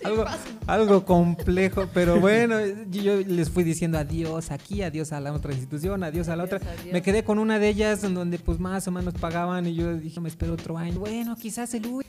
algo, 0.03 0.25
algo 0.67 1.05
complejo, 1.05 1.87
pero 1.93 2.19
bueno, 2.19 2.55
yo 2.91 3.17
les 3.17 3.49
fui 3.49 3.63
diciendo 3.63 3.97
adiós 3.97 4.51
aquí, 4.51 4.81
adiós 4.81 5.11
a 5.13 5.19
la 5.19 5.33
otra 5.33 5.53
institución, 5.53 6.03
adiós 6.03 6.27
a 6.29 6.35
la 6.35 6.43
Adiós, 6.43 6.61
otra. 6.61 6.71
adiós. 6.73 6.93
Me 6.93 7.01
quedé 7.01 7.23
con 7.23 7.39
una 7.39 7.59
de 7.59 7.69
ellas 7.69 8.03
en 8.03 8.13
donde 8.13 8.39
pues 8.39 8.59
más 8.59 8.87
o 8.87 8.91
menos 8.91 9.13
pagaban 9.13 9.65
y 9.67 9.75
yo 9.75 9.93
dije, 9.95 10.19
me 10.19 10.29
espero 10.29 10.53
otro 10.53 10.77
año. 10.77 10.99
Bueno, 10.99 11.35
quizás 11.35 11.73
el 11.73 11.85
U- 11.87 12.01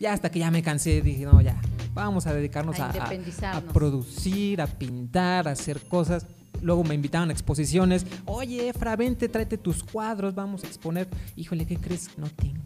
Ya 0.00 0.12
hasta 0.12 0.30
que 0.30 0.38
ya 0.40 0.50
me 0.50 0.62
cansé, 0.62 1.00
dije, 1.02 1.24
no, 1.24 1.40
ya, 1.40 1.60
vamos 1.94 2.26
a 2.26 2.34
dedicarnos 2.34 2.78
A 2.80 2.86
a, 2.86 2.86
a- 2.86 2.90
a 2.92 2.96
independizarnos. 2.96 3.72
producir, 3.72 4.60
a 4.60 4.66
pintar, 4.66 5.48
a 5.48 5.52
hacer 5.52 5.80
cosas. 5.82 6.26
Luego 6.62 6.82
me 6.84 6.94
invitaban 6.94 7.28
a 7.28 7.32
exposiciones. 7.32 8.06
Oye, 8.24 8.68
Efra, 8.70 8.96
vente, 8.96 9.28
tráete 9.28 9.58
tus 9.58 9.82
cuadros, 9.84 10.34
vamos 10.34 10.64
a 10.64 10.66
exponer. 10.66 11.06
Híjole, 11.36 11.66
¿qué 11.66 11.76
crees? 11.76 12.08
No 12.16 12.28
tengo. 12.30 12.62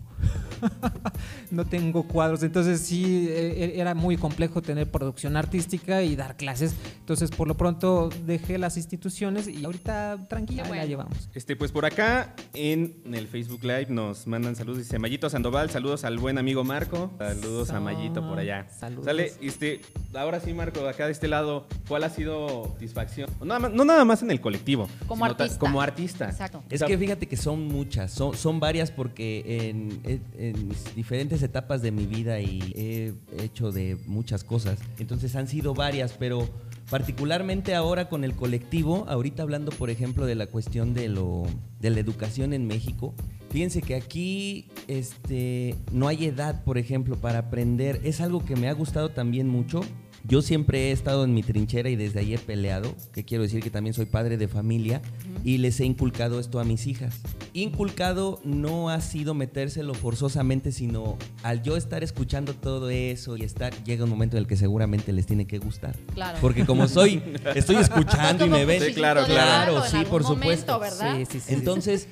no 1.50 1.64
tengo 1.64 2.04
cuadros. 2.04 2.42
Entonces 2.42 2.80
sí, 2.80 3.28
eh, 3.28 3.74
era 3.76 3.94
muy 3.94 4.16
complejo 4.16 4.62
tener 4.62 4.90
producción 4.90 5.37
artística 5.37 6.02
y 6.02 6.16
dar 6.16 6.37
clases. 6.37 6.74
Entonces 6.98 7.30
por 7.30 7.48
lo 7.48 7.56
pronto 7.56 8.11
dejé 8.26 8.59
las 8.59 8.76
instituciones 8.76 9.48
y 9.48 9.64
ahorita 9.64 10.26
tranquila, 10.28 10.62
la 10.62 10.68
bueno. 10.68 10.87
llevamos. 10.87 11.28
Este, 11.35 11.56
pues 11.56 11.72
por 11.72 11.85
acá 11.85 12.35
en 12.54 13.02
el 13.12 13.26
Facebook 13.26 13.62
Live 13.62 13.87
nos 13.88 14.26
mandan 14.26 14.56
saludos. 14.56 14.78
Dice 14.78 14.98
Mayito 14.98 15.28
Sandoval, 15.28 15.70
saludos 15.70 16.04
al 16.04 16.18
buen 16.18 16.38
amigo 16.38 16.64
Marco. 16.64 17.11
Saludos 17.18 17.70
a. 17.70 17.80
Mayito 17.80 18.26
por 18.26 18.38
allá. 18.38 18.68
Saludos. 18.68 19.06
Sale, 19.06 19.33
este, 19.40 19.80
ahora 20.14 20.40
sí, 20.40 20.52
Marco, 20.52 20.87
acá 20.87 21.06
de 21.06 21.12
este 21.12 21.28
lado, 21.28 21.66
¿cuál 21.88 22.04
ha 22.04 22.11
sido 22.11 22.64
satisfacción? 22.74 23.30
No 23.40 23.46
nada 23.46 23.61
más, 23.61 23.72
no 23.72 23.85
nada 23.85 24.04
más 24.04 24.22
en 24.22 24.30
el 24.30 24.40
colectivo. 24.40 24.88
Como 25.06 25.24
artista. 25.24 25.59
Como 25.59 25.80
artista. 25.80 26.24
Exacto. 26.26 26.62
Es 26.68 26.83
que 26.83 26.96
fíjate 26.96 27.26
que 27.26 27.37
son 27.37 27.66
muchas, 27.66 28.12
son, 28.12 28.37
son 28.37 28.61
varias 28.61 28.90
porque 28.90 29.68
en, 29.70 30.00
en- 30.10 30.22
en 30.38 30.68
diferentes 30.96 31.42
etapas 31.42 31.82
de 31.82 31.90
mi 31.92 32.06
vida 32.06 32.40
y 32.40 32.72
he 32.76 33.14
hecho 33.42 33.72
de 33.72 33.96
muchas 34.06 34.44
cosas. 34.44 34.78
Entonces 34.98 35.36
han 35.36 35.46
sido 35.48 35.74
varias, 35.74 36.12
pero 36.18 36.48
particularmente 36.90 37.74
ahora 37.74 38.08
con 38.08 38.24
el 38.24 38.34
colectivo, 38.34 39.04
ahorita 39.08 39.42
hablando 39.42 39.70
por 39.70 39.90
ejemplo 39.90 40.26
de 40.26 40.34
la 40.34 40.46
cuestión 40.46 40.92
de, 40.92 41.08
lo, 41.08 41.44
de 41.80 41.90
la 41.90 42.00
educación 42.00 42.52
en 42.52 42.66
México, 42.66 43.14
fíjense 43.50 43.80
que 43.80 43.94
aquí 43.94 44.66
este, 44.88 45.76
no 45.92 46.08
hay 46.08 46.26
edad, 46.26 46.64
por 46.64 46.78
ejemplo, 46.78 47.16
para 47.16 47.38
aprender. 47.38 48.00
Es 48.04 48.20
algo 48.20 48.44
que 48.44 48.56
me 48.56 48.68
ha 48.68 48.72
gustado 48.72 49.10
también 49.10 49.48
mucho. 49.48 49.80
Yo 50.28 50.42
siempre 50.42 50.88
he 50.88 50.92
estado 50.92 51.24
en 51.24 51.35
mi 51.35 51.42
trinchera 51.42 51.88
y 51.88 51.96
desde 51.96 52.20
ahí 52.20 52.35
he 52.35 52.38
peleado, 52.38 52.94
que 53.12 53.24
quiero 53.24 53.42
decir 53.42 53.62
que 53.62 53.70
también 53.70 53.94
soy 53.94 54.06
padre 54.06 54.37
de 54.37 54.48
familia 54.48 55.00
y 55.44 55.59
les 55.59 55.80
he 55.80 55.85
inculcado 55.85 56.38
esto 56.38 56.61
a 56.61 56.64
mis 56.64 56.87
hijas. 56.87 57.20
Inculcado 57.52 58.40
no 58.44 58.90
ha 58.90 59.00
sido 59.00 59.35
metérselo 59.35 59.94
forzosamente, 59.94 60.72
sino 60.72 61.16
al 61.42 61.62
yo 61.62 61.76
estar 61.76 62.04
escuchando 62.04 62.54
todo 62.54 62.90
eso 62.90 63.37
y 63.37 63.42
estar, 63.42 63.72
llega 63.85 64.04
un 64.04 64.11
momento 64.11 64.37
en 64.37 64.42
el 64.42 64.46
que 64.46 64.56
seguramente 64.56 65.12
les 65.12 65.26
tiene 65.26 65.46
que 65.46 65.59
gustar. 65.59 65.96
Claro. 66.14 66.38
Porque 66.40 66.66
como 66.66 66.87
soy, 66.87 67.22
estoy 67.54 67.76
escuchando 67.80 68.46
y 68.46 68.50
me 68.50 68.64
ven. 68.64 68.83
Sí, 68.83 68.92
claro, 68.92 69.24
claro. 69.24 69.83
sí, 69.85 69.96
algún 69.96 70.11
por 70.11 70.22
momento, 70.22 70.74
supuesto. 70.74 70.78
¿verdad? 70.78 71.16
Sí, 71.18 71.26
sí, 71.30 71.40
sí. 71.40 71.54
Entonces, 71.54 72.09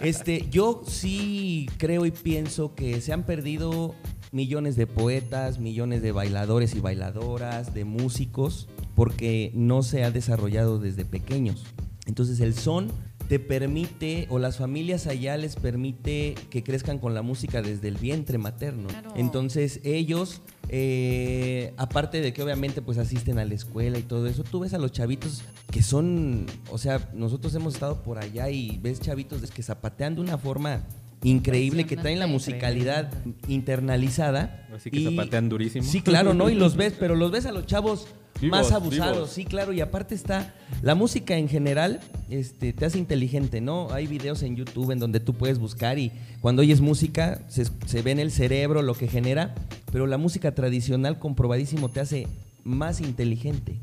este, 0.00 0.46
yo 0.50 0.82
sí 0.86 1.68
creo 1.78 2.06
y 2.06 2.10
pienso 2.10 2.74
que 2.74 3.00
se 3.00 3.12
han 3.12 3.24
perdido 3.24 3.94
millones 4.32 4.76
de 4.76 4.86
poetas, 4.86 5.58
millones 5.58 6.02
de 6.02 6.12
bailadores 6.12 6.74
y 6.74 6.80
bailadoras, 6.80 7.74
de 7.74 7.84
músicos, 7.84 8.68
porque 8.94 9.50
no 9.54 9.82
se 9.82 10.04
ha 10.04 10.10
desarrollado 10.10 10.78
desde 10.78 11.04
pequeños. 11.04 11.64
Entonces, 12.06 12.40
el 12.40 12.54
son 12.54 12.90
te 13.28 13.38
permite, 13.40 14.26
o 14.30 14.38
las 14.38 14.56
familias 14.56 15.06
allá 15.06 15.36
les 15.36 15.56
permite 15.56 16.34
que 16.50 16.62
crezcan 16.62 16.98
con 16.98 17.14
la 17.14 17.22
música 17.22 17.60
desde 17.60 17.88
el 17.88 17.96
vientre 17.96 18.38
materno. 18.38 18.88
Claro. 18.88 19.12
Entonces, 19.16 19.80
ellos, 19.84 20.42
eh, 20.68 21.74
aparte 21.76 22.20
de 22.20 22.32
que 22.32 22.42
obviamente 22.42 22.82
pues 22.82 22.98
asisten 22.98 23.38
a 23.38 23.44
la 23.44 23.54
escuela 23.54 23.98
y 23.98 24.02
todo 24.02 24.26
eso, 24.26 24.44
tú 24.44 24.60
ves 24.60 24.74
a 24.74 24.78
los 24.78 24.92
chavitos 24.92 25.42
que 25.70 25.82
son, 25.82 26.46
o 26.70 26.78
sea, 26.78 27.10
nosotros 27.14 27.54
hemos 27.54 27.74
estado 27.74 28.02
por 28.02 28.18
allá 28.18 28.48
y 28.50 28.78
ves 28.78 29.00
chavitos 29.00 29.50
que 29.50 29.62
zapatean 29.62 30.14
de 30.14 30.20
una 30.20 30.38
forma 30.38 30.82
increíble, 31.26 31.86
que 31.86 31.96
traen 31.96 32.18
la 32.18 32.26
musicalidad 32.26 33.10
internalizada. 33.48 34.66
Así 34.74 34.90
que 34.90 35.04
zapatean 35.04 35.48
durísimo. 35.48 35.84
Sí, 35.84 36.00
claro, 36.00 36.34
¿no? 36.34 36.48
Y 36.50 36.54
los 36.54 36.76
ves, 36.78 36.94
pero 36.98 37.16
los 37.16 37.30
ves 37.30 37.46
a 37.46 37.52
los 37.52 37.66
chavos 37.66 38.06
Vivos, 38.40 38.58
más 38.58 38.72
abusados, 38.72 39.14
vivos. 39.16 39.30
sí, 39.30 39.44
claro, 39.46 39.72
y 39.72 39.80
aparte 39.80 40.14
está 40.14 40.54
la 40.82 40.94
música 40.94 41.36
en 41.38 41.48
general, 41.48 42.00
este, 42.28 42.74
te 42.74 42.84
hace 42.84 42.98
inteligente, 42.98 43.62
¿no? 43.62 43.90
Hay 43.92 44.06
videos 44.06 44.42
en 44.42 44.56
YouTube 44.56 44.90
en 44.90 44.98
donde 44.98 45.20
tú 45.20 45.32
puedes 45.32 45.58
buscar 45.58 45.98
y 45.98 46.12
cuando 46.42 46.60
oyes 46.60 46.82
música 46.82 47.40
se, 47.48 47.64
se 47.86 48.02
ve 48.02 48.10
en 48.10 48.18
el 48.18 48.30
cerebro 48.30 48.82
lo 48.82 48.94
que 48.94 49.08
genera, 49.08 49.54
pero 49.90 50.06
la 50.06 50.18
música 50.18 50.54
tradicional 50.54 51.18
comprobadísimo 51.18 51.88
te 51.88 52.00
hace 52.00 52.28
más 52.62 53.00
inteligente. 53.00 53.80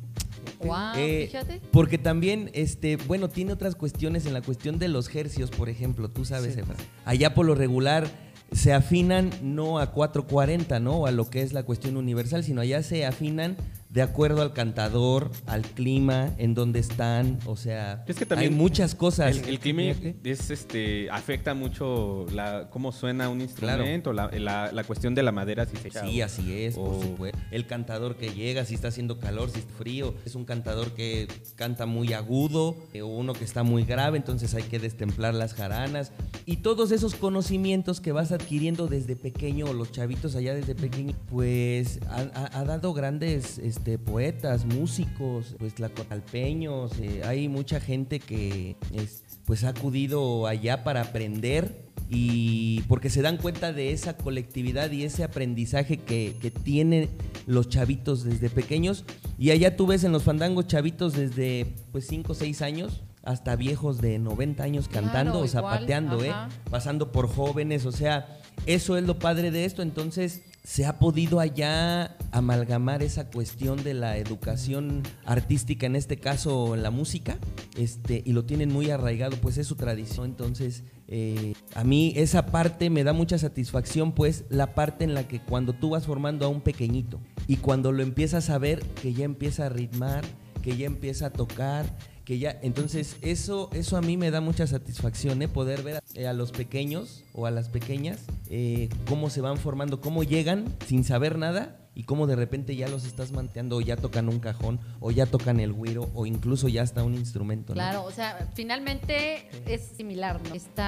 Wow, 0.65 0.93
Eh, 0.97 1.27
fíjate. 1.27 1.61
Porque 1.71 1.97
también, 1.97 2.49
este, 2.53 2.97
bueno, 2.97 3.29
tiene 3.29 3.53
otras 3.53 3.75
cuestiones 3.75 4.25
en 4.25 4.33
la 4.33 4.41
cuestión 4.41 4.79
de 4.79 4.87
los 4.87 5.13
hercios, 5.13 5.49
por 5.51 5.69
ejemplo, 5.69 6.09
tú 6.09 6.25
sabes, 6.25 6.53
Sí. 6.55 6.59
Efra. 6.61 6.75
Allá 7.05 7.33
por 7.33 7.45
lo 7.45 7.55
regular 7.55 8.07
se 8.51 8.71
afinan 8.73 9.31
no 9.41 9.79
a 9.79 9.91
440, 9.91 10.79
¿no? 10.79 10.97
O 10.97 11.07
a 11.07 11.11
lo 11.11 11.29
que 11.29 11.41
es 11.41 11.53
la 11.53 11.63
cuestión 11.63 11.97
universal, 11.97 12.43
sino 12.43 12.61
allá 12.61 12.83
se 12.83 13.05
afinan 13.05 13.57
de 13.93 14.01
acuerdo 14.01 14.41
al 14.41 14.53
cantador, 14.53 15.29
al 15.45 15.61
clima, 15.61 16.31
en 16.39 16.55
donde 16.55 16.79
están, 16.79 17.37
o 17.45 17.55
sea, 17.55 18.03
Es 18.07 18.15
que 18.17 18.25
también 18.25 18.51
hay 18.51 18.57
muchas 18.57 18.95
cosas. 18.95 19.37
El, 19.37 19.47
el 19.47 19.59
clima 19.59 19.83
es, 19.83 20.49
este, 20.49 21.11
afecta 21.11 21.53
mucho 21.53 22.25
la, 22.33 22.69
cómo 22.71 22.91
suena 22.91 23.29
un 23.29 23.39
instrumento, 23.41 24.11
la, 24.11 24.31
la- 24.31 24.71
la 24.71 24.83
cuestión 24.83 25.13
de 25.13 25.21
la 25.21 25.31
madera, 25.31 25.67
si 25.67 25.77
se 25.77 25.89
echa 25.89 26.01
Sí, 26.07 26.21
así 26.21 26.53
es, 26.63 26.73
por 26.73 26.89
o- 26.95 27.01
supuesto. 27.03 27.37
El 27.51 27.67
cantador 27.67 28.15
que 28.17 28.33
llega, 28.33 28.65
si 28.65 28.73
está 28.73 28.87
haciendo 28.87 29.19
calor, 29.19 29.51
si 29.51 29.59
está 29.59 29.71
frío, 29.75 30.15
es 30.25 30.33
un 30.33 30.45
cantador 30.45 30.93
que 30.93 31.27
canta 31.55 31.85
muy 31.85 32.13
agudo, 32.13 32.75
eh, 32.93 33.03
o 33.03 33.07
uno 33.07 33.33
que 33.33 33.43
está 33.43 33.61
muy 33.61 33.85
grave, 33.85 34.17
entonces 34.17 34.55
hay 34.55 34.63
que 34.63 34.79
destemplar 34.79 35.35
las 35.35 35.53
jaranas. 35.53 36.11
Y 36.47 36.57
todos 36.57 36.91
esos 36.91 37.13
conocimientos 37.13 38.01
que 38.01 38.11
vas 38.11 38.31
adquiriendo 38.31 38.87
desde 38.87 39.15
pequeño, 39.15 39.67
o 39.67 39.73
los 39.73 39.91
chavitos 39.91 40.35
allá 40.35 40.55
desde 40.55 40.73
pequeño, 40.73 41.13
pues 41.29 41.99
ha, 42.09 42.21
ha- 42.33 42.59
ha 42.59 42.63
dado 42.65 42.91
grandes 42.95 43.59
este, 43.59 43.82
poetas, 43.99 44.65
músicos, 44.65 45.55
pues 45.59 45.75
tlacotalpeños, 45.75 46.91
eh, 46.99 47.21
hay 47.25 47.47
mucha 47.49 47.79
gente 47.79 48.19
que 48.19 48.75
es- 48.93 49.23
pues 49.45 49.63
ha 49.63 49.69
acudido 49.69 50.47
allá 50.47 50.83
para 50.83 51.01
aprender 51.01 51.83
y 52.09 52.81
porque 52.87 53.09
se 53.09 53.21
dan 53.21 53.37
cuenta 53.37 53.73
de 53.73 53.91
esa 53.91 54.15
colectividad 54.17 54.91
y 54.91 55.03
ese 55.03 55.23
aprendizaje 55.23 55.97
que, 55.97 56.35
que 56.41 56.51
tienen 56.51 57.09
los 57.47 57.69
chavitos 57.69 58.23
desde 58.23 58.49
pequeños. 58.49 59.03
Y 59.37 59.51
allá 59.51 59.75
tú 59.75 59.87
ves 59.87 60.03
en 60.03 60.11
los 60.11 60.23
fandangos 60.23 60.67
chavitos 60.67 61.13
desde 61.13 61.73
pues 61.91 62.07
5 62.07 62.31
o 62.33 62.35
6 62.35 62.61
años 62.61 63.01
hasta 63.23 63.55
viejos 63.55 63.99
de 63.99 64.19
90 64.19 64.63
años 64.63 64.87
Claro, 64.87 65.05
cantando 65.07 65.31
o 65.39 65.45
igual, 65.45 65.49
zapateando, 65.49 66.23
¿eh? 66.23 66.33
pasando 66.69 67.11
por 67.11 67.27
jóvenes, 67.27 67.85
o 67.85 67.91
sea, 67.91 68.39
eso 68.65 68.97
es 68.97 69.03
lo 69.05 69.17
padre 69.17 69.49
de 69.49 69.65
esto, 69.65 69.81
entonces 69.81 70.41
se 70.63 70.85
ha 70.85 70.97
podido 70.97 71.41
allá 71.41 72.15
amalgamar 72.31 73.03
esa 73.03 73.29
cuestión 73.29 73.83
de 73.83 73.93
la 73.93 74.17
educación 74.17 75.03
artística, 75.25 75.85
en 75.85 75.97
este 75.97 76.17
caso 76.17 76.77
la 76.77 76.89
música, 76.89 77.37
este, 77.77 78.23
y 78.25 78.31
lo 78.31 78.45
tienen 78.45 78.71
muy 78.71 78.89
arraigado, 78.89 79.35
pues 79.37 79.57
es 79.57 79.67
su 79.67 79.75
tradición, 79.75 80.25
entonces 80.25 80.83
eh, 81.09 81.53
a 81.75 81.83
mí 81.83 82.13
esa 82.15 82.45
parte 82.45 82.89
me 82.89 83.03
da 83.03 83.11
mucha 83.11 83.37
satisfacción, 83.37 84.13
pues 84.13 84.45
la 84.49 84.73
parte 84.73 85.03
en 85.03 85.13
la 85.13 85.27
que 85.27 85.41
cuando 85.41 85.73
tú 85.73 85.91
vas 85.91 86.05
formando 86.05 86.45
a 86.45 86.49
un 86.49 86.61
pequeñito 86.61 87.19
y 87.45 87.57
cuando 87.57 87.91
lo 87.91 88.01
empiezas 88.01 88.49
a 88.49 88.57
ver 88.57 88.81
que 89.01 89.13
ya 89.13 89.25
empieza 89.25 89.65
a 89.65 89.69
ritmar, 89.69 90.23
que 90.61 90.77
ya 90.77 90.85
empieza 90.85 91.27
a 91.27 91.33
tocar, 91.33 91.85
que 92.25 92.39
ya 92.39 92.57
entonces 92.61 93.17
eso 93.21 93.69
eso 93.73 93.97
a 93.97 94.01
mí 94.01 94.17
me 94.17 94.31
da 94.31 94.41
mucha 94.41 94.65
satisfacción 94.67 95.41
¿eh? 95.41 95.47
poder 95.47 95.83
ver 95.83 95.97
a, 95.97 96.29
a 96.29 96.33
los 96.33 96.51
pequeños 96.51 97.23
o 97.33 97.45
a 97.45 97.51
las 97.51 97.69
pequeñas 97.69 98.21
eh, 98.49 98.89
cómo 99.07 99.29
se 99.29 99.41
van 99.41 99.57
formando 99.57 99.99
cómo 99.99 100.23
llegan 100.23 100.65
sin 100.87 101.03
saber 101.03 101.37
nada 101.37 101.79
y 101.95 102.03
cómo 102.03 102.25
de 102.25 102.35
repente 102.35 102.75
ya 102.75 102.87
los 102.87 103.05
estás 103.05 103.31
manteando 103.31 103.77
o 103.77 103.81
ya 103.81 103.97
tocan 103.97 104.27
un 104.29 104.39
cajón 104.39 104.79
o 104.99 105.11
ya 105.11 105.25
tocan 105.25 105.59
el 105.59 105.73
güiro 105.73 106.09
o 106.15 106.25
incluso 106.25 106.67
ya 106.67 106.81
hasta 106.81 107.03
un 107.03 107.13
instrumento 107.13 107.73
¿no? 107.73 107.75
Claro, 107.75 108.03
o 108.03 108.11
sea, 108.11 108.49
finalmente 108.55 109.47
es 109.67 109.81
similar, 109.95 110.41
¿no? 110.47 110.55
Este 110.55 110.81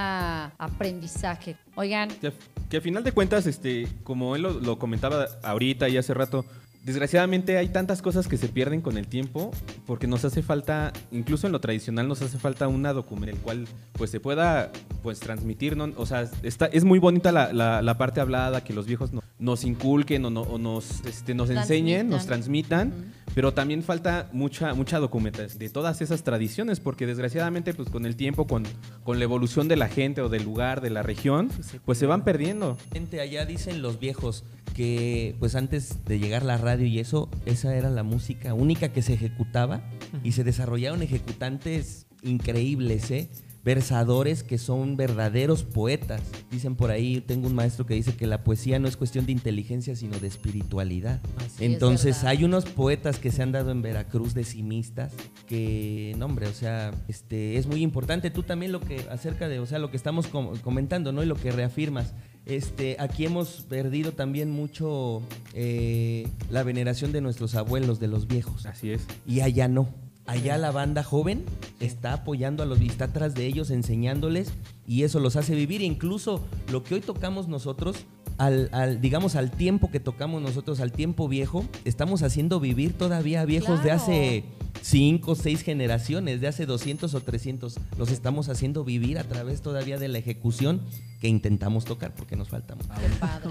aprendizaje. 0.58 1.58
Oigan, 1.76 2.10
Que, 2.10 2.34
que 2.70 2.78
a 2.78 2.82
final 2.82 3.04
de 3.04 3.12
cuentas, 3.12 3.46
este, 3.46 3.88
como 4.04 4.36
él 4.36 4.42
lo, 4.42 4.60
lo 4.60 4.80
comentaba 4.80 5.28
ahorita 5.44 5.90
y 5.90 5.98
hace 5.98 6.14
rato, 6.14 6.44
desgraciadamente 6.86 7.58
hay 7.58 7.70
tantas 7.70 8.02
cosas 8.02 8.28
que 8.28 8.38
se 8.38 8.48
pierden 8.48 8.80
con 8.82 8.98
el 8.98 9.08
tiempo 9.08 9.52
porque 9.86 10.08
nos 10.08 10.24
hace 10.24 10.42
falta, 10.44 10.94
incluso 11.12 11.48
en 11.48 11.54
lo 11.54 11.60
tradicional, 11.60 12.08
nos 12.08 12.22
hace 12.22 12.38
falta 12.38 12.68
una 12.68 12.94
documento 12.94 13.36
el 13.36 13.42
cual 13.42 13.68
pues 13.94 14.12
se 14.12 14.20
pueda 14.20 14.72
pues 15.02 15.20
transmitir, 15.20 15.76
¿no? 15.76 15.90
O 15.98 16.06
sea, 16.06 16.30
está, 16.44 16.68
es 16.68 16.84
muy 16.84 17.00
bonita 17.00 17.32
la, 17.32 17.52
la- 17.54 17.82
la 17.82 17.98
parte 17.98 18.22
hablada, 18.22 18.64
que 18.64 18.74
los 18.74 18.86
viejos 18.86 19.12
no- 19.14 19.24
nos 19.40 19.64
inculquen 19.66 20.24
o, 20.26 20.30
no- 20.30 20.42
o 20.42 20.58
nos, 20.60 21.04
este, 21.06 21.34
nos 21.34 21.50
enseñen, 21.50 22.08
nos 22.10 22.26
transmitan, 22.28 22.94
pero 23.36 23.54
también 23.54 23.84
falta 23.84 24.30
mucha, 24.32 24.74
mucha 24.74 24.98
documentación 24.98 25.60
de 25.60 25.70
todas 25.70 26.02
esas 26.02 26.24
tradiciones 26.24 26.80
porque 26.80 27.06
desgraciadamente 27.06 27.74
pues 27.74 27.90
con 27.90 28.06
el 28.06 28.16
tiempo, 28.16 28.48
con, 28.48 28.64
con 29.04 29.20
la 29.20 29.26
evolución 29.26 29.68
de 29.68 29.76
la 29.76 29.90
gente 29.90 30.22
o 30.22 30.30
del 30.30 30.44
lugar, 30.44 30.82
de 30.82 30.90
la 30.90 31.04
región, 31.04 31.50
pues 31.84 31.98
se 31.98 32.06
van 32.06 32.24
perdiendo. 32.24 32.78
Gente, 32.94 33.20
allá 33.20 33.46
dicen 33.46 33.82
los 33.82 34.00
viejos 34.00 34.46
que 34.74 35.36
pues 35.40 35.56
antes 35.56 36.06
de 36.06 36.18
llegar 36.18 36.44
la 36.44 36.58
radio 36.58 36.88
y 36.88 37.00
eso, 37.00 37.30
esa 37.46 37.76
era 37.76 37.90
la 37.90 38.04
música 38.04 38.54
única 38.54 38.94
que 38.94 39.02
se 39.02 39.14
ejecutaba 39.14 39.82
y 40.24 40.32
se 40.32 40.46
desarrollaron 40.46 41.04
ejecutantes 41.04 42.08
increíbles, 42.24 43.12
¿eh? 43.12 43.30
Versadores 43.66 44.44
que 44.44 44.58
son 44.60 44.96
verdaderos 44.96 45.64
poetas. 45.64 46.22
Dicen 46.52 46.76
por 46.76 46.92
ahí, 46.92 47.20
tengo 47.20 47.48
un 47.48 47.56
maestro 47.56 47.86
que 47.86 47.96
dice 47.96 48.16
que 48.16 48.28
la 48.28 48.44
poesía 48.44 48.78
no 48.80 48.88
es 48.88 48.96
cuestión 48.96 49.26
de 49.26 49.32
inteligencia, 49.32 49.96
sino 49.96 50.20
de 50.20 50.28
espiritualidad. 50.28 51.20
Así 51.38 51.66
Entonces 51.66 52.24
hay 52.24 52.44
unos 52.44 52.66
poetas 52.66 53.18
que 53.18 53.32
se 53.32 53.42
han 53.42 53.52
dado 53.52 53.72
en 53.72 53.82
Veracruz 53.82 54.36
decimistas 54.36 55.14
que, 55.48 56.14
no 56.18 56.26
hombre, 56.28 56.48
o 56.48 56.54
sea, 56.54 56.94
este 57.08 57.58
es 57.58 57.66
muy 57.66 57.82
importante. 57.82 58.30
Tú 58.30 58.44
también 58.44 58.72
lo 58.72 58.80
que 58.80 59.00
acerca 59.10 59.50
de, 59.50 59.60
o 59.60 59.66
sea, 59.66 59.80
lo 59.80 59.90
que 59.90 59.98
estamos 59.98 60.28
com- 60.28 60.56
comentando, 60.60 61.12
¿no? 61.12 61.24
Y 61.24 61.26
lo 61.26 61.36
que 61.36 61.52
reafirmas. 61.52 62.14
Este, 62.46 62.98
aquí 63.00 63.26
hemos 63.26 63.64
perdido 63.68 64.12
también 64.12 64.52
mucho 64.52 65.24
eh, 65.56 66.28
la 66.52 66.62
veneración 66.62 67.12
de 67.12 67.20
nuestros 67.20 67.56
abuelos, 67.56 68.00
de 68.00 68.08
los 68.08 68.28
viejos. 68.28 68.68
Así 68.68 68.92
es. 68.92 69.08
Y 69.26 69.42
allá 69.42 69.68
no. 69.68 69.90
Allá 70.28 70.58
la 70.58 70.72
banda 70.72 71.04
joven 71.04 71.44
está 71.80 72.14
apoyando 72.14 72.64
a 72.64 72.66
los 72.66 72.82
y 72.82 72.88
está 72.88 73.06
atrás 73.06 73.36
de 73.36 73.46
ellos, 73.46 73.70
enseñándoles, 73.70 74.52
y 74.88 75.04
eso 75.04 75.20
los 75.20 75.36
hace 75.36 75.54
vivir. 75.56 75.82
Incluso 75.82 76.42
lo 76.72 76.84
que 76.84 76.96
hoy 76.96 77.02
tocamos 77.02 77.48
nosotros, 77.48 78.06
al, 78.38 78.70
al- 78.72 79.02
digamos, 79.02 79.36
al 79.36 79.52
tiempo 79.52 79.92
que 79.92 80.00
tocamos 80.00 80.42
nosotros, 80.42 80.80
al 80.80 80.92
tiempo 80.92 81.28
viejo, 81.28 81.64
estamos 81.86 82.24
haciendo 82.24 82.60
vivir 82.60 82.94
todavía 82.94 83.42
a 83.42 83.46
viejos 83.46 83.84
de 83.84 83.92
hace 83.92 84.44
cinco, 84.82 85.36
seis 85.36 85.62
generaciones, 85.62 86.42
de 86.42 86.48
hace 86.48 86.66
200 86.66 87.14
o 87.14 87.20
300. 87.22 87.78
Los 87.98 88.10
estamos 88.12 88.50
haciendo 88.50 88.84
vivir 88.84 89.20
a 89.20 89.24
través 89.26 89.62
todavía 89.62 89.98
de 90.00 90.08
la 90.08 90.18
ejecución 90.18 90.82
que 91.26 91.30
intentamos 91.30 91.86
tocar, 91.86 92.14
porque 92.14 92.36
nos 92.36 92.50
falta 92.50 92.76
mucho. 92.76 92.88
qué 92.94 93.10
padre. 93.20 93.50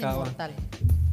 Inmortal. 0.00 0.52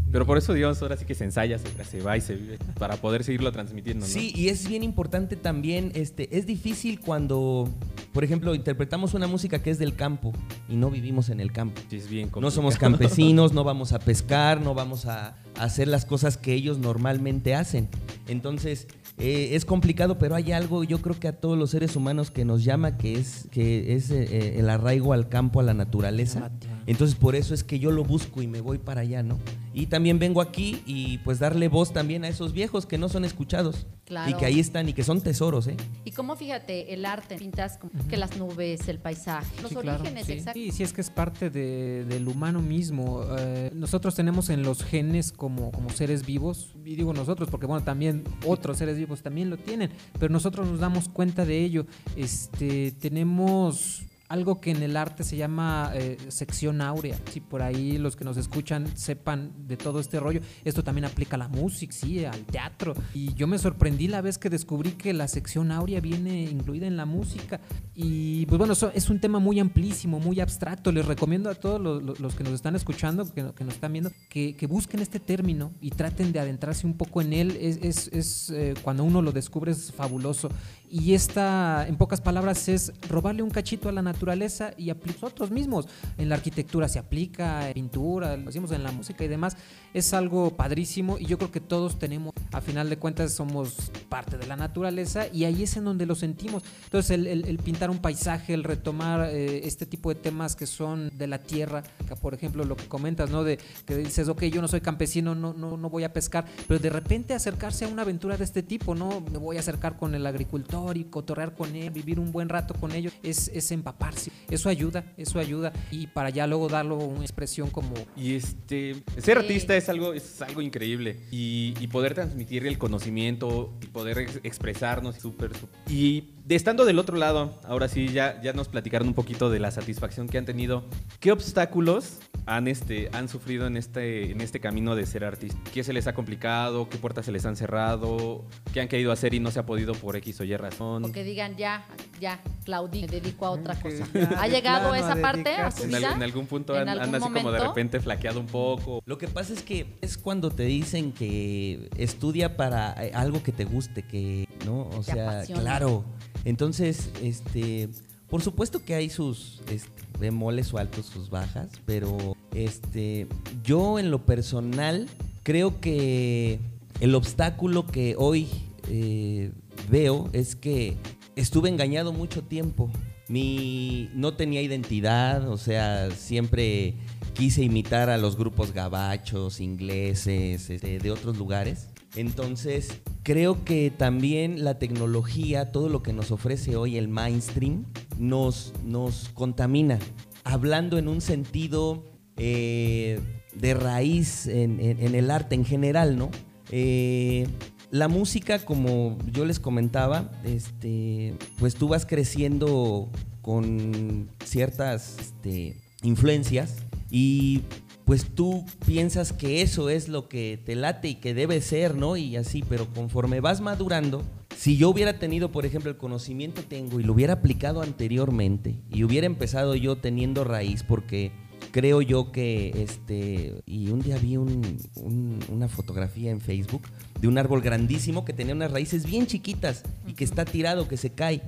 Pero 0.09 0.25
por 0.25 0.37
eso, 0.37 0.53
digamos, 0.53 0.81
ahora 0.81 0.95
sí 0.95 1.03
que 1.03 1.13
se 1.13 1.25
ensaya, 1.25 1.59
se, 1.59 1.83
se 1.83 2.01
va 2.01 2.15
y 2.15 2.21
se 2.21 2.35
vive 2.35 2.57
para 2.79 2.95
poder 2.95 3.25
seguirlo 3.25 3.51
transmitiendo, 3.51 4.07
¿no? 4.07 4.11
Sí, 4.11 4.31
y 4.33 4.47
es 4.47 4.67
bien 4.67 4.81
importante 4.81 5.35
también, 5.35 5.91
este, 5.95 6.37
es 6.37 6.47
difícil 6.47 7.01
cuando, 7.01 7.69
por 8.13 8.23
ejemplo, 8.23 8.55
interpretamos 8.55 9.13
una 9.13 9.27
música 9.27 9.61
que 9.61 9.71
es 9.71 9.77
del 9.77 9.95
campo 9.95 10.31
y 10.69 10.77
no 10.77 10.89
vivimos 10.89 11.29
en 11.29 11.41
el 11.41 11.51
campo. 11.51 11.81
Sí, 11.89 11.97
es 11.97 12.09
bien 12.09 12.31
No 12.39 12.49
somos 12.49 12.77
campesinos, 12.77 13.53
no 13.53 13.65
vamos 13.65 13.91
a 13.91 13.99
pescar, 13.99 14.61
no 14.61 14.73
vamos 14.73 15.05
a, 15.05 15.35
a 15.57 15.63
hacer 15.63 15.89
las 15.89 16.05
cosas 16.05 16.37
que 16.37 16.53
ellos 16.53 16.79
normalmente 16.79 17.53
hacen. 17.53 17.89
Entonces, 18.27 18.87
eh, 19.19 19.55
es 19.55 19.65
complicado, 19.65 20.17
pero 20.17 20.35
hay 20.35 20.51
algo, 20.51 20.83
yo 20.83 21.01
creo 21.01 21.19
que 21.19 21.27
a 21.27 21.33
todos 21.33 21.57
los 21.57 21.71
seres 21.71 21.95
humanos 21.95 22.31
que 22.31 22.45
nos 22.45 22.63
llama, 22.63 22.97
que 22.97 23.15
es, 23.15 23.47
que 23.51 23.95
es 23.95 24.11
eh, 24.11 24.59
el 24.59 24.69
arraigo 24.69 25.13
al 25.13 25.27
campo, 25.27 25.59
a 25.59 25.63
la 25.63 25.73
naturaleza. 25.73 26.51
Entonces, 26.91 27.15
por 27.15 27.35
eso 27.35 27.53
es 27.53 27.63
que 27.63 27.77
yo 27.79 27.91
lo 27.91 28.03
busco 28.03 28.41
y 28.41 28.47
me 28.47 28.61
voy 28.61 28.79
para 28.79 29.01
allá, 29.01 29.21
¿no? 29.21 29.37
Y 29.73 29.85
también 29.85 30.17
vengo 30.17 30.41
aquí 30.41 30.81
y 30.87 31.19
pues 31.19 31.37
darle 31.39 31.67
voz 31.67 31.93
también 31.93 32.23
a 32.23 32.27
esos 32.27 32.51
viejos 32.51 32.85
que 32.87 32.97
no 32.97 33.09
son 33.09 33.25
escuchados. 33.25 33.85
Claro. 34.05 34.31
Y 34.31 34.33
que 34.33 34.45
ahí 34.47 34.59
están 34.59 34.89
y 34.89 34.93
que 34.93 35.03
son 35.03 35.21
tesoros, 35.21 35.67
¿eh? 35.67 35.77
Y 36.03 36.11
cómo 36.11 36.35
fíjate, 36.35 36.91
el 36.95 37.05
arte, 37.05 37.35
pintas 37.37 37.77
como 37.77 37.91
que 38.07 38.17
las 38.17 38.35
nubes, 38.37 38.87
el 38.87 38.97
paisaje, 38.97 39.45
los 39.61 39.69
Sí, 39.69 39.75
claro, 39.75 39.99
orígenes, 40.01 40.25
sí. 40.25 40.31
exacto. 40.33 40.59
Sí, 40.59 40.71
sí, 40.71 40.81
es 40.81 40.91
que 40.93 41.01
es 41.01 41.11
parte 41.11 41.51
de- 41.51 42.05
del 42.05 42.27
humano 42.27 42.59
mismo. 42.59 43.23
Eh, 43.37 43.69
nosotros 43.75 44.15
tenemos 44.15 44.49
en 44.49 44.63
los 44.63 44.83
genes 44.83 45.31
como, 45.31 45.71
como 45.71 45.91
seres 45.91 46.25
vivos, 46.25 46.73
y 46.83 46.95
digo 46.95 47.13
nosotros 47.13 47.49
porque 47.51 47.67
bueno, 47.67 47.85
también 47.85 48.23
otros 48.47 48.77
seres 48.77 48.97
vivos 48.97 49.21
también 49.21 49.51
lo 49.51 49.57
tienen, 49.57 49.91
pero 50.17 50.33
nosotros 50.33 50.67
nos 50.67 50.79
damos 50.79 51.07
cuenta 51.07 51.45
de 51.45 51.63
ello. 51.63 51.85
Este, 52.15 52.91
tenemos 52.93 54.01
algo 54.29 54.61
que 54.61 54.71
en 54.71 54.81
el 54.83 54.95
arte 54.95 55.23
se 55.23 55.35
llama 55.35 55.91
eh, 55.95 56.17
sección 56.29 56.81
áurea. 56.81 57.17
Si 57.31 57.39
por 57.41 57.61
ahí 57.63 57.97
los 57.97 58.15
que 58.15 58.23
nos 58.23 58.37
escuchan 58.37 58.87
sepan 58.95 59.51
de 59.67 59.75
todo 59.75 59.99
este 59.99 60.19
rollo, 60.19 60.39
esto 60.63 60.83
también 60.83 61.05
aplica 61.05 61.35
a 61.35 61.39
la 61.39 61.47
música, 61.47 61.91
sí, 61.93 62.23
al 62.23 62.45
teatro. 62.45 62.93
Y 63.13 63.33
yo 63.33 63.47
me 63.47 63.57
sorprendí 63.57 64.07
la 64.07 64.21
vez 64.21 64.37
que 64.37 64.49
descubrí 64.49 64.91
que 64.91 65.13
la 65.13 65.27
sección 65.27 65.71
áurea 65.71 65.99
viene 65.99 66.43
incluida 66.43 66.85
en 66.87 66.95
la 66.95 67.05
música. 67.05 67.59
Y 67.95 68.45
pues 68.45 68.57
bueno, 68.59 68.73
es 68.93 69.09
un 69.09 69.19
tema 69.19 69.39
muy 69.39 69.59
amplísimo, 69.59 70.19
muy 70.19 70.39
abstracto. 70.39 70.91
Les 70.91 71.05
recomiendo 71.05 71.49
a 71.49 71.55
todos 71.55 71.81
los, 71.81 72.35
que 72.35 72.43
nos 72.43 72.53
están 72.53 72.75
escuchando, 72.75 73.25
que, 73.33 73.41
nos 73.43 73.73
están 73.73 73.91
viendo, 73.91 74.11
que, 74.29 74.55
que 74.55 74.67
busquen 74.67 74.99
este 75.01 75.19
término 75.19 75.71
y 75.81 75.89
traten 75.89 76.31
de 76.31 76.39
adentrarse 76.39 76.85
un 76.85 76.93
poco 76.95 77.21
en 77.21 77.33
él. 77.33 77.57
Es- 77.59 78.07
es, 78.13 78.49
eh, 78.51 78.75
cuando 78.83 79.03
uno 79.03 79.21
lo 79.23 79.31
descubre 79.31 79.71
es 79.71 79.91
fabuloso. 79.91 80.49
Y 80.91 81.13
esta, 81.13 81.87
en 81.87 81.97
pocas 81.97 82.19
palabras, 82.19 82.67
es 82.67 82.93
robarle 83.07 83.43
un 83.43 83.51
cachito 83.51 83.89
a 83.89 83.91
la 83.91 84.01
naturaleza 84.01 84.71
y 84.75 84.91
nosotros 85.05 85.51
mismos. 85.51 85.87
En 86.17 86.29
la 86.29 86.35
arquitectura 86.35 86.87
se 86.87 86.97
aplica, 86.97 87.67
en 87.67 87.73
pintura, 87.73 88.35
lo 88.37 88.49
hacemos 88.49 88.71
en 88.71 88.83
la 88.83 88.91
música 88.91 89.23
y 89.23 89.27
demás. 89.27 89.55
Es 89.93 90.13
algo 90.13 90.55
padrísimo 90.57 91.19
y 91.19 91.25
yo 91.25 91.37
creo 91.37 91.51
que 91.51 91.59
todos 91.59 91.99
tenemos, 91.99 92.33
a 92.51 92.61
final 92.61 92.89
de 92.89 92.97
cuentas, 92.97 93.33
somos 93.33 93.91
parte 94.09 94.37
de 94.37 94.47
la 94.47 94.55
naturaleza 94.55 95.27
y 95.31 95.45
ahí 95.45 95.63
es 95.63 95.77
en 95.77 95.85
donde 95.85 96.07
lo 96.07 96.15
sentimos. 96.15 96.63
Entonces, 96.85 97.11
el 97.11 97.59
pintar 97.59 97.91
un 97.91 97.99
paisaje, 97.99 98.55
el 98.55 98.63
retomar 98.63 99.29
eh, 99.29 99.67
este 99.67 99.85
tipo 99.85 100.09
de 100.09 100.15
temas 100.15 100.55
que 100.55 100.65
son 100.65 101.11
de 101.15 101.27
la 101.27 101.37
tierra, 101.37 101.83
que, 102.07 102.15
por 102.15 102.33
ejemplo, 102.33 102.63
lo 102.65 102.75
que 102.75 102.87
comentas, 102.87 103.29
¿no? 103.29 103.43
De 103.43 103.59
que 103.85 103.95
dices, 103.95 104.27
ok, 104.27 104.45
yo 104.45 104.61
no 104.61 104.67
soy 104.67 104.81
campesino, 104.81 105.35
no, 105.35 105.53
no, 105.53 105.77
no 105.77 105.89
voy 105.89 106.03
a 106.03 106.13
pescar, 106.13 106.45
pero 106.67 106.79
de 106.79 106.89
repente 106.89 107.35
acercarse 107.35 107.85
a 107.85 107.87
una 107.87 108.01
aventura 108.01 108.37
de 108.37 108.43
este 108.43 108.63
tipo, 108.63 108.95
¿no? 108.95 109.21
Me 109.31 109.37
voy 109.37 109.57
a 109.57 109.59
acercar 109.59 109.95
con 109.95 110.15
el 110.15 110.25
agricultor 110.25 110.78
y 110.97 111.03
cotorrear 111.05 111.55
con 111.55 111.75
él, 111.75 111.89
vivir 111.91 112.19
un 112.19 112.31
buen 112.31 112.49
rato 112.49 112.73
con 112.73 112.91
ellos, 112.93 113.13
es, 113.23 113.49
es 113.49 113.71
empaparse. 113.71 114.31
Eso 114.49 114.69
ayuda, 114.69 115.03
eso 115.17 115.39
ayuda. 115.39 115.73
Y 115.91 116.07
para 116.07 116.29
ya 116.29 116.47
luego 116.47 116.67
darlo 116.69 116.95
una 116.97 117.21
expresión 117.21 117.69
como 117.69 117.93
Y 118.15 118.35
este, 118.35 118.95
ser 119.17 119.37
Sí. 119.39 119.43
artista 119.43 119.75
es 119.75 119.89
algo, 119.89 120.13
es 120.13 120.41
algo 120.41 120.61
increíble. 120.61 121.17
Y, 121.31 121.73
y 121.79 121.87
poder 121.87 122.13
transmitir 122.13 122.65
el 122.67 122.77
conocimiento 122.77 123.73
y 123.81 123.87
poder 123.87 124.17
ex- 124.19 124.39
expresarnos, 124.43 125.15
súper. 125.17 125.55
súper. 125.57 125.79
Y 125.91 126.33
de 126.45 126.55
estando 126.55 126.85
del 126.85 126.97
otro 126.99 127.15
lado, 127.17 127.59
ahora 127.63 127.87
sí, 127.87 128.07
ya, 128.07 128.41
ya 128.41 128.53
nos 128.53 128.67
platicaron 128.69 129.07
un 129.07 129.13
poquito 129.13 129.49
de 129.49 129.59
la 129.59 129.69
satisfacción 129.71 130.27
que 130.27 130.37
han 130.37 130.45
tenido. 130.45 130.83
¿Qué 131.19 131.31
obstáculos 131.31 132.19
han, 132.45 132.67
este, 132.67 133.09
han 133.13 133.27
sufrido 133.29 133.67
en 133.67 133.77
este, 133.77 134.31
en 134.31 134.41
este 134.41 134.59
camino 134.59 134.95
de 134.95 135.05
ser 135.05 135.23
artista? 135.25 135.59
¿Qué 135.73 135.83
se 135.83 135.93
les 135.93 136.07
ha 136.07 136.13
complicado? 136.13 136.89
¿Qué 136.89 136.97
puertas 136.97 137.25
se 137.25 137.31
les 137.31 137.45
han 137.45 137.55
cerrado? 137.55 138.45
¿Qué 138.73 138.81
han 138.81 138.87
querido 138.87 139.11
hacer 139.11 139.33
y 139.35 139.39
no 139.39 139.51
se 139.51 139.59
ha 139.59 139.65
podido 139.65 139.93
por 139.93 140.15
X 140.15 140.41
o 140.41 140.43
Y 140.43 140.55
razón? 140.57 140.68
O 140.79 141.11
que 141.11 141.23
digan, 141.23 141.55
ya, 141.57 141.85
ya, 142.19 142.39
Claudí, 142.65 143.01
me 143.01 143.07
dedico 143.07 143.45
a 143.45 143.51
otra 143.51 143.75
cosa. 143.79 144.07
¿Ha 144.37 144.47
llegado 144.47 144.93
esa 144.95 145.15
parte 145.15 145.55
a 145.55 145.71
su 145.71 145.83
En, 145.83 145.95
al- 145.95 146.01
vida? 146.01 146.13
en 146.15 146.23
algún 146.23 146.45
punto 146.47 146.73
¿En 146.75 146.81
han, 146.81 146.89
han 146.89 146.99
algún 146.99 147.15
así 147.15 147.33
como 147.33 147.51
de 147.51 147.59
repente 147.59 147.99
flaqueado 147.99 148.39
un 148.39 148.45
poco. 148.47 149.01
Lo 149.05 149.17
que 149.17 149.27
pasa 149.27 149.53
es 149.53 149.63
que 149.63 149.95
es 150.01 150.17
cuando 150.17 150.51
te 150.51 150.63
dicen 150.63 151.11
que 151.11 151.89
estudia 151.97 152.55
para 152.57 152.93
eh, 153.03 153.11
algo 153.13 153.41
que 153.43 153.51
te 153.51 153.65
guste, 153.65 154.03
que, 154.03 154.47
¿no? 154.65 154.89
O 154.97 155.03
sea, 155.03 155.29
apasiona. 155.29 155.61
claro. 155.61 156.03
Entonces, 156.45 157.09
este, 157.21 157.89
por 158.29 158.41
supuesto 158.41 158.83
que 158.85 158.93
hay 158.95 159.09
sus 159.09 159.61
este, 159.69 159.89
bemoles 160.19 160.73
o 160.73 160.77
altos, 160.77 161.05
sus 161.07 161.29
bajas, 161.29 161.69
pero 161.85 162.35
este, 162.53 163.27
yo 163.63 163.99
en 163.99 164.11
lo 164.11 164.25
personal 164.25 165.07
creo 165.43 165.79
que 165.81 166.59
el 167.01 167.15
obstáculo 167.15 167.85
que 167.87 168.15
hoy 168.17 168.47
eh, 168.89 169.51
veo 169.89 170.29
es 170.33 170.55
que 170.55 170.97
estuve 171.35 171.69
engañado 171.69 172.13
mucho 172.13 172.43
tiempo. 172.43 172.91
Mi 173.27 174.09
no 174.15 174.33
tenía 174.33 174.61
identidad, 174.61 175.47
o 175.49 175.57
sea, 175.57 176.09
siempre 176.11 176.95
quise 177.33 177.61
imitar 177.63 178.09
a 178.09 178.17
los 178.17 178.35
grupos 178.37 178.73
gabachos, 178.73 179.59
ingleses, 179.61 180.69
este, 180.69 180.97
de 180.99 181.11
otros 181.11 181.37
lugares. 181.37 181.89
Entonces, 182.15 182.89
creo 183.21 183.63
que 183.63 183.91
también 183.95 184.63
la 184.63 184.79
tecnología, 184.79 185.71
todo 185.71 185.89
lo 185.89 186.01
que 186.01 186.11
nos 186.11 186.31
ofrece 186.31 186.75
hoy 186.75 186.97
el 186.97 187.07
mainstream, 187.07 187.85
nos, 188.17 188.73
nos 188.83 189.29
contamina. 189.35 189.99
Hablando 190.43 190.97
en 190.97 191.07
un 191.07 191.21
sentido 191.21 192.03
eh, 192.37 193.19
de 193.53 193.73
raíz 193.75 194.47
en, 194.47 194.79
en- 194.79 194.99
en 195.05 195.13
el 195.13 195.29
arte 195.29 195.53
en 195.53 195.65
general, 195.65 196.17
¿no? 196.17 196.31
Eh, 196.71 197.45
la 197.91 198.07
música, 198.07 198.59
como 198.59 199.17
yo 199.31 199.45
les 199.45 199.59
comentaba, 199.59 200.29
este, 200.43 201.35
pues 201.57 201.75
tú 201.75 201.87
vas 201.87 202.05
creciendo 202.05 203.09
con 203.41 204.29
ciertas 204.43 205.17
este, 205.19 205.81
influencias 206.03 206.75
y 207.09 207.61
pues 208.05 208.25
tú 208.33 208.65
piensas 208.85 209.33
que 209.33 209.61
eso 209.61 209.89
es 209.89 210.07
lo 210.07 210.29
que 210.29 210.59
te 210.63 210.75
late 210.75 211.09
y 211.09 211.15
que 211.15 211.33
debe 211.33 211.61
ser, 211.61 211.95
¿no? 211.95 212.17
Y 212.17 212.37
así, 212.37 212.63
pero 212.67 212.87
conforme 212.93 213.39
vas 213.39 213.61
madurando, 213.61 214.23
si 214.55 214.77
yo 214.77 214.89
hubiera 214.89 215.19
tenido, 215.19 215.51
por 215.51 215.65
ejemplo, 215.65 215.91
el 215.91 215.97
conocimiento 215.97 216.61
que 216.61 216.67
tengo 216.67 216.99
y 216.99 217.03
lo 217.03 217.13
hubiera 217.13 217.33
aplicado 217.33 217.81
anteriormente 217.81 218.81
y 218.89 219.03
hubiera 219.03 219.27
empezado 219.27 219.75
yo 219.75 219.97
teniendo 219.97 220.43
raíz, 220.43 220.83
porque 220.83 221.31
creo 221.71 222.01
yo 222.01 222.31
que, 222.31 222.71
este, 222.83 223.61
y 223.65 223.89
un 223.89 223.99
día 224.01 224.17
vi 224.17 224.37
un- 224.37 224.77
un- 224.95 225.39
una 225.49 225.67
fotografía 225.67 226.31
en 226.31 226.41
Facebook 226.41 226.83
de 227.19 227.27
un 227.27 227.37
árbol 227.37 227.61
grandísimo 227.61 228.25
que 228.25 228.33
tenía 228.33 228.53
unas 228.55 228.71
raíces 228.71 229.05
bien 229.05 229.27
chiquitas 229.27 229.83
y 230.07 230.13
que 230.13 230.23
está 230.23 230.45
tirado, 230.45 230.87
que 230.87 230.97
se 230.97 231.11
cae. 231.11 231.41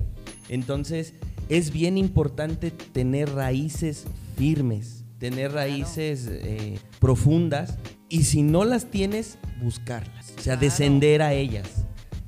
Entonces, 0.48 1.14
es 1.48 1.72
bien 1.72 1.98
importante 1.98 2.70
tener 2.70 3.30
raíces 3.30 4.04
firmes, 4.36 5.04
tener 5.18 5.52
raíces 5.52 6.26
eh, 6.30 6.78
profundas 7.00 7.78
y 8.08 8.24
si 8.24 8.42
no 8.42 8.64
las 8.64 8.90
tienes, 8.90 9.38
buscarlas, 9.62 10.30
o 10.30 10.34
sea, 10.40 10.54
Claro. 10.54 10.60
descender 10.60 11.22
a 11.22 11.32
ellas. 11.34 11.68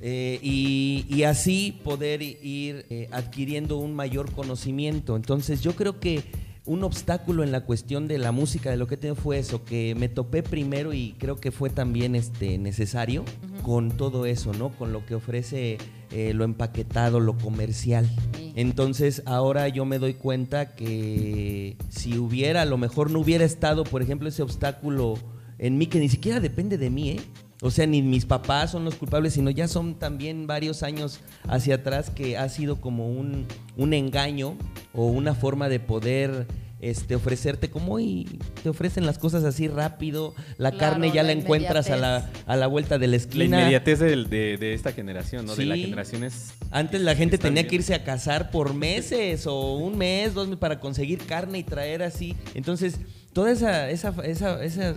Eh, 0.01 0.39
y, 0.43 1.05
y 1.09 1.23
así 1.23 1.79
poder 1.83 2.21
ir 2.21 2.85
eh, 2.89 3.07
adquiriendo 3.11 3.77
un 3.77 3.93
mayor 3.95 4.31
conocimiento. 4.31 5.15
Entonces 5.15 5.61
yo 5.61 5.75
creo 5.75 5.99
que 5.99 6.21
un 6.65 6.83
obstáculo 6.83 7.43
en 7.43 7.51
la 7.51 7.61
cuestión 7.61 8.07
de 8.07 8.17
la 8.17 8.31
música, 8.31 8.71
de 8.71 8.77
lo 8.77 8.87
que 8.87 8.97
tengo 8.97 9.15
fue 9.15 9.37
eso, 9.37 9.63
que 9.63 9.93
me 9.95 10.09
topé 10.09 10.43
primero 10.43 10.93
y 10.93 11.15
creo 11.19 11.35
que 11.37 11.51
fue 11.51 11.69
también 11.69 12.15
este, 12.15 12.57
necesario 12.57 13.23
con 13.61 13.91
todo 13.91 14.25
eso, 14.25 14.53
¿no? 14.53 14.69
Con 14.69 14.91
lo 14.91 15.05
que 15.05 15.15
ofrece 15.15 15.77
eh, 16.11 16.33
lo 16.33 16.43
empaquetado, 16.43 17.19
lo 17.19 17.37
comercial. 17.37 18.09
Sí. 18.37 18.53
Entonces 18.55 19.21
ahora 19.25 19.67
yo 19.67 19.85
me 19.85 19.99
doy 19.99 20.15
cuenta 20.15 20.75
que 20.75 21.77
si 21.89 22.17
hubiera, 22.17 22.63
a 22.63 22.65
lo 22.65 22.77
mejor 22.77 23.11
no 23.11 23.19
hubiera 23.19 23.45
estado, 23.45 23.83
por 23.83 24.01
ejemplo, 24.01 24.27
ese 24.27 24.41
obstáculo 24.41 25.15
en 25.57 25.77
mí, 25.77 25.87
que 25.87 25.99
ni 25.99 26.09
siquiera 26.09 26.39
depende 26.39 26.77
de 26.77 26.89
mí, 26.89 27.11
¿eh? 27.11 27.21
O 27.65 27.71
sea, 27.71 27.87
ni 27.87 28.03
mis 28.03 28.25
papás 28.25 28.69
son 28.71 28.85
los 28.85 28.93
culpables, 28.93 29.33
sino 29.33 29.49
ya 29.49 29.67
son 29.67 29.95
también 29.95 30.45
varios 30.45 30.83
años 30.83 31.19
hacia 31.47 31.75
atrás 31.75 32.11
que 32.11 32.37
ha 32.37 32.47
sido 32.47 32.79
como 32.79 33.09
un, 33.09 33.47
un 33.75 33.93
engaño 33.95 34.55
o 34.93 35.07
una 35.07 35.33
forma 35.33 35.67
de 35.67 35.79
poder 35.79 36.45
este, 36.79 37.15
ofrecerte 37.15 37.71
como 37.71 37.93
hoy 37.95 38.37
te 38.61 38.69
ofrecen 38.69 39.07
las 39.07 39.17
cosas 39.17 39.43
así 39.45 39.67
rápido, 39.67 40.35
la 40.57 40.69
Claro, 40.71 40.91
carne 40.93 41.07
ya 41.11 41.23
la 41.23 41.33
la 41.33 41.39
encuentras 41.41 41.89
a 41.89 41.95
la, 41.95 42.17
inmediatez. 42.19 42.43
a 42.45 42.55
la 42.55 42.67
vuelta 42.67 42.99
de 42.99 43.07
la 43.07 43.11
La 43.11 43.17
esquina. 43.17 43.45
inmediatez 43.61 43.99
del- 43.99 44.29
de, 44.29 44.57
de 44.57 44.73
esta 44.75 44.91
generación, 44.91 45.47
¿no? 45.47 45.55
De 45.55 45.65
la 45.65 45.75
generación 45.77 46.23
es... 46.23 46.53
Antes 46.69 47.01
la 47.01 47.15
gente 47.15 47.39
tenía 47.39 47.63
bien. 47.63 47.67
que 47.69 47.75
irse 47.77 47.95
a 47.95 48.03
cazar 48.03 48.51
por 48.51 48.75
meses 48.75 49.47
o 49.47 49.75
un 49.77 49.97
mes, 49.97 50.35
dos 50.35 50.47
meses 50.47 50.59
para 50.59 50.79
conseguir 50.79 51.19
carne 51.25 51.57
y 51.59 51.63
traer 51.63 52.03
así. 52.03 52.35
Entonces, 52.53 52.99
toda 53.35 53.51
esa, 53.51 53.89
esa, 53.89 54.15
esa- 54.23 54.95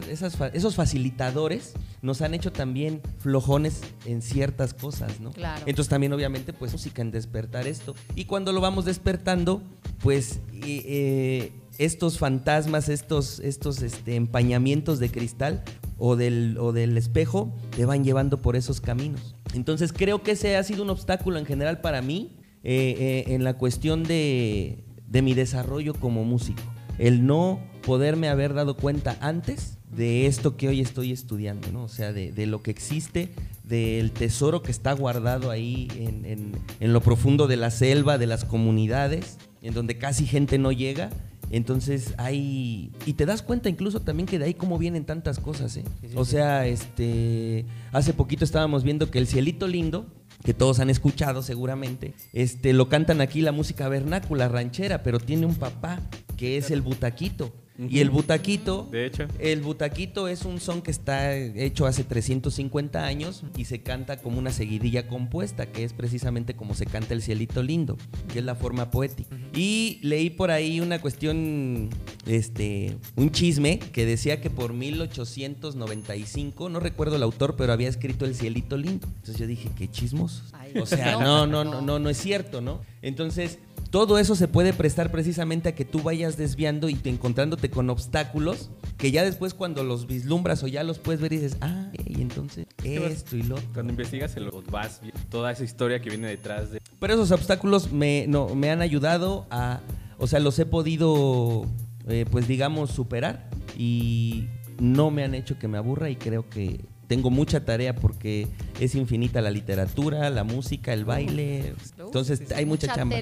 esos 0.52 0.76
facilitadores 0.76 1.72
nos 2.02 2.22
han 2.22 2.34
hecho 2.34 2.52
también 2.52 3.00
flojones 3.18 3.80
en 4.06 4.22
ciertas 4.22 4.74
cosas, 4.74 5.18
¿no? 5.18 5.32
Claro. 5.32 5.64
Entonces 5.66 5.90
también 5.90 6.12
obviamente 6.12 6.52
pues 6.52 6.70
música 6.72 7.02
en 7.02 7.10
despertar 7.10 7.66
esto. 7.66 7.96
Y 8.14 8.26
cuando 8.26 8.52
lo 8.52 8.60
vamos 8.60 8.84
despertando, 8.84 9.60
pues 10.04 10.38
eh, 10.62 11.50
estos 11.78 12.18
fantasmas, 12.18 12.88
estos, 12.88 13.40
estos 13.40 13.82
este, 13.82 14.14
empañamientos 14.14 15.00
de 15.00 15.10
cristal 15.10 15.64
o 15.98 16.14
del, 16.14 16.58
o 16.60 16.72
del 16.72 16.96
espejo 16.96 17.52
te 17.74 17.86
van 17.86 18.04
llevando 18.04 18.40
por 18.40 18.54
esos 18.54 18.80
caminos. 18.80 19.34
Entonces 19.52 19.92
creo 19.92 20.22
que 20.22 20.30
ese 20.32 20.56
ha 20.56 20.62
sido 20.62 20.84
un 20.84 20.90
obstáculo 20.90 21.38
en 21.38 21.44
general 21.44 21.80
para 21.80 22.02
mí 22.02 22.36
eh, 22.62 23.24
eh, 23.26 23.34
en 23.34 23.42
la 23.42 23.54
cuestión 23.54 24.04
de, 24.04 24.84
de 25.08 25.22
mi 25.22 25.34
desarrollo 25.34 25.92
como 25.94 26.22
músico. 26.22 26.62
El 26.98 27.26
no 27.26 27.60
poderme 27.88 28.28
haber 28.28 28.52
dado 28.52 28.76
cuenta 28.76 29.16
antes 29.22 29.78
de 29.90 30.26
esto 30.26 30.58
que 30.58 30.68
hoy 30.68 30.82
estoy 30.82 31.10
estudiando, 31.10 31.72
¿no? 31.72 31.84
O 31.84 31.88
sea, 31.88 32.12
de, 32.12 32.32
de 32.32 32.44
lo 32.46 32.62
que 32.62 32.70
existe, 32.70 33.30
del 33.64 34.12
tesoro 34.12 34.60
que 34.62 34.70
está 34.70 34.92
guardado 34.92 35.50
ahí 35.50 35.88
en, 35.96 36.26
en- 36.26 36.52
en 36.80 36.92
lo 36.92 37.00
profundo 37.00 37.46
de 37.46 37.56
la 37.56 37.70
selva, 37.70 38.18
de 38.18 38.26
las 38.26 38.44
comunidades, 38.44 39.38
en 39.62 39.72
donde 39.72 39.96
casi 39.96 40.26
gente 40.26 40.58
no 40.58 40.70
llega. 40.70 41.08
Entonces 41.50 42.12
hay... 42.18 42.92
Y 43.06 43.14
te 43.14 43.24
das 43.24 43.40
cuenta 43.40 43.70
incluso 43.70 44.00
también 44.00 44.26
que 44.26 44.38
de 44.38 44.44
ahí 44.44 44.52
cómo 44.54 44.76
vienen 44.76 45.06
tantas 45.06 45.38
cosas, 45.38 45.74
¿eh? 45.78 45.84
Sí, 46.02 46.08
sí, 46.08 46.14
O 46.14 46.26
sí. 46.26 46.32
sea, 46.32 46.66
este... 46.66 47.64
Hace 47.92 48.12
poquito 48.12 48.44
estábamos 48.44 48.84
viendo 48.84 49.10
que 49.10 49.18
el 49.18 49.26
cielito 49.26 49.66
lindo, 49.66 50.04
que 50.44 50.52
todos 50.52 50.78
han 50.78 50.90
escuchado 50.90 51.40
seguramente, 51.42 52.12
este, 52.34 52.74
lo 52.74 52.90
cantan 52.90 53.22
aquí 53.22 53.40
la 53.40 53.52
música 53.52 53.88
vernácula, 53.88 54.46
ranchera, 54.48 55.02
pero 55.02 55.18
tiene 55.18 55.46
un 55.46 55.54
papá, 55.54 56.00
que 56.36 56.58
es 56.58 56.70
el 56.70 56.82
butaquito. 56.82 57.50
Y 57.78 58.00
el 58.00 58.10
butaquito, 58.10 58.88
De 58.90 59.06
hecho. 59.06 59.28
el 59.38 59.62
butaquito 59.62 60.26
es 60.26 60.44
un 60.44 60.58
son 60.58 60.82
que 60.82 60.90
está 60.90 61.36
hecho 61.36 61.86
hace 61.86 62.02
350 62.02 63.04
años 63.04 63.44
y 63.56 63.66
se 63.66 63.82
canta 63.82 64.16
como 64.16 64.38
una 64.38 64.50
seguidilla 64.50 65.06
compuesta, 65.06 65.70
que 65.70 65.84
es 65.84 65.92
precisamente 65.92 66.54
como 66.54 66.74
se 66.74 66.86
canta 66.86 67.14
el 67.14 67.22
cielito 67.22 67.62
lindo, 67.62 67.96
que 68.32 68.40
es 68.40 68.44
la 68.44 68.56
forma 68.56 68.90
poética. 68.90 69.36
Y 69.54 70.00
leí 70.02 70.28
por 70.30 70.50
ahí 70.50 70.80
una 70.80 71.00
cuestión, 71.00 71.88
este, 72.26 72.96
un 73.14 73.30
chisme 73.30 73.78
que 73.78 74.04
decía 74.06 74.40
que 74.40 74.50
por 74.50 74.72
1895, 74.72 76.68
no 76.68 76.80
recuerdo 76.80 77.16
el 77.16 77.22
autor, 77.22 77.54
pero 77.56 77.72
había 77.72 77.88
escrito 77.88 78.24
el 78.24 78.34
cielito 78.34 78.76
lindo. 78.76 79.06
Entonces 79.06 79.38
yo 79.38 79.46
dije, 79.46 79.70
qué 79.76 79.88
chismosos. 79.88 80.52
Ay, 80.52 80.72
O 80.80 80.86
sea, 80.86 81.12
no, 81.12 81.46
no, 81.46 81.64
no, 81.64 81.74
no. 81.74 81.80
no, 81.82 81.98
no 81.98 82.10
es 82.10 82.18
cierto, 82.18 82.60
¿no? 82.60 82.80
Entonces, 83.02 83.58
todo 83.90 84.18
eso 84.18 84.34
se 84.34 84.48
puede 84.48 84.72
prestar 84.72 85.10
precisamente 85.10 85.70
a 85.70 85.74
que 85.74 85.84
tú 85.84 86.02
vayas 86.02 86.36
desviando 86.36 86.88
y 86.88 86.94
te 86.94 87.08
encontrándote 87.08 87.70
con 87.70 87.88
obstáculos 87.90 88.70
que 88.98 89.10
ya 89.10 89.24
después 89.24 89.54
cuando 89.54 89.84
los 89.84 90.06
vislumbras 90.06 90.62
o 90.62 90.66
ya 90.66 90.82
los 90.82 90.98
puedes 90.98 91.20
ver 91.20 91.32
y 91.32 91.36
dices, 91.36 91.56
ah, 91.60 91.90
y 91.92 92.20
entonces 92.20 92.66
esto 92.84 93.36
y 93.36 93.42
lo 93.42 93.56
otro. 93.56 93.68
Cuando 93.72 93.92
investigas 93.92 94.36
el 94.36 94.50
vas 94.70 95.00
toda 95.30 95.52
esa 95.52 95.64
historia 95.64 96.00
que 96.00 96.10
viene 96.10 96.28
detrás 96.28 96.70
de... 96.70 96.80
Pero 96.98 97.14
esos 97.14 97.30
obstáculos 97.30 97.92
me, 97.92 98.26
no, 98.28 98.54
me 98.54 98.70
han 98.70 98.82
ayudado 98.82 99.46
a, 99.50 99.80
o 100.18 100.26
sea, 100.26 100.40
los 100.40 100.58
he 100.58 100.66
podido, 100.66 101.64
eh, 102.08 102.26
pues 102.30 102.48
digamos, 102.48 102.90
superar 102.90 103.48
y 103.76 104.48
no 104.80 105.10
me 105.10 105.24
han 105.24 105.34
hecho 105.34 105.58
que 105.58 105.68
me 105.68 105.78
aburra 105.78 106.10
y 106.10 106.16
creo 106.16 106.48
que 106.48 106.84
tengo 107.08 107.30
mucha 107.30 107.64
tarea 107.64 107.94
porque 107.94 108.46
es 108.78 108.94
infinita 108.94 109.40
la 109.40 109.50
literatura, 109.50 110.30
la 110.30 110.44
música, 110.44 110.92
el 110.92 111.04
baile. 111.04 111.74
Entonces 111.98 112.52
hay 112.52 112.66
mucha, 112.66 112.94
chamba. 112.94 113.16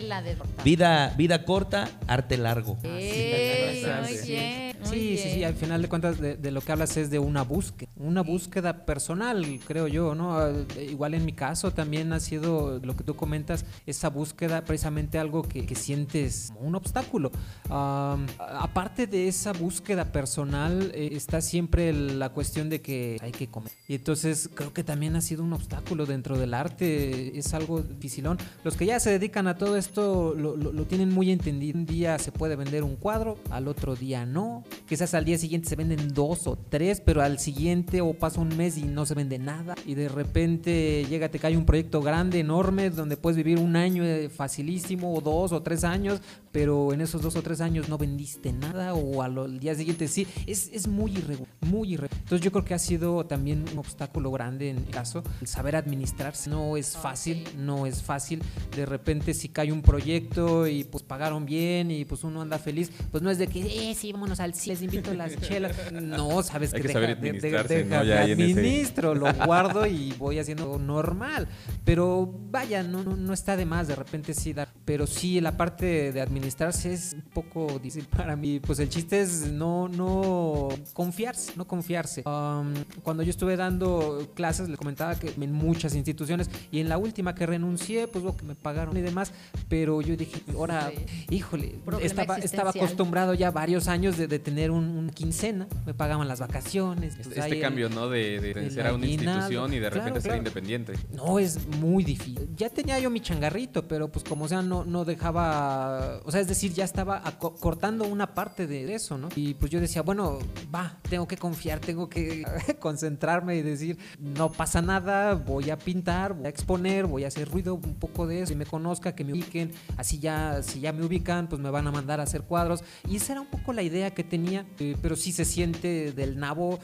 Vida, 0.64 1.14
vida 1.16 1.44
corta, 1.44 1.88
arte 2.06 2.36
largo. 2.36 2.76
Ey, 2.82 3.82
bastante. 3.84 4.12
muy 4.12 4.28
bien, 4.28 4.65
Sí, 4.86 5.18
sí, 5.18 5.30
sí, 5.34 5.44
al 5.44 5.54
final 5.54 5.82
de 5.82 5.88
cuentas 5.88 6.20
de, 6.20 6.36
de 6.36 6.50
lo 6.50 6.60
que 6.60 6.72
hablas 6.72 6.96
es 6.96 7.10
de 7.10 7.18
una 7.18 7.42
búsqueda, 7.42 7.90
una 7.96 8.22
búsqueda 8.22 8.84
personal, 8.86 9.44
creo 9.66 9.88
yo, 9.88 10.14
¿no? 10.14 10.38
Ah, 10.38 10.52
Igual 10.80 11.14
en 11.14 11.24
mi 11.24 11.32
caso 11.32 11.70
también 11.72 12.12
ha 12.12 12.20
sido 12.20 12.78
lo 12.82 12.96
que 12.96 13.04
tú 13.04 13.14
comentas, 13.16 13.64
esa 13.86 14.08
búsqueda 14.10 14.64
precisamente 14.64 15.18
algo 15.18 15.42
que, 15.42 15.66
que 15.66 15.74
sientes 15.74 16.50
como 16.54 16.68
un 16.68 16.74
obstáculo. 16.74 17.30
A- 17.70 18.16
aparte 18.60 19.06
de 19.06 19.28
esa 19.28 19.52
búsqueda 19.52 20.04
personal 20.12 20.92
eh, 20.94 21.10
está 21.12 21.40
siempre 21.40 21.92
la 21.92 22.30
cuestión 22.30 22.68
de 22.70 22.80
que 22.80 23.18
hay 23.20 23.32
que 23.32 23.48
comer. 23.48 23.72
Y 23.88 23.94
entonces 23.94 24.48
creo 24.54 24.72
que 24.72 24.84
también 24.84 25.16
ha 25.16 25.20
sido 25.20 25.42
un 25.42 25.52
obstáculo 25.52 26.06
dentro 26.06 26.38
del 26.38 26.54
arte, 26.54 27.38
es 27.38 27.54
algo 27.54 27.80
dificilón. 27.82 28.38
Los 28.64 28.76
que 28.76 28.86
ya 28.86 29.00
se 29.00 29.10
dedican 29.10 29.46
a 29.48 29.56
todo 29.58 29.76
esto 29.76 30.34
lo, 30.36 30.56
lo- 30.56 30.72
lo 30.72 30.84
tienen 30.84 31.10
muy 31.12 31.30
entendido. 31.30 31.78
Un 31.78 31.86
día 31.86 32.18
se 32.18 32.32
puede 32.32 32.56
vender 32.56 32.84
un 32.84 32.96
cuadro, 32.96 33.38
al 33.50 33.68
otro 33.68 33.96
día 33.96 34.24
no. 34.26 34.64
Quizás 34.88 35.14
al 35.14 35.24
día 35.24 35.38
siguiente 35.38 35.68
se 35.68 35.76
venden 35.76 36.12
dos 36.14 36.46
o 36.46 36.56
tres, 36.56 37.00
pero 37.00 37.22
al 37.22 37.38
siguiente 37.38 38.00
o 38.00 38.14
pasa 38.14 38.40
un 38.40 38.56
mes 38.56 38.76
y 38.78 38.84
no 38.84 39.06
se 39.06 39.14
vende 39.14 39.38
nada. 39.38 39.74
Y 39.84 39.94
de 39.94 40.08
repente 40.08 41.04
llega, 41.08 41.28
te 41.28 41.38
cae 41.38 41.56
un 41.56 41.66
proyecto 41.66 42.00
grande, 42.00 42.40
enorme, 42.40 42.90
donde 42.90 43.16
puedes 43.16 43.36
vivir 43.36 43.58
un 43.58 43.76
año 43.76 44.04
eh, 44.04 44.28
facilísimo, 44.28 45.14
o 45.14 45.20
dos 45.20 45.52
o 45.52 45.62
tres 45.62 45.84
años, 45.84 46.20
pero 46.52 46.92
en 46.92 47.00
esos 47.00 47.22
dos 47.22 47.36
o 47.36 47.42
tres 47.42 47.60
años 47.60 47.88
no 47.88 47.98
vendiste 47.98 48.52
nada, 48.52 48.94
o 48.94 49.22
al, 49.22 49.58
día 49.60 49.74
siguiente 49.74 50.08
sí. 50.08 50.26
Es, 50.46 50.70
es 50.72 50.86
muy 50.86 51.12
irregular, 51.12 51.52
muy 51.60 51.94
irregular. 51.94 52.18
Entonces 52.22 52.44
yo 52.44 52.52
creo 52.52 52.64
que 52.64 52.74
ha 52.74 52.78
sido 52.78 53.26
también 53.26 53.64
un 53.72 53.78
obstáculo 53.78 54.30
grande 54.30 54.70
en 54.70 54.76
mi 54.76 54.90
caso. 54.90 55.22
El 55.40 55.46
saber 55.46 55.76
administrarse 55.76 56.50
no 56.50 56.76
es 56.76 56.96
fácil, 56.96 57.44
no 57.58 57.86
es 57.86 58.02
fácil. 58.02 58.42
De 58.74 58.86
repente 58.86 59.34
si 59.34 59.48
cae 59.48 59.72
un 59.72 59.82
proyecto 59.82 60.66
y 60.66 60.84
pues 60.84 61.02
pagaron 61.02 61.46
bien 61.46 61.90
y 61.90 62.04
pues 62.04 62.24
uno 62.24 62.42
anda 62.42 62.58
feliz, 62.58 62.90
pues 63.10 63.22
no 63.22 63.30
es 63.30 63.38
de 63.38 63.46
que, 63.46 63.90
eh, 63.90 63.94
sí, 63.94 64.12
vámonos 64.12 64.40
al 64.40 64.54
les 64.66 64.82
invito 64.82 65.12
las 65.14 65.36
chelas. 65.40 65.76
No, 65.92 66.42
sabes 66.42 66.72
Hay 66.74 66.80
que, 66.82 66.86
que 66.88 66.92
saber 66.92 67.08
deja- 67.10 67.20
de- 67.20 67.22
de- 67.22 67.28
administrarse, 67.58 67.84
deja- 67.84 67.98
¿no? 67.98 68.04
Ya 68.04 68.20
ahí 68.22 68.32
en 68.32 68.40
ese- 68.40 68.52
administro, 68.60 69.14
lo 69.14 69.32
guardo 69.46 69.86
y 69.86 70.12
voy 70.18 70.38
haciendo 70.38 70.78
normal. 70.78 71.48
Pero 71.84 72.32
vaya, 72.50 72.82
no, 72.82 73.02
no, 73.02 73.16
no 73.16 73.32
está 73.32 73.56
de 73.56 73.64
más, 73.66 73.88
de 73.88 73.96
repente 73.96 74.34
sí 74.34 74.52
dar. 74.52 74.68
Pero 74.84 75.06
sí, 75.06 75.40
la 75.40 75.56
parte 75.56 76.12
de 76.12 76.20
administrarse 76.20 76.92
es 76.92 77.12
un 77.14 77.22
poco 77.22 77.66
difícil 77.78 78.04
para 78.06 78.36
mí. 78.36 78.60
Pues 78.60 78.78
el 78.78 78.88
chiste 78.88 79.20
es 79.20 79.50
no, 79.52 79.88
no 79.88 80.68
confiarse, 80.92 81.52
no 81.56 81.66
confiarse. 81.66 82.22
Um, 82.26 82.74
cuando 83.02 83.22
yo 83.22 83.30
estuve 83.30 83.56
dando 83.56 84.30
clases, 84.34 84.68
les 84.68 84.78
comentaba 84.78 85.14
que 85.16 85.32
en 85.40 85.52
muchas 85.52 85.94
instituciones 85.94 86.50
y 86.70 86.80
en 86.80 86.88
la 86.88 86.98
última 86.98 87.34
que 87.34 87.46
renuncié, 87.46 88.08
pues 88.08 88.24
lo 88.24 88.36
que 88.36 88.44
me 88.44 88.54
pagaron 88.54 88.96
y 88.96 89.00
demás, 89.00 89.32
pero 89.68 90.00
yo 90.02 90.16
dije, 90.16 90.40
ahora, 90.54 90.90
Sí. 90.90 91.26
híjole, 91.36 91.74
Problema 91.84 92.06
estaba, 92.06 92.36
estaba 92.38 92.70
acostumbrado 92.70 93.34
ya 93.34 93.50
varios 93.50 93.88
años 93.88 94.16
de, 94.16 94.26
de 94.26 94.38
tener 94.46 94.70
un, 94.70 94.84
un 94.96 95.10
quincena, 95.10 95.66
me 95.84 95.92
pagaban 95.92 96.28
las 96.28 96.38
vacaciones. 96.38 97.16
pues, 97.16 97.36
Este, 97.36 97.54
el- 97.56 97.60
cambio, 97.60 97.88
¿no? 97.88 98.08
De, 98.08 98.38
de 98.40 98.70
ser 98.70 98.86
a 98.86 98.94
una 98.94 99.04
institución 99.06 99.72
y 99.72 99.80
de 99.80 99.80
Claro, 99.80 99.96
repente 99.96 100.20
ser 100.20 100.28
claro. 100.28 100.38
independiente. 100.38 100.92
No, 101.12 101.40
es 101.40 101.66
muy 101.80 102.04
difícil. 102.04 102.48
Ya 102.56 102.70
tenía 102.70 102.96
yo 103.00 103.10
mi 103.10 103.20
changarrito, 103.20 103.88
pero 103.88 104.06
pues 104.08 104.24
como 104.24 104.46
sea, 104.46 104.62
no, 104.62 104.84
no 104.84 105.04
dejaba, 105.04 106.20
o 106.24 106.30
sea, 106.30 106.40
es 106.40 106.46
decir, 106.46 106.72
ya 106.72 106.84
estaba 106.84 107.20
cortando 107.38 108.04
una 108.04 108.34
parte 108.34 108.68
de 108.68 108.94
eso, 108.94 109.18
¿no? 109.18 109.30
Y 109.34 109.54
pues 109.54 109.70
yo 109.72 109.80
decía, 109.80 110.02
bueno, 110.02 110.38
va, 110.72 110.96
tengo 111.10 111.26
que 111.26 111.36
confiar, 111.36 111.80
tengo 111.80 112.08
que 112.08 112.44
concentrarme 112.80 113.56
y 113.56 113.62
decir, 113.62 113.98
no 114.20 114.52
pasa 114.52 114.80
nada, 114.80 115.34
voy 115.34 115.70
a 115.70 115.76
pintar, 115.76 116.34
voy 116.34 116.46
a 116.46 116.48
exponer, 116.48 117.06
voy 117.06 117.24
a 117.24 117.28
hacer 117.28 117.48
ruido, 117.50 117.74
un 117.74 117.94
poco 117.94 118.26
de 118.28 118.42
eso, 118.42 118.52
y 118.52 118.56
me 118.56 118.66
conozca, 118.66 119.14
que 119.14 119.24
me 119.24 119.32
ubiquen, 119.32 119.72
así 119.96 120.20
ya, 120.20 120.62
si 120.62 120.80
ya 120.80 120.92
me 120.92 121.04
ubican, 121.04 121.48
pues 121.48 121.60
me 121.60 121.70
van 121.70 121.86
a 121.88 121.90
mandar 121.90 122.20
a 122.20 122.22
hacer 122.22 122.42
cuadros. 122.42 122.84
Y 123.08 123.16
esa 123.16 123.32
era 123.32 123.40
un 123.40 123.48
poco 123.48 123.72
la 123.72 123.82
idea 123.82 124.12
que 124.12 124.22
tenía, 124.22 124.35
eh, 124.36 124.96
pero 125.00 125.16
sí 125.16 125.32
se 125.32 125.44
siente 125.44 126.12
del 126.12 126.38
nabo, 126.38 126.78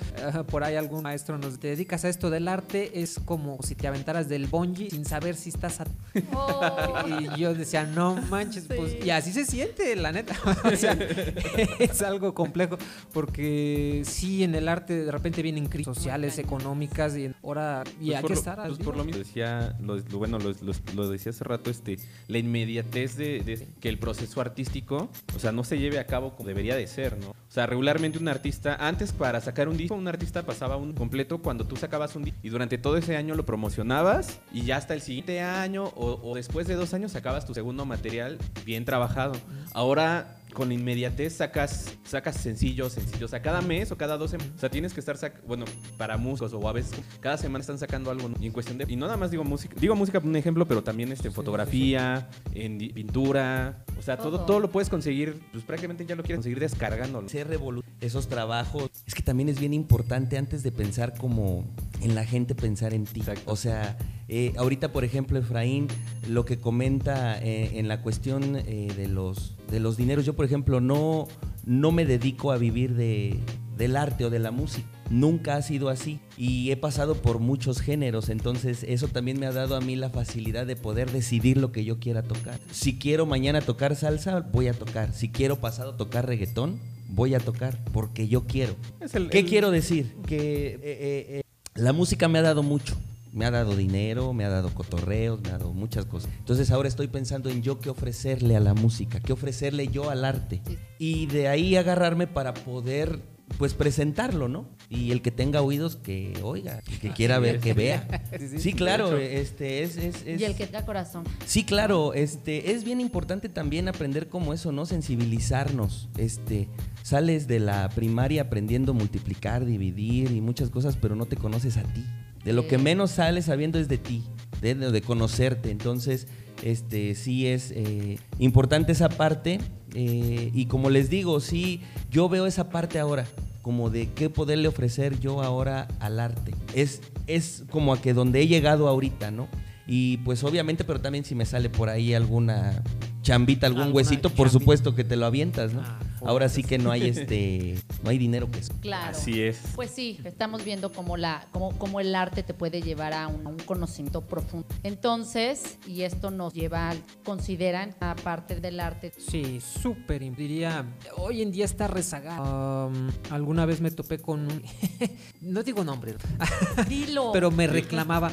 por 0.49 0.65
ahí 0.65 0.77
algún 0.77 1.03
maestro 1.03 1.38
nos 1.38 1.59
te 1.59 1.69
dedicas 1.69 2.05
a 2.05 2.09
esto 2.09 2.31
del 2.31 2.49
arte, 2.49 3.01
es 3.03 3.21
como 3.25 3.59
si 3.62 3.75
te 3.75 3.87
aventaras 3.88 4.29
del 4.29 4.47
bungee 4.47 4.91
sin 4.91 5.05
saber 5.05 5.37
si 5.37 5.51
estás 5.51 5.81
a... 5.81 5.87
Oh. 6.35 7.05
Y 7.09 7.41
yo 7.41 7.55
decía, 7.55 7.85
no 7.85 8.15
manches, 8.31 8.65
pues, 8.67 9.05
y 9.05 9.11
así 9.11 9.33
se 9.33 9.45
siente, 9.45 9.95
la 9.97 10.12
neta. 10.12 10.35
O 10.73 10.77
sea, 10.77 10.93
es 11.79 12.03
algo 12.03 12.35
complejo, 12.35 12.79
porque 13.12 14.03
sí, 14.05 14.43
en 14.45 14.55
el 14.55 14.69
arte 14.69 15.05
de 15.05 15.11
repente 15.12 15.43
vienen 15.43 15.67
crisis 15.67 15.87
sociales, 15.87 16.38
económicas, 16.38 17.17
y 17.17 17.33
ahora, 17.43 17.85
y 18.01 18.07
Pues 18.11 18.17
hay 18.17 18.23
que 18.23 18.29
lo- 18.29 18.35
estar 18.35 18.67
pues 18.67 18.79
por 18.79 18.97
lo 18.97 19.05
mismo 19.05 19.19
decía, 19.23 19.77
lo, 19.81 19.97
lo- 19.97 20.19
bueno, 20.19 20.38
lo, 20.38 20.51
lo- 20.51 20.73
lo 20.95 21.09
decía 21.09 21.31
hace 21.31 21.45
rato, 21.45 21.71
este, 21.71 21.99
la 22.29 22.38
inmediatez 22.38 23.17
de, 23.17 23.41
de 23.41 23.69
que 23.81 23.88
el 23.88 23.99
proceso 23.99 24.41
artístico, 24.41 25.09
o 25.35 25.38
sea, 25.38 25.53
no 25.53 25.65
se 25.65 25.79
lleve 25.79 25.99
a 25.99 26.07
cabo 26.07 26.35
como 26.37 26.49
debería 26.49 26.77
de 26.77 26.87
ser, 26.87 27.17
¿no? 27.19 27.35
O 27.53 27.55
sea, 27.55 27.67
regularmente 27.67 28.19
un 28.19 28.29
artista, 28.29 28.77
antes 28.81 29.12
para 29.12 29.38
sacar 29.43 29.69
un 29.69 29.77
disco, 29.77 29.95
un 29.95 30.09
artista 30.09 30.43
pasaba 30.43 30.79
un 30.79 30.95
completo 30.95 31.37
cuando 31.37 31.67
tú 31.67 31.77
sacabas 31.77 32.17
un 32.17 32.25
disco 32.25 32.38
y 32.43 32.49
durante 32.49 32.79
todo 32.79 32.97
ese 32.97 33.15
año 33.15 33.35
lo 33.35 33.45
promocionabas 33.45 34.41
y 34.55 34.62
ya 34.62 34.79
hasta 34.79 34.95
el 34.95 35.03
siguiente 35.03 35.43
año 35.43 35.85
o, 35.85 36.19
o 36.23 36.35
después 36.35 36.67
de 36.67 36.77
dos 36.77 36.95
años 36.95 37.12
sacabas 37.12 37.45
tu 37.45 37.53
segundo 37.53 37.85
material 37.85 38.38
bien 38.65 38.87
trabajado. 38.87 39.35
Ahora 39.75 40.38
con 40.53 40.71
inmediatez 40.73 41.35
sacas, 41.35 41.97
sacas 42.05 42.37
sencillos, 42.37 42.93
sencillos. 42.93 43.23
O 43.25 43.29
sea, 43.29 43.43
cada 43.43 43.61
mes 43.62 43.91
o 43.93 43.97
cada 43.97 44.17
dos 44.17 44.31
semanas. 44.31 44.53
O 44.57 44.59
sea, 44.61 44.71
tienes 44.71 44.93
que 44.95 45.01
estar, 45.01 45.17
sac- 45.17 45.41
bueno, 45.47 45.65
para 45.97 46.17
músicos 46.17 46.53
o 46.53 46.69
a 46.69 46.73
veces 46.73 46.93
cada 47.21 47.37
semana 47.38 47.61
están 47.62 47.79
sacando 47.79 48.11
algo. 48.11 48.29
¿no? 48.29 48.37
Y 48.41 48.47
en 48.47 48.53
cuestión 48.53 48.79
de. 48.79 48.85
Y 48.88 48.97
no 48.97 49.07
nada 49.07 49.17
más 49.17 49.31
digo 49.31 49.45
música. 49.45 49.75
Digo 49.81 49.95
música 49.97 50.21
por 50.21 50.29
un 50.29 50.37
ejemplo, 50.37 50.67
pero 50.67 50.83
también 50.83 51.11
este, 51.12 51.29
en 51.29 51.35
fotografía, 51.35 52.29
en 52.55 52.79
pintura. 52.79 53.85
O 53.99 54.03
sea, 54.03 54.17
todo, 54.17 54.33
Todo. 54.38 54.47
todo 54.47 54.61
lo 54.61 54.71
puedes 54.71 54.88
conseguir. 54.88 55.41
Pues 55.53 55.65
prácticamente 55.65 56.05
ya 56.07 56.15
lo 56.17 56.23
quieres 56.23 56.38
conseguir 56.38 56.61
descargándolo. 56.61 57.27
Hacer 57.27 57.49
revolu- 57.49 57.83
esos 58.01 58.29
trabajos. 58.29 58.91
Es 59.07 59.15
que 59.15 59.23
también 59.23 59.49
es 59.49 59.59
bien 59.61 59.73
importante 59.75 60.37
antes 60.38 60.62
de 60.62 60.73
pensar 60.73 61.15
como 61.17 61.65
en 62.01 62.15
la 62.15 62.25
gente, 62.25 62.55
pensar 62.55 62.95
en 62.95 63.05
ti. 63.05 63.21
Exacto. 63.21 63.51
O 63.53 63.57
sea, 63.57 63.97
eh, 64.35 64.53
ahorita, 64.57 64.92
por 64.92 65.05
ejemplo, 65.05 65.38
Efraín, 65.38 65.88
lo 66.29 66.45
que 66.47 66.59
comenta 66.59 67.38
eh, 67.42 67.79
en 67.79 67.87
la 67.88 68.01
cuestión 68.03 68.57
eh, 68.57 68.90
de, 68.97 69.07
los, 69.09 69.57
de 69.71 69.79
los 69.79 69.97
dineros, 69.99 70.25
yo, 70.25 70.35
por 70.35 70.47
ejemplo, 70.47 70.81
no, 70.81 71.29
no 71.66 71.92
me 71.92 72.07
dedico 72.07 72.51
a 72.51 72.57
vivir 72.57 72.95
de, 72.95 73.38
del 73.77 73.95
arte 73.97 74.25
o 74.25 74.31
de 74.31 74.38
la 74.38 74.51
música. 74.51 74.88
Nunca 75.11 75.57
ha 75.57 75.62
sido 75.62 75.90
así 75.90 76.21
y 76.38 76.71
he 76.71 76.77
pasado 76.79 77.14
por 77.16 77.38
muchos 77.38 77.83
géneros, 77.83 78.31
entonces 78.31 78.83
eso 78.88 79.09
también 79.09 79.38
me 79.38 79.45
ha 79.45 79.53
dado 79.53 79.77
a 79.77 79.81
mí 79.83 79.95
la 79.95 80.09
facilidad 80.09 80.64
de 80.66 80.75
poder 80.77 81.11
decidir 81.11 81.59
lo 81.59 81.71
que 81.71 81.85
yo 81.85 81.99
quiera 81.99 82.23
tocar. 82.23 82.59
Si 82.71 82.99
quiero 82.99 83.27
mañana 83.27 83.61
tocar 83.61 83.95
salsa, 83.95 84.40
voy 84.40 84.68
a 84.68 84.73
tocar. 84.73 85.12
Si 85.12 85.29
quiero 85.29 85.61
pasado 85.61 85.97
tocar 85.97 86.27
reggaetón, 86.27 86.79
voy 87.11 87.35
a 87.35 87.40
tocar 87.40 87.79
porque 87.92 88.27
yo 88.29 88.47
quiero. 88.47 88.75
El- 89.12 89.29
¿Qué 89.29 89.40
el- 89.40 89.47
quiero 89.47 89.71
decir? 89.71 90.14
Que 90.27 90.68
eh, 90.68 90.81
eh, 90.83 91.27
eh, 91.29 91.42
la 91.75 91.92
música 91.92 92.29
me 92.29 92.38
ha 92.38 92.42
dado 92.42 92.62
mucho. 92.62 92.97
Me 93.33 93.47
ha 93.47 93.51
dado 93.51 93.75
dinero, 93.77 94.33
me 94.35 94.45
ha 94.45 94.49
dado 94.51 94.73
cotorreos, 94.75 95.40
me 95.40 95.49
ha 95.49 95.53
dado 95.59 95.73
muchas 95.73 96.05
cosas. 96.05 96.31
Entonces 96.38 96.71
ahora 96.71 96.88
estoy 96.88 97.09
pensando 97.09 97.49
en 97.49 97.62
yo 97.62 97.81
qué 97.81 97.88
ofrecerle 97.90 98.57
a 98.57 98.61
la 98.61 98.75
música, 98.75 99.21
qué 99.21 99.33
ofrecerle 99.33 99.88
yo 99.88 100.11
al 100.11 100.25
arte. 100.25 100.61
Sí. 100.66 100.79
Y 100.99 101.27
de 101.27 101.49
ahí 101.49 101.77
agarrarme 101.77 102.27
para 102.27 102.53
poder 102.53 103.21
pues 103.59 103.75
presentarlo, 103.75 104.49
¿no? 104.49 104.66
Y 104.88 105.11
el 105.12 105.21
que 105.21 105.31
tenga 105.31 105.61
oídos 105.61 105.97
que 105.97 106.33
oiga, 106.42 106.81
el 106.90 106.99
que 107.01 107.11
quiera 107.14 107.38
ver 107.38 107.59
que 107.61 107.75
vea. 107.75 108.07
Sí, 108.59 108.73
claro, 108.73 109.16
este 109.18 109.83
es, 109.83 109.97
es, 109.97 110.27
es- 110.27 110.40
Y 110.40 110.45
el 110.45 110.55
que 110.55 110.66
tenga 110.66 110.85
corazón. 110.87 111.25
Sí, 111.47 111.64
claro, 111.64 112.14
este 112.14 112.73
es 112.73 112.85
bien 112.85 113.01
importante 113.01 113.49
también 113.49 113.88
aprender 113.88 114.29
como 114.29 114.53
eso, 114.55 114.73
¿no? 114.73 114.85
Sensibilizarnos. 114.87 116.09
Este, 116.18 116.68
sales 117.03 117.47
de 117.47 117.61
la 117.61 117.88
primaria 117.90 118.42
aprendiendo 118.42 118.92
a 118.92 118.95
multiplicar, 118.95 119.64
dividir 119.64 120.31
y 120.33 120.40
muchas 120.40 120.71
cosas, 120.71 120.97
pero 120.97 121.14
no 121.16 121.27
te 121.27 121.37
conoces 121.37 121.77
a 121.77 121.83
ti. 121.83 122.05
De 122.44 122.52
lo 122.52 122.66
que 122.66 122.78
menos 122.78 123.12
sales 123.12 123.44
sabiendo 123.46 123.78
es 123.78 123.88
de 123.88 123.98
ti, 123.98 124.24
de, 124.61 124.74
de 124.74 125.02
conocerte. 125.02 125.70
Entonces, 125.70 126.26
este 126.62 127.14
sí 127.14 127.46
es 127.46 127.72
eh, 127.72 128.18
importante 128.38 128.92
esa 128.92 129.09
parte. 129.09 129.61
eh, 129.94 130.50
y 130.55 130.66
como 130.66 130.90
les 130.90 131.11
digo, 131.11 131.40
sí, 131.40 131.81
yo 132.11 132.29
veo 132.29 132.46
esa 132.46 132.71
parte 132.71 132.98
ahora, 132.98 133.27
como 133.62 133.90
de 133.90 134.08
qué 134.12 134.31
poderle 134.31 134.69
ofrecer 134.69 135.21
yo 135.21 135.42
ahora 135.42 135.88
al 136.00 136.19
arte. 136.19 136.54
Es, 136.75 137.00
es 137.27 137.64
como 137.71 137.92
a 137.92 138.00
que 138.00 138.14
donde 138.14 138.40
he 138.40 138.48
llegado 138.48 138.88
ahorita, 138.88 139.31
¿no? 139.31 139.48
Y 139.87 140.19
pues 140.19 140.44
obviamente, 140.44 140.85
pero 140.85 141.00
también 141.00 141.25
si 141.25 141.35
me 141.35 141.44
sale 141.44 141.69
por 141.69 141.88
ahí 141.88 142.14
alguna 142.14 142.83
chambita, 143.23 143.66
algún 143.66 143.83
Alguna 143.83 143.96
huesito, 143.96 144.29
por 144.31 144.46
chambita. 144.48 144.58
supuesto 144.58 144.94
que 144.94 145.04
te 145.04 145.16
lo 145.16 145.27
avientas, 145.27 145.73
¿no? 145.73 145.83
Ah, 145.85 145.98
Ahora 146.25 146.48
sí 146.48 146.62
que 146.62 146.79
no 146.79 146.90
hay 146.92 147.02
este, 147.08 147.77
no 148.04 148.10
hay 148.10 148.18
dinero 148.18 148.50
que 148.50 148.60
eso. 148.60 148.73
Claro. 148.81 149.10
Así 149.16 149.42
es. 149.42 149.58
Pues 149.75 149.90
sí, 149.90 150.20
estamos 150.25 150.64
viendo 150.64 150.92
cómo, 150.92 151.16
la, 151.16 151.46
cómo, 151.52 151.77
cómo 151.79 151.98
el 152.00 152.14
arte 152.14 152.42
te 152.42 152.54
puede 152.54 152.81
llevar 152.83 153.12
a 153.12 153.27
un, 153.29 153.46
a 153.46 153.48
un 153.50 153.56
conocimiento 153.58 154.20
profundo. 154.23 154.66
Entonces, 154.83 155.79
y 155.87 156.02
esto 156.02 156.31
nos 156.31 156.52
lleva, 156.54 156.90
al- 156.90 157.02
consideran, 157.25 157.94
a 158.00 158.14
parte 158.16 158.60
del 158.60 158.79
arte. 158.81 159.12
Sí, 159.18 159.60
súper. 159.60 160.23
Diría, 160.37 160.85
hoy 161.16 161.42
en 161.42 161.50
día 161.50 161.64
está 161.64 161.87
rezagado. 161.88 162.87
Um, 162.88 163.10
alguna 163.31 163.66
vez 163.66 163.81
me 163.81 163.90
topé 163.90 164.18
con 164.18 164.40
un... 164.40 164.62
no 165.40 165.62
digo 165.62 165.83
nombre, 165.85 166.14
Dilo. 166.88 167.31
pero 167.33 167.50
me 167.50 167.66
reclamaba. 167.66 168.31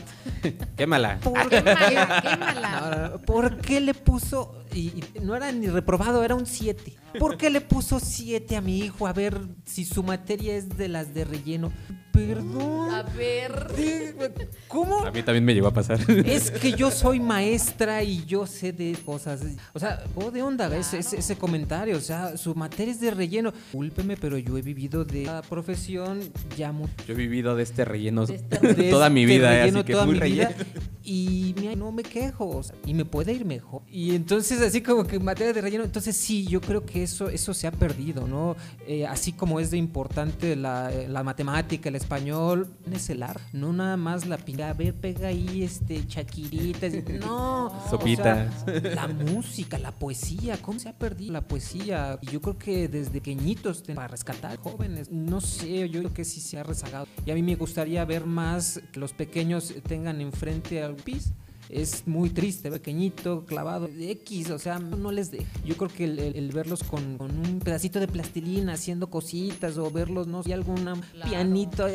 Quémala. 0.78 1.20
¿Por 1.20 1.50
qué 1.50 1.62
mala? 1.62 2.22
Qué 2.22 2.38
mala. 2.38 2.78
Ahora, 2.78 3.18
¿Por 3.18 3.58
qué 3.62 3.80
le 3.82 3.94
puso, 3.94 4.64
y, 4.80 5.04
no 5.22 5.36
era 5.36 5.52
ni 5.52 5.68
reprobado, 5.68 6.24
era 6.24 6.36
un 6.36 6.46
7? 6.46 6.96
¿Por 7.20 7.38
qué 7.38 7.50
le 7.50 7.62
puso 7.62 8.00
7 8.00 8.56
a 8.56 8.62
mi 8.62 8.80
hijo? 8.80 9.08
A 9.08 9.14
ver 9.14 9.40
si 9.66 9.86
su 9.86 10.04
materia 10.04 10.56
es 10.56 10.70
de 10.78 10.88
las 10.88 11.14
de 11.14 11.26
relleno. 11.26 11.72
Perdón. 12.28 12.94
A 12.94 13.04
ver. 13.04 14.34
¿Cómo? 14.68 15.00
A 15.06 15.12
mí 15.12 15.24
también 15.24 15.46
me 15.46 15.54
llegó 15.54 15.68
a 15.68 15.74
pasar. 15.74 16.00
Es 16.26 16.52
que 16.52 16.74
yo 16.74 16.92
soy 16.92 17.20
maestra 17.20 18.04
y 18.04 18.26
yo 18.26 18.46
sé 18.46 18.72
de 18.72 18.98
cosas. 19.06 19.42
O 19.74 19.80
sea, 19.80 20.04
oh, 20.16 20.32
de 20.32 20.42
onda 20.42 20.76
ese, 20.78 21.00
ese, 21.00 21.18
ese 21.18 21.36
comentario. 21.38 21.98
O 21.98 22.02
sea, 22.02 22.38
su 22.38 22.54
materia 22.56 22.92
es 22.92 23.00
de 23.00 23.12
relleno. 23.12 23.54
Cúlpeme, 23.72 24.18
pero 24.18 24.38
yo 24.38 24.58
he 24.58 24.62
vivido 24.62 25.06
de 25.06 25.26
la 25.26 25.42
profesión 25.42 26.22
ya 26.58 26.72
mucho. 26.72 26.94
Yo 27.08 27.14
he 27.14 27.18
vivido 27.18 27.56
de 27.56 27.64
este 27.64 27.86
relleno 27.86 28.26
De 28.26 28.36
este 28.36 28.58
toda 28.90 29.10
mi 29.10 29.26
vida, 29.26 29.54
eh, 29.54 29.60
relleno 29.62 29.80
así 29.80 29.86
que 29.88 29.94
toda 29.94 30.06
muy 30.06 30.14
mi 30.16 30.20
relleno. 30.20 30.50
vida 30.50 30.66
y 31.04 31.56
no 31.76 31.92
me 31.92 32.04
quejo 32.04 32.48
o 32.50 32.64
sea, 32.64 32.76
y 32.86 32.94
me 32.94 33.06
puede 33.06 33.34
ir 33.34 33.46
mejor 33.46 33.82
y 33.90 34.16
entonces 34.16 34.62
así 34.62 34.82
como 34.82 35.06
que 35.06 35.16
en 35.16 35.24
materia 35.26 35.54
de 35.54 35.62
relleno 35.62 35.84
entonces 35.84 36.16
sí 36.16 36.46
yo 36.48 36.62
creo 36.62 36.86
que 36.86 37.04
eso 37.04 37.30
eso 37.30 37.54
se 37.54 37.68
ha 37.68 37.72
perdido 37.72 38.28
no 38.28 38.56
Eh, 38.88 39.06
así 39.06 39.34
como 39.34 39.60
es 39.60 39.72
de 39.72 39.78
importante 39.78 40.56
la, 40.56 40.92
la 41.08 41.24
matemática 41.24 41.90
el 41.90 41.96
español 42.10 42.68
es 42.92 43.12
el 43.12 43.22
arte 43.22 43.44
no 43.54 43.72
nada 43.72 43.96
más 43.96 44.26
la 44.26 44.38
pinta 44.38 44.72
a 44.72 44.74
ver 44.74 44.96
pega 44.96 45.28
ahí 45.28 45.62
este 45.62 46.08
chaquiritas 46.08 46.92
no 47.20 47.68
o 47.68 47.70
sea, 47.70 47.90
Sopitas. 47.92 48.66
la 48.96 49.08
música 49.08 49.78
la 49.78 49.92
poesía 49.92 50.58
cómo 50.60 50.80
se 50.80 50.90
ha 50.90 50.98
perdido 50.98 51.34
la 51.34 51.48
poesía 51.48 52.18
y 52.22 52.32
yo 52.32 52.42
creo 52.42 52.58
que 52.58 52.88
desde 52.88 53.20
pequeñitos 53.30 53.84
para 53.84 54.08
rescatar 54.08 54.58
jóvenes 54.58 55.12
no 55.12 55.40
sé 55.40 55.88
yo 55.90 56.00
creo 56.00 56.14
que 56.14 56.26
sí 56.26 56.42
se 56.42 56.58
ha 56.58 56.64
rezagado. 56.64 57.08
Y 57.26 57.32
a 57.32 57.36
mí 57.36 57.44
me 57.44 57.56
gustaría 57.56 58.04
ver 58.06 58.26
más 58.26 58.82
que 58.92 59.00
los 59.00 59.14
pequeños 59.14 59.74
tengan 59.88 60.22
enfrente 60.22 60.82
al 60.82 60.96
pis 60.96 61.34
es 61.70 62.08
muy 62.08 62.30
triste, 62.32 62.72
pequeñito, 62.72 63.46
clavado, 63.46 63.88
X, 64.00 64.50
o 64.50 64.60
sea, 64.60 64.80
no 64.80 65.12
les 65.12 65.32
de. 65.32 65.46
Yo 65.66 65.78
creo 65.78 65.90
que 65.90 66.04
el, 66.06 66.20
el- 66.20 66.36
el 66.36 66.52
verlos 66.52 66.84
con, 66.84 67.18
con 67.18 67.32
un 67.38 67.60
pedacito 67.60 68.00
de 68.00 68.08
plastilina 68.08 68.74
haciendo 68.74 69.10
cositas 69.10 69.78
o 69.78 69.90
verlos, 69.92 70.28
no 70.28 70.44
sé, 70.44 70.54
algún 70.54 70.80
Claro. 70.80 71.04
pianito, 71.30 71.86
a- 71.86 71.88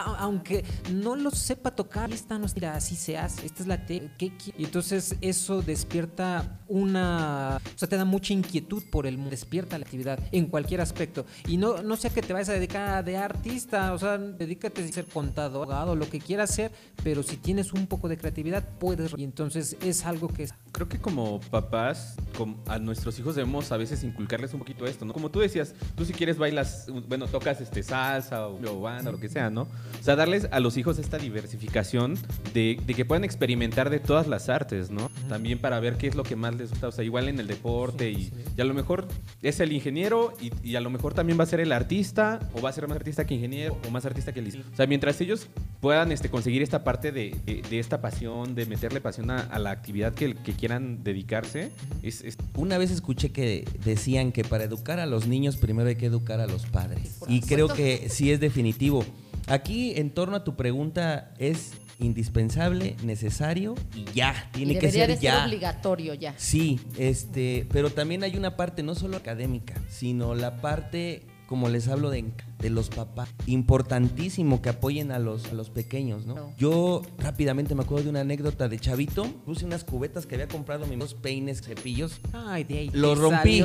a- 0.00 0.18
aunque 0.18 0.64
no 0.92 1.16
lo 1.16 1.30
sepa 1.30 1.74
tocar, 1.74 2.12
esta 2.12 2.38
no 2.38 2.46
mira, 2.54 2.74
así 2.76 2.94
se 2.96 3.18
hace, 3.18 3.44
esta 3.46 3.62
es 3.62 3.66
la 3.66 3.84
te 3.84 4.10
¿qué 4.16 4.26
qui-? 4.28 4.54
Y 4.56 4.64
entonces 4.64 5.16
eso 5.20 5.60
despierta 5.62 6.60
una, 6.68 7.60
o 7.74 7.78
sea, 7.78 7.88
te 7.88 7.96
da 7.96 8.04
mucha 8.04 8.32
inquietud 8.32 8.82
por 8.90 9.06
el 9.06 9.16
mundo, 9.16 9.30
despierta 9.30 9.78
la 9.78 9.84
actividad 9.84 10.18
en 10.32 10.46
cualquier 10.46 10.80
aspecto. 10.80 11.26
Y 11.48 11.56
no, 11.56 11.82
no 11.82 11.96
sea 11.96 12.10
que 12.10 12.22
te 12.22 12.32
vayas 12.32 12.48
a 12.50 12.52
dedicar 12.52 13.04
de 13.04 13.16
artista, 13.16 13.92
o 13.92 13.98
sea, 13.98 14.18
dedícate 14.18 14.84
a 14.84 14.88
ser 14.88 15.06
contador, 15.06 15.62
abogado, 15.64 15.96
lo 15.96 16.08
que 16.08 16.20
quieras 16.20 16.54
ser, 16.54 16.70
pero 17.02 17.22
si 17.22 17.36
tienes 17.36 17.72
un 17.72 17.86
poco 17.86 18.08
de 18.08 18.16
creatividad, 18.16 18.62
puedes. 18.78 19.15
Y 19.16 19.24
entonces 19.24 19.76
es 19.82 20.04
algo 20.04 20.28
que 20.28 20.44
es 20.44 20.54
Creo 20.72 20.88
que 20.90 20.98
como 20.98 21.40
papás, 21.40 22.16
com- 22.36 22.56
a 22.66 22.78
nuestros 22.78 23.18
hijos 23.18 23.34
debemos 23.34 23.72
a 23.72 23.78
veces 23.78 24.04
inculcarles 24.04 24.52
un 24.52 24.58
poquito 24.58 24.84
esto, 24.86 25.06
¿no? 25.06 25.14
Como 25.14 25.30
tú 25.30 25.40
decías, 25.40 25.74
tú 25.94 26.04
si 26.04 26.12
quieres 26.12 26.36
bailas, 26.36 26.86
bueno, 27.08 27.26
tocas 27.28 27.62
este 27.62 27.82
salsa 27.82 28.46
o, 28.46 28.60
o 28.62 28.80
banda, 28.82 29.10
lo 29.10 29.18
que 29.18 29.30
sea, 29.30 29.48
¿no? 29.48 29.62
O 29.62 30.02
sea, 30.02 30.16
darles 30.16 30.46
a 30.50 30.60
los 30.60 30.76
hijos 30.76 30.98
esta 30.98 31.16
diversificación 31.16 32.18
de, 32.52 32.78
de 32.86 32.94
que 32.94 33.06
puedan 33.06 33.24
experimentar 33.24 33.88
de 33.88 34.00
todas 34.00 34.26
las 34.26 34.50
artes, 34.50 34.90
¿no? 34.90 35.10
También 35.30 35.58
para 35.60 35.80
ver 35.80 35.96
qué 35.96 36.08
es 36.08 36.14
lo 36.14 36.22
que 36.24 36.36
más 36.36 36.54
les 36.54 36.68
gusta, 36.70 36.88
o 36.88 36.92
sea, 36.92 37.04
igual 37.04 37.28
en 37.30 37.40
el 37.40 37.46
deporte 37.46 38.10
y, 38.10 38.30
y 38.54 38.60
a 38.60 38.64
lo 38.64 38.74
mejor 38.74 39.08
es 39.40 39.60
el 39.60 39.72
ingeniero 39.72 40.34
y, 40.42 40.50
y 40.62 40.76
a 40.76 40.80
lo 40.82 40.90
mejor 40.90 41.14
también 41.14 41.38
va 41.38 41.44
a 41.44 41.46
ser 41.46 41.60
el 41.60 41.72
artista 41.72 42.38
o 42.52 42.60
va 42.60 42.68
a 42.68 42.72
ser 42.74 42.86
más 42.86 42.96
artista 42.98 43.24
que 43.26 43.32
ingeniero 43.34 43.78
o 43.86 43.90
más 43.90 44.04
artista 44.04 44.32
que 44.34 44.40
el 44.40 44.62
O 44.72 44.76
sea, 44.76 44.86
mientras 44.86 45.18
ellos 45.22 45.48
puedan 45.80 46.12
este, 46.12 46.28
conseguir 46.28 46.62
esta 46.62 46.84
parte 46.84 47.12
de, 47.12 47.34
de- 47.46 47.62
de 47.62 47.78
esta 47.78 48.02
pasión, 48.02 48.54
de 48.54 48.66
meterle 48.66 49.00
pasión 49.06 49.30
a, 49.30 49.38
a 49.38 49.58
la 49.58 49.70
actividad 49.70 50.12
que, 50.14 50.34
que 50.34 50.52
quieran 50.52 51.04
dedicarse, 51.04 51.70
es, 52.02 52.22
es- 52.22 52.36
Una 52.56 52.76
vez 52.78 52.90
escuché 52.90 53.30
que 53.30 53.64
decían 53.84 54.32
que 54.32 54.42
para 54.44 54.64
educar 54.64 54.98
a 55.00 55.06
los 55.06 55.26
niños 55.26 55.56
primero 55.56 55.88
hay 55.88 55.96
que 55.96 56.06
educar 56.06 56.40
a 56.40 56.46
los 56.46 56.66
padres. 56.66 57.18
Y 57.28 57.40
creo 57.40 57.68
que 57.68 58.08
sí 58.10 58.30
es 58.32 58.40
definitivo. 58.40 59.04
Aquí, 59.46 59.92
en 59.96 60.10
torno 60.10 60.36
a 60.36 60.42
tu 60.44 60.56
pregunta, 60.56 61.32
es 61.38 61.72
indispensable, 62.00 62.96
necesario 63.04 63.74
y 63.94 64.04
ya. 64.12 64.50
Tiene 64.52 64.72
Y 64.74 64.78
que 64.78 64.90
ser 64.90 65.08
de 65.08 65.18
ya. 65.18 65.36
ser 65.38 65.46
obligatorio 65.48 66.14
ya. 66.14 66.34
Sí, 66.36 66.80
este, 66.98 67.66
pero 67.72 67.90
también 67.90 68.24
hay 68.24 68.36
una 68.36 68.56
parte 68.56 68.82
no 68.82 68.94
solo 68.94 69.16
académica, 69.16 69.74
sino 69.88 70.34
la 70.34 70.56
parte, 70.60 71.22
como 71.46 71.68
les 71.68 71.88
hablo 71.88 72.10
de, 72.10 72.24
de 72.58 72.70
los 72.70 72.88
papás, 72.88 73.28
importantísimo 73.46 74.62
que 74.62 74.70
apoyen 74.70 75.12
a 75.12 75.18
los, 75.18 75.46
a 75.46 75.54
los 75.54 75.70
pequeños, 75.70 76.24
¿no? 76.26 76.34
No. 76.34 76.52
Yo 76.58 77.02
rápidamente 77.18 77.74
me 77.74 77.82
acuerdo 77.82 78.04
de 78.04 78.10
una 78.10 78.20
anécdota 78.20 78.68
de 78.68 78.78
chavito, 78.78 79.24
puse 79.44 79.64
unas 79.64 79.84
cubetas 79.84 80.26
que 80.26 80.34
había 80.36 80.48
comprado, 80.48 80.86
mis 80.86 80.98
dos 80.98 81.14
peines, 81.14 81.60
cepillos, 81.62 82.20
Ay, 82.32 82.64
de 82.64 82.78
ahí. 82.78 82.90
lo 82.92 83.14
te 83.14 83.20
rompí. 83.20 83.64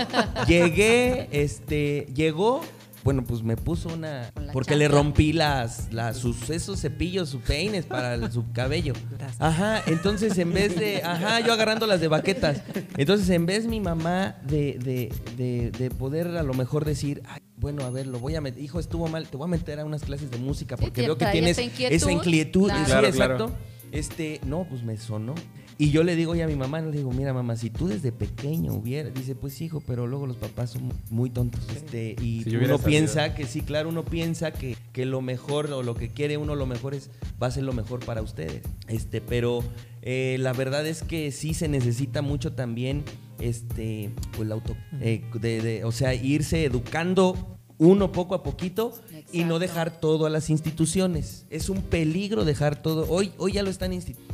Llegué, 0.46 1.28
este, 1.32 2.06
llegó, 2.14 2.60
bueno, 3.04 3.24
pues 3.24 3.42
me 3.42 3.56
puso 3.56 3.88
una, 3.88 4.32
porque 4.52 4.76
le 4.76 4.88
rompí 4.88 5.32
las, 5.32 5.92
las, 5.92 6.16
sus, 6.16 6.50
esos 6.50 6.80
cepillos, 6.80 7.28
sus 7.28 7.42
peines 7.42 7.86
para 7.86 8.14
el- 8.14 8.30
su 8.32 8.50
cabello. 8.52 8.94
Ajá, 9.38 9.82
entonces 9.86 10.36
en 10.38 10.52
vez 10.52 10.76
de, 10.78 11.02
ajá, 11.02 11.40
yo 11.40 11.52
agarrando 11.52 11.86
las 11.86 12.00
de 12.00 12.08
baquetas. 12.08 12.62
Entonces 12.96 13.28
en 13.30 13.46
vez 13.46 13.66
mi 13.66 13.80
mamá 13.80 14.36
de, 14.46 14.78
de, 14.82 15.12
de, 15.36 15.70
de 15.70 15.90
poder 15.90 16.28
a 16.36 16.42
lo 16.42 16.54
mejor 16.54 16.84
decir, 16.84 17.22
"Ay, 17.28 17.40
bueno, 17.58 17.84
a 17.84 17.90
ver, 17.90 18.06
lo 18.06 18.18
voy 18.18 18.34
a 18.34 18.40
meter, 18.40 18.62
hijo, 18.62 18.78
estuvo 18.80 19.08
mal, 19.08 19.26
te 19.28 19.36
voy 19.36 19.44
a 19.46 19.48
meter 19.48 19.80
a 19.80 19.84
unas 19.84 20.02
clases 20.02 20.30
de 20.30 20.38
música 20.38 20.76
porque 20.76 21.02
veo 21.02 21.16
que 21.18 21.26
tienes 21.26 21.52
esa 21.52 21.62
inquietud, 21.62 21.94
esa 21.96 22.12
inquietud. 22.12 22.66
claro. 22.68 22.84
Sí, 22.84 22.90
Claro, 22.90 23.06
exacto. 23.08 23.46
claro. 23.46 23.76
Este, 23.92 24.40
no, 24.44 24.66
pues 24.68 24.82
me 24.82 24.96
sonó. 24.96 25.34
Y 25.78 25.90
yo 25.90 26.02
le 26.04 26.16
digo 26.16 26.34
ya 26.34 26.44
a 26.46 26.48
mi 26.48 26.56
mamá, 26.56 26.80
le 26.80 26.90
digo, 26.90 27.12
mira 27.12 27.34
mamá, 27.34 27.54
si 27.56 27.68
tú 27.68 27.86
desde 27.86 28.10
pequeño 28.10 28.72
hubiera, 28.72 29.10
dice, 29.10 29.34
pues 29.34 29.60
hijo, 29.60 29.82
pero 29.86 30.06
luego 30.06 30.26
los 30.26 30.38
papás 30.38 30.70
son 30.70 30.90
muy 31.10 31.28
tontos. 31.28 31.60
Este, 31.74 32.16
y 32.20 32.42
Si 32.44 32.56
uno 32.56 32.60
sabido. 32.66 32.78
piensa 32.78 33.34
que 33.34 33.44
sí, 33.46 33.60
claro, 33.60 33.90
uno 33.90 34.02
piensa 34.04 34.52
que, 34.52 34.76
que 34.92 35.04
lo 35.04 35.20
mejor 35.20 35.70
o 35.72 35.82
lo 35.82 35.94
que 35.94 36.08
quiere 36.08 36.38
uno 36.38 36.54
lo 36.56 36.64
mejor 36.66 36.94
es, 36.94 37.10
va 37.42 37.48
a 37.48 37.50
ser 37.50 37.64
lo 37.64 37.74
mejor 37.74 38.02
para 38.04 38.22
ustedes. 38.22 38.62
Este, 38.88 39.20
pero 39.20 39.62
eh, 40.00 40.36
la 40.40 40.54
verdad 40.54 40.86
es 40.86 41.02
que 41.02 41.30
sí 41.30 41.52
se 41.52 41.68
necesita 41.68 42.22
mucho 42.22 42.54
también, 42.54 43.04
este, 43.40 44.10
pues 44.36 44.48
la 44.48 44.54
auto, 44.54 44.76
eh, 45.00 45.22
de- 45.40 45.60
de- 45.60 45.84
o 45.84 45.92
sea, 45.92 46.14
irse 46.14 46.64
educando 46.64 47.58
uno 47.78 48.10
poco 48.12 48.34
a 48.34 48.42
poquito 48.42 48.92
y 49.32 49.44
no 49.44 49.58
dejar 49.58 50.00
todo 50.00 50.26
a 50.26 50.30
las 50.30 50.50
instituciones. 50.50 51.46
Es 51.50 51.68
un 51.68 51.82
peligro 51.82 52.44
dejar 52.44 52.80
todo. 52.80 53.06
Hoy, 53.10 53.32
hoy 53.38 53.52
ya 53.52 53.62
lo 53.62 53.70
están 53.70 53.92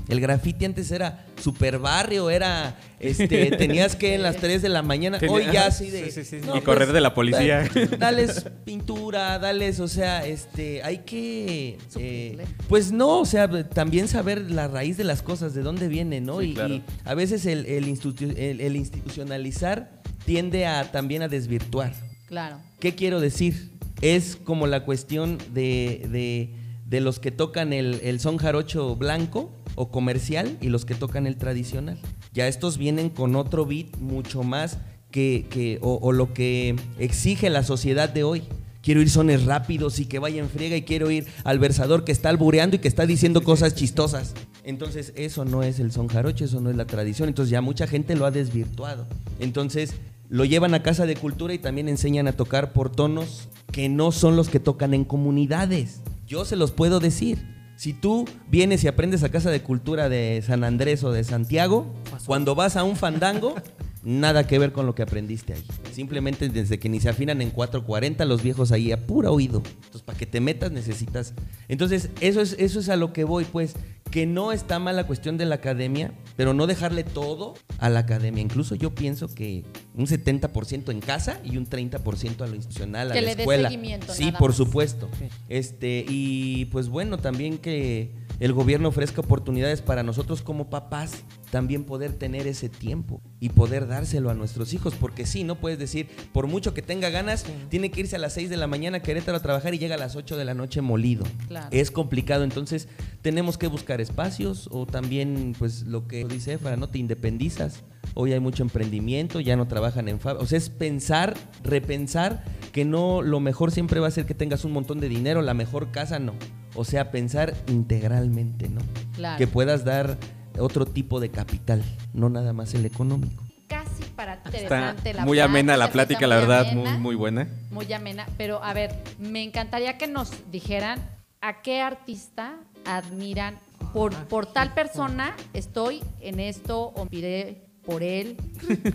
El 0.08 0.20
grafiti 0.20 0.64
antes 0.64 0.90
era 0.92 1.24
super 1.40 1.78
barrio, 1.78 2.28
era 2.30 2.78
este, 3.00 3.50
tenías 3.56 3.96
que 3.96 4.14
en 4.14 4.22
las 4.22 4.36
3 4.36 4.60
de 4.62 4.68
la 4.68 4.82
mañana, 4.82 5.18
Tenía- 5.18 5.34
hoy 5.34 5.44
ya 5.52 5.66
así 5.66 5.90
de 5.90 6.10
Sí, 6.10 6.24
sí, 6.24 6.24
sí. 6.40 6.46
no, 6.46 6.56
Y 6.56 6.60
correr 6.60 6.92
de 6.92 7.00
la 7.00 7.14
policía. 7.14 7.68
da- 7.74 7.86
Dales 7.98 8.44
pintura, 8.64 9.38
dales, 9.38 9.80
o 9.80 9.88
sea, 9.88 10.26
este, 10.26 10.82
hay 10.82 10.98
que 10.98 11.78
eh, 11.96 12.44
pues 12.68 12.92
no, 12.92 13.20
o 13.20 13.24
sea, 13.26 13.48
también 13.68 14.08
saber 14.08 14.50
la 14.50 14.68
raíz 14.68 14.96
de 14.96 15.04
las 15.04 15.22
cosas, 15.22 15.54
de 15.54 15.62
dónde 15.62 15.88
viene, 15.88 16.20
¿no? 16.20 16.40
Sí, 16.40 16.46
y, 16.50 16.54
claro. 16.54 16.74
y 16.74 16.82
a 17.04 17.14
veces 17.14 17.46
el, 17.46 17.64
el 17.66 17.86
institu- 17.88 18.34
el- 18.36 18.60
el 18.60 18.76
institucionalizar 18.76 20.02
tiende 20.24 20.66
a 20.66 20.90
también 20.92 21.22
a 21.22 21.28
desvirtuar. 21.28 21.92
Claro. 22.26 22.58
¿Qué 22.80 22.94
quiero 22.94 23.20
decir? 23.20 23.71
Es 24.02 24.36
como 24.36 24.66
la 24.66 24.84
cuestión 24.84 25.38
de, 25.54 26.06
de- 26.10 26.54
de 26.86 27.00
los 27.00 27.18
que 27.18 27.30
tocan 27.30 27.72
el, 27.72 28.00
el 28.02 28.20
son 28.20 28.36
jarocho 28.36 28.94
blanco 28.96 29.50
o 29.76 29.90
comercial 29.90 30.58
y 30.60 30.68
los 30.68 30.84
que 30.84 30.94
tocan 30.94 31.26
el 31.26 31.36
tradicional. 31.38 31.98
Ya 32.34 32.46
estos 32.48 32.76
vienen 32.76 33.08
con 33.08 33.34
otro 33.34 33.64
beat 33.64 33.96
mucho 33.96 34.42
más 34.42 34.76
que, 35.10 35.46
que- 35.48 35.78
o, 35.80 36.12
lo 36.12 36.34
que 36.34 36.76
exige 36.98 37.48
la 37.48 37.62
sociedad 37.62 38.10
de 38.10 38.24
hoy. 38.24 38.42
Quiero 38.82 39.00
ir 39.00 39.08
sones 39.08 39.44
rápidos 39.44 40.00
y 40.00 40.06
que 40.06 40.18
vaya 40.18 40.42
en 40.42 40.50
friega 40.50 40.76
y 40.76 40.82
quiero 40.82 41.10
ir 41.10 41.26
al 41.44 41.58
versador 41.60 42.04
que 42.04 42.12
está 42.12 42.28
albureando 42.28 42.76
y 42.76 42.80
que 42.80 42.88
está 42.88 43.06
diciendo 43.06 43.42
cosas 43.42 43.74
chistosas. 43.74 44.34
Entonces 44.64 45.12
eso 45.16 45.44
no 45.46 45.62
es 45.62 45.78
el 45.80 45.92
son 45.92 46.08
jarocho, 46.08 46.44
eso 46.44 46.60
no 46.60 46.68
es 46.68 46.76
la 46.76 46.84
tradición. 46.86 47.28
Entonces 47.28 47.50
ya 47.50 47.60
mucha 47.62 47.86
gente 47.86 48.16
lo 48.16 48.26
ha 48.26 48.30
desvirtuado. 48.32 49.06
Entonces 49.38 49.94
lo 50.32 50.46
llevan 50.46 50.72
a 50.72 50.82
casa 50.82 51.04
de 51.04 51.14
cultura 51.14 51.52
y 51.52 51.58
también 51.58 51.90
enseñan 51.90 52.26
a 52.26 52.32
tocar 52.32 52.72
por 52.72 52.90
tonos 52.90 53.50
que 53.70 53.90
no 53.90 54.12
son 54.12 54.34
los 54.34 54.48
que 54.48 54.60
tocan 54.60 54.94
en 54.94 55.04
comunidades. 55.04 56.00
Yo 56.26 56.46
se 56.46 56.56
los 56.56 56.72
puedo 56.72 57.00
decir. 57.00 57.46
Si 57.76 57.92
tú 57.92 58.24
vienes 58.48 58.82
y 58.82 58.88
aprendes 58.88 59.24
a 59.24 59.28
casa 59.28 59.50
de 59.50 59.60
cultura 59.60 60.08
de 60.08 60.42
San 60.46 60.64
Andrés 60.64 61.04
o 61.04 61.12
de 61.12 61.22
Santiago, 61.22 61.92
cuando 62.24 62.54
vas 62.54 62.76
a 62.78 62.84
un 62.84 62.96
fandango, 62.96 63.56
nada 64.02 64.46
que 64.46 64.58
ver 64.58 64.72
con 64.72 64.86
lo 64.86 64.94
que 64.94 65.02
aprendiste 65.02 65.52
ahí. 65.52 65.64
Simplemente 65.92 66.48
desde 66.48 66.78
que 66.78 66.88
ni 66.88 66.98
se 66.98 67.10
afinan 67.10 67.42
en 67.42 67.50
440, 67.50 68.24
los 68.24 68.42
viejos 68.42 68.72
ahí 68.72 68.90
a 68.90 69.06
pura 69.06 69.30
oído. 69.30 69.62
Entonces, 69.66 70.00
para 70.00 70.18
que 70.18 70.24
te 70.24 70.40
metas 70.40 70.72
necesitas. 70.72 71.34
Entonces, 71.68 72.08
eso 72.22 72.40
es, 72.40 72.56
eso 72.58 72.80
es 72.80 72.88
a 72.88 72.96
lo 72.96 73.12
que 73.12 73.24
voy, 73.24 73.44
pues. 73.44 73.74
Que 74.12 74.26
no 74.26 74.52
está 74.52 74.78
mal 74.78 74.94
la 74.94 75.06
cuestión 75.06 75.38
de 75.38 75.46
la 75.46 75.56
academia, 75.56 76.12
pero 76.36 76.52
no 76.54 76.66
dejarle 76.68 77.02
todo 77.02 77.54
a 77.78 77.88
la 77.88 78.00
academia. 78.00 78.42
Incluso 78.42 78.74
yo 78.74 78.94
pienso 78.94 79.26
que 79.34 79.64
un 79.94 80.06
70% 80.06 80.90
en 80.92 81.00
casa 81.00 81.40
y 81.42 81.56
un 81.56 81.66
30% 81.68 82.42
a 82.42 82.46
lo 82.46 82.54
institucional, 82.54 83.10
a 83.10 83.14
Que 83.14 83.22
la 83.22 83.28
le 83.28 83.34
dé 83.36 83.42
escuela. 83.42 83.68
seguimiento, 83.70 84.12
sí, 84.12 84.26
nada 84.26 84.38
por 84.38 84.50
más. 84.50 84.56
supuesto. 84.58 85.08
Este, 85.48 86.04
y 86.08 86.66
pues 86.66 86.88
bueno, 86.90 87.18
también 87.18 87.56
que 87.58 88.10
el 88.42 88.52
gobierno 88.54 88.88
ofrezca 88.88 89.20
oportunidades 89.20 89.82
para 89.82 90.02
nosotros 90.02 90.42
como 90.42 90.68
papás 90.68 91.22
también 91.52 91.84
poder 91.84 92.12
tener 92.12 92.48
ese 92.48 92.68
tiempo 92.68 93.22
y 93.38 93.50
poder 93.50 93.86
dárselo 93.86 94.30
a 94.30 94.34
nuestros 94.34 94.74
hijos, 94.74 94.96
porque 94.98 95.26
sí, 95.26 95.44
no 95.44 95.60
puedes 95.60 95.78
decir, 95.78 96.08
por 96.32 96.48
mucho 96.48 96.74
que 96.74 96.82
tenga 96.82 97.08
ganas, 97.08 97.44
tiene 97.68 97.92
que 97.92 98.00
irse 98.00 98.16
a 98.16 98.18
las 98.18 98.32
6 98.32 98.50
de 98.50 98.56
la 98.56 98.66
mañana 98.66 98.96
a 98.96 99.00
Querétaro 99.00 99.36
a 99.36 99.42
trabajar 99.42 99.74
y 99.74 99.78
llega 99.78 99.94
a 99.94 99.98
las 99.98 100.16
8 100.16 100.36
de 100.36 100.44
la 100.44 100.54
noche 100.54 100.80
molido. 100.80 101.24
Claro. 101.46 101.68
Es 101.70 101.92
complicado, 101.92 102.42
entonces 102.42 102.88
tenemos 103.20 103.58
que 103.58 103.68
buscar 103.68 104.00
espacios 104.00 104.68
o 104.72 104.86
también, 104.86 105.54
pues 105.56 105.84
lo 105.84 106.08
que 106.08 106.24
dice 106.24 106.54
Efra, 106.54 106.76
¿no? 106.76 106.88
Te 106.88 106.98
independizas. 106.98 107.84
Hoy 108.14 108.32
hay 108.32 108.40
mucho 108.40 108.64
emprendimiento, 108.64 109.38
ya 109.38 109.54
no 109.54 109.68
trabajan 109.68 110.08
en 110.08 110.18
fábricas. 110.18 110.44
O 110.44 110.48
sea, 110.48 110.58
es 110.58 110.68
pensar, 110.68 111.34
repensar 111.62 112.42
que 112.72 112.84
no, 112.84 113.22
lo 113.22 113.38
mejor 113.38 113.70
siempre 113.70 114.00
va 114.00 114.08
a 114.08 114.10
ser 114.10 114.26
que 114.26 114.34
tengas 114.34 114.64
un 114.64 114.72
montón 114.72 114.98
de 114.98 115.08
dinero, 115.08 115.42
la 115.42 115.54
mejor 115.54 115.92
casa 115.92 116.18
no. 116.18 116.34
O 116.74 116.84
sea, 116.84 117.10
pensar 117.10 117.54
integralmente, 117.68 118.68
¿no? 118.68 118.80
Claro. 119.14 119.38
Que 119.38 119.46
puedas 119.46 119.84
dar 119.84 120.16
otro 120.58 120.86
tipo 120.86 121.20
de 121.20 121.30
capital, 121.30 121.82
no 122.12 122.28
nada 122.28 122.52
más 122.52 122.74
el 122.74 122.84
económico. 122.86 123.44
Casi 123.68 124.04
para 124.16 124.42
ti 124.42 124.48
Está 124.48 124.60
interesante 124.62 125.14
la 125.14 125.24
muy 125.24 125.40
amena 125.40 125.76
la 125.76 125.90
plática, 125.90 126.26
la 126.26 126.36
muy 126.36 126.46
verdad, 126.46 126.68
amena, 126.70 126.90
muy, 126.90 126.98
muy 127.00 127.14
buena. 127.14 127.48
muy 127.70 127.92
amena. 127.92 128.26
Pero 128.36 128.62
a 128.62 128.72
ver, 128.74 128.94
me 129.18 129.42
encantaría 129.42 129.96
que 129.98 130.06
nos 130.06 130.30
dijeran 130.50 130.98
a 131.40 131.62
qué 131.62 131.80
artista 131.80 132.56
admiran 132.84 133.58
por, 133.92 134.14
por 134.26 134.46
tal 134.46 134.72
persona 134.74 135.34
estoy 135.52 136.02
en 136.20 136.40
esto 136.40 136.92
o 136.94 137.06
miré 137.10 137.66
por 137.84 138.02
él 138.02 138.36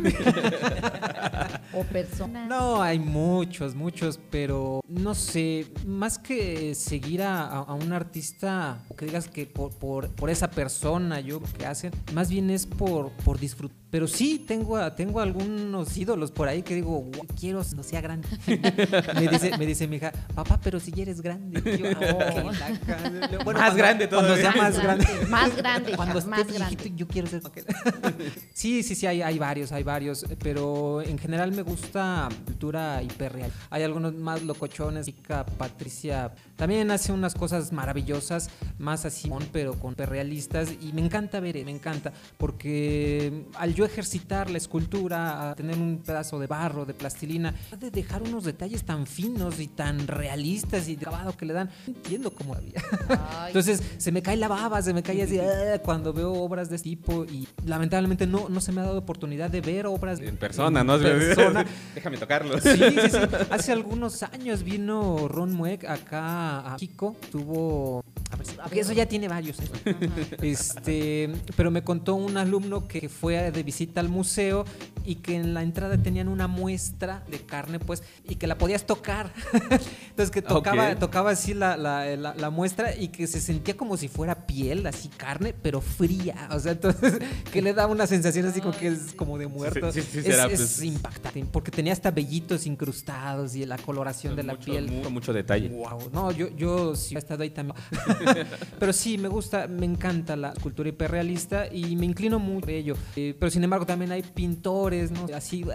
o 1.73 1.83
persona. 1.83 2.45
No, 2.47 2.81
hay 2.81 2.99
muchos, 2.99 3.75
muchos, 3.75 4.19
pero 4.31 4.81
no 4.87 5.13
sé, 5.15 5.67
más 5.85 6.17
que 6.17 6.75
seguir 6.75 7.21
a, 7.21 7.41
a- 7.43 7.59
a 7.63 7.73
un 7.73 7.91
artista, 7.93 8.83
que 8.97 9.05
digas 9.05 9.27
que 9.27 9.45
por, 9.45 9.71
por, 9.77 10.09
por 10.09 10.29
esa 10.29 10.49
persona, 10.49 11.19
yo 11.19 11.41
que 11.57 11.65
hacen, 11.65 11.91
más 12.13 12.29
bien 12.29 12.49
es 12.49 12.65
por, 12.65 13.11
por 13.11 13.39
disfrutar. 13.39 13.77
Pero 13.89 14.05
sí, 14.07 14.43
tengo, 14.45 14.75
a- 14.75 14.93
tengo 14.95 15.21
algunos 15.21 15.95
ídolos 15.97 16.31
por 16.31 16.47
ahí 16.49 16.61
que 16.61 16.75
digo, 16.75 16.89
"Guau, 17.13 17.25
quiero 17.39 17.61
no 17.75 17.83
sea 17.83 18.01
grande. 18.01 18.27
me, 19.15 19.27
dice, 19.29 19.57
me 19.57 19.65
dice 19.65 19.87
mi 19.87 19.95
hija, 19.95 20.11
papá, 20.35 20.59
pero 20.61 20.79
si 20.79 20.91
ya 20.91 21.03
eres 21.03 21.21
grande. 21.21 21.61
Yo, 21.77 21.87
"Ah, 21.95 21.99
ca-". 21.99 22.97
Bueno, 23.43 23.59
Más 23.59 23.69
cuando- 23.69 23.75
grande 23.77 24.09
Cuando 24.09 24.27
todavía. 24.35 24.51
sea 24.51 24.61
más 24.61 24.79
grande. 24.81 25.07
Más 25.29 25.55
grande, 25.55 25.91
Cuando 25.95 26.19
esté 26.19 26.29
más 26.29 26.47
viejito, 26.47 26.83
grande. 26.83 26.97
yo 26.99 27.07
quiero 27.07 27.27
ser 27.27 27.41
sí, 28.53 28.83
sí, 28.83 28.95
sí, 28.95 29.05
hay, 29.07 29.21
hay 29.21 29.37
varios, 29.39 29.71
hay 29.71 29.83
varios, 29.83 30.25
pero 30.39 31.01
en 31.01 31.17
general 31.17 31.51
me 31.53 31.61
gusta 31.61 32.27
cultura 32.45 33.01
hiperreal. 33.03 33.51
Hay 33.69 33.83
algunos 33.83 34.13
más 34.15 34.43
locochones, 34.43 35.05
chica 35.05 35.45
Patricia 35.45 36.33
también 36.57 36.89
hace 36.91 37.11
unas 37.11 37.35
cosas 37.35 37.71
maravillosas, 37.71 38.49
más 38.79 39.05
así, 39.05 39.29
pero 39.53 39.73
con 39.79 39.93
hiperrealistas 39.93 40.69
y 40.81 40.91
me 40.93 41.01
encanta 41.01 41.39
ver, 41.39 41.63
me 41.63 41.71
encanta, 41.71 42.11
porque 42.37 43.45
al 43.55 43.73
yo 43.77 43.85
ejercitar 43.85 44.49
la 44.49 44.57
escultura, 44.57 45.51
a 45.51 45.55
tener 45.55 45.77
un 45.77 46.01
pedazo 46.03 46.39
de 46.39 46.47
barro, 46.47 46.83
de 46.83 46.95
plastilina, 46.95 47.53
de 47.79 47.91
dejar 47.91 48.23
unos 48.23 48.43
detalles 48.43 48.83
tan 48.83 49.05
finos 49.05 49.59
y 49.59 49.67
tan 49.67 50.07
realistas 50.07 50.87
y 50.89 50.95
de 50.95 51.05
acabado 51.05 51.37
que 51.37 51.45
le 51.45 51.53
dan, 51.53 51.69
no 51.85 51.93
entiendo 51.93 52.31
cómo 52.31 52.55
había. 52.55 52.81
Entonces 53.47 53.83
se 53.99 54.11
me 54.11 54.23
cae 54.23 54.35
la 54.37 54.47
baba, 54.47 54.81
se 54.81 54.95
me 54.95 55.03
cae 55.03 55.21
así 55.21 55.37
"Ah", 55.39 55.79
cuando 55.83 56.11
veo 56.11 56.33
obras 56.33 56.69
de 56.71 56.75
este 56.77 56.89
tipo 56.89 57.23
y 57.25 57.47
lamentablemente 57.65 58.25
no, 58.25 58.49
no 58.49 58.61
se 58.61 58.71
me 58.71 58.81
ha 58.81 58.85
dado 58.85 58.97
oportunidad 58.97 59.51
de 59.51 59.61
ver 59.61 59.85
obras 59.85 60.19
En 60.21 60.37
persona, 60.37 60.81
en 60.81 60.87
¿no? 60.87 60.97
persona. 60.97 61.63
Déjame 61.95 62.17
tocarlo. 62.17 62.59
Sí, 62.59 62.69
sí, 62.77 63.09
sí. 63.11 63.17
Hace 63.51 63.71
algunos 63.73 64.23
años 64.23 64.63
vino 64.63 65.27
Ron 65.27 65.53
Mueck 65.53 65.83
acá 65.85 66.73
a 66.73 66.77
Kiko. 66.77 67.15
Tuvo. 67.31 68.03
A 68.31 68.35
ver, 68.35 68.45
si- 68.45 68.55
porque 68.55 68.79
eso 68.81 68.93
ya 68.93 69.05
tiene 69.05 69.27
varios. 69.27 69.57
¿eh? 69.59 69.95
Este, 70.41 71.29
pero 71.55 71.71
me 71.71 71.83
contó 71.83 72.15
un 72.15 72.37
alumno 72.37 72.87
que 72.87 73.09
fue 73.09 73.51
de 73.51 73.63
visita 73.63 74.01
al 74.01 74.09
museo 74.09 74.65
y 75.05 75.15
que 75.15 75.35
en 75.35 75.53
la 75.53 75.63
entrada 75.63 75.97
tenían 75.97 76.27
una 76.27 76.47
muestra 76.47 77.23
de 77.31 77.39
carne, 77.39 77.79
pues, 77.79 78.03
y 78.27 78.35
que 78.35 78.47
la 78.47 78.57
podías 78.57 78.85
tocar. 78.85 79.31
Entonces 80.09 80.31
que 80.31 80.41
tocaba, 80.41 80.95
tocaba 80.95 81.31
así 81.31 81.53
la, 81.53 81.77
la- 81.77 82.15
la- 82.17 82.35
la 82.35 82.49
muestra 82.49 82.93
y 82.95 83.07
que 83.09 83.27
se 83.27 83.39
sentía 83.39 83.77
como 83.77 83.95
si 83.95 84.07
fuera 84.09 84.45
piel, 84.45 84.85
así 84.87 85.07
carne, 85.09 85.53
pero 85.53 85.79
fría. 85.79 86.49
O 86.51 86.59
sea, 86.59 86.73
entonces 86.73 87.19
que 87.53 87.61
le 87.61 87.73
da 87.73 87.87
una 87.87 88.07
sensación 88.07 88.45
así 88.47 88.59
como 88.59 88.77
que 88.77 88.87
es 88.89 89.13
como 89.15 89.37
de 89.37 89.47
muerto. 89.47 89.91
sí, 89.93 90.01
sí, 90.01 90.19
es, 90.19 90.25
será, 90.25 90.45
es 90.47 90.59
pues. 90.59 90.83
impactante 90.83 91.45
porque 91.51 91.71
tenía 91.71 91.93
hasta 91.93 92.11
vellitos 92.11 92.65
incrustados 92.65 93.55
y 93.55 93.65
la 93.65 93.77
coloración 93.77 94.35
de 94.35 94.43
la 94.43 94.53
mucho, 94.53 94.65
piel. 94.65 94.91
Mucho, 94.91 95.09
mucho 95.11 95.33
detalle. 95.33 95.69
Wow, 95.69 96.09
no, 96.11 96.31
yo, 96.31 96.49
yo 96.55 96.95
sí 96.95 97.15
he 97.15 97.17
estado 97.17 97.43
ahí 97.43 97.49
también. 97.51 97.77
pero 98.79 98.93
sí, 98.93 99.17
me 99.17 99.27
gusta, 99.27 99.67
me 99.67 99.85
encanta 99.85 100.35
la 100.35 100.51
escultura 100.51 100.89
hiperrealista 100.89 101.71
y 101.71 101.95
me 101.95 102.05
inclino 102.05 102.39
mucho 102.39 102.61
por 102.61 102.69
ello. 102.69 102.95
Eh, 103.15 103.35
pero 103.39 103.49
sin 103.49 103.63
embargo, 103.63 103.85
también 103.85 104.11
hay 104.11 104.21
pintores, 104.21 105.11
¿no? 105.11 105.27
Así, 105.35 105.65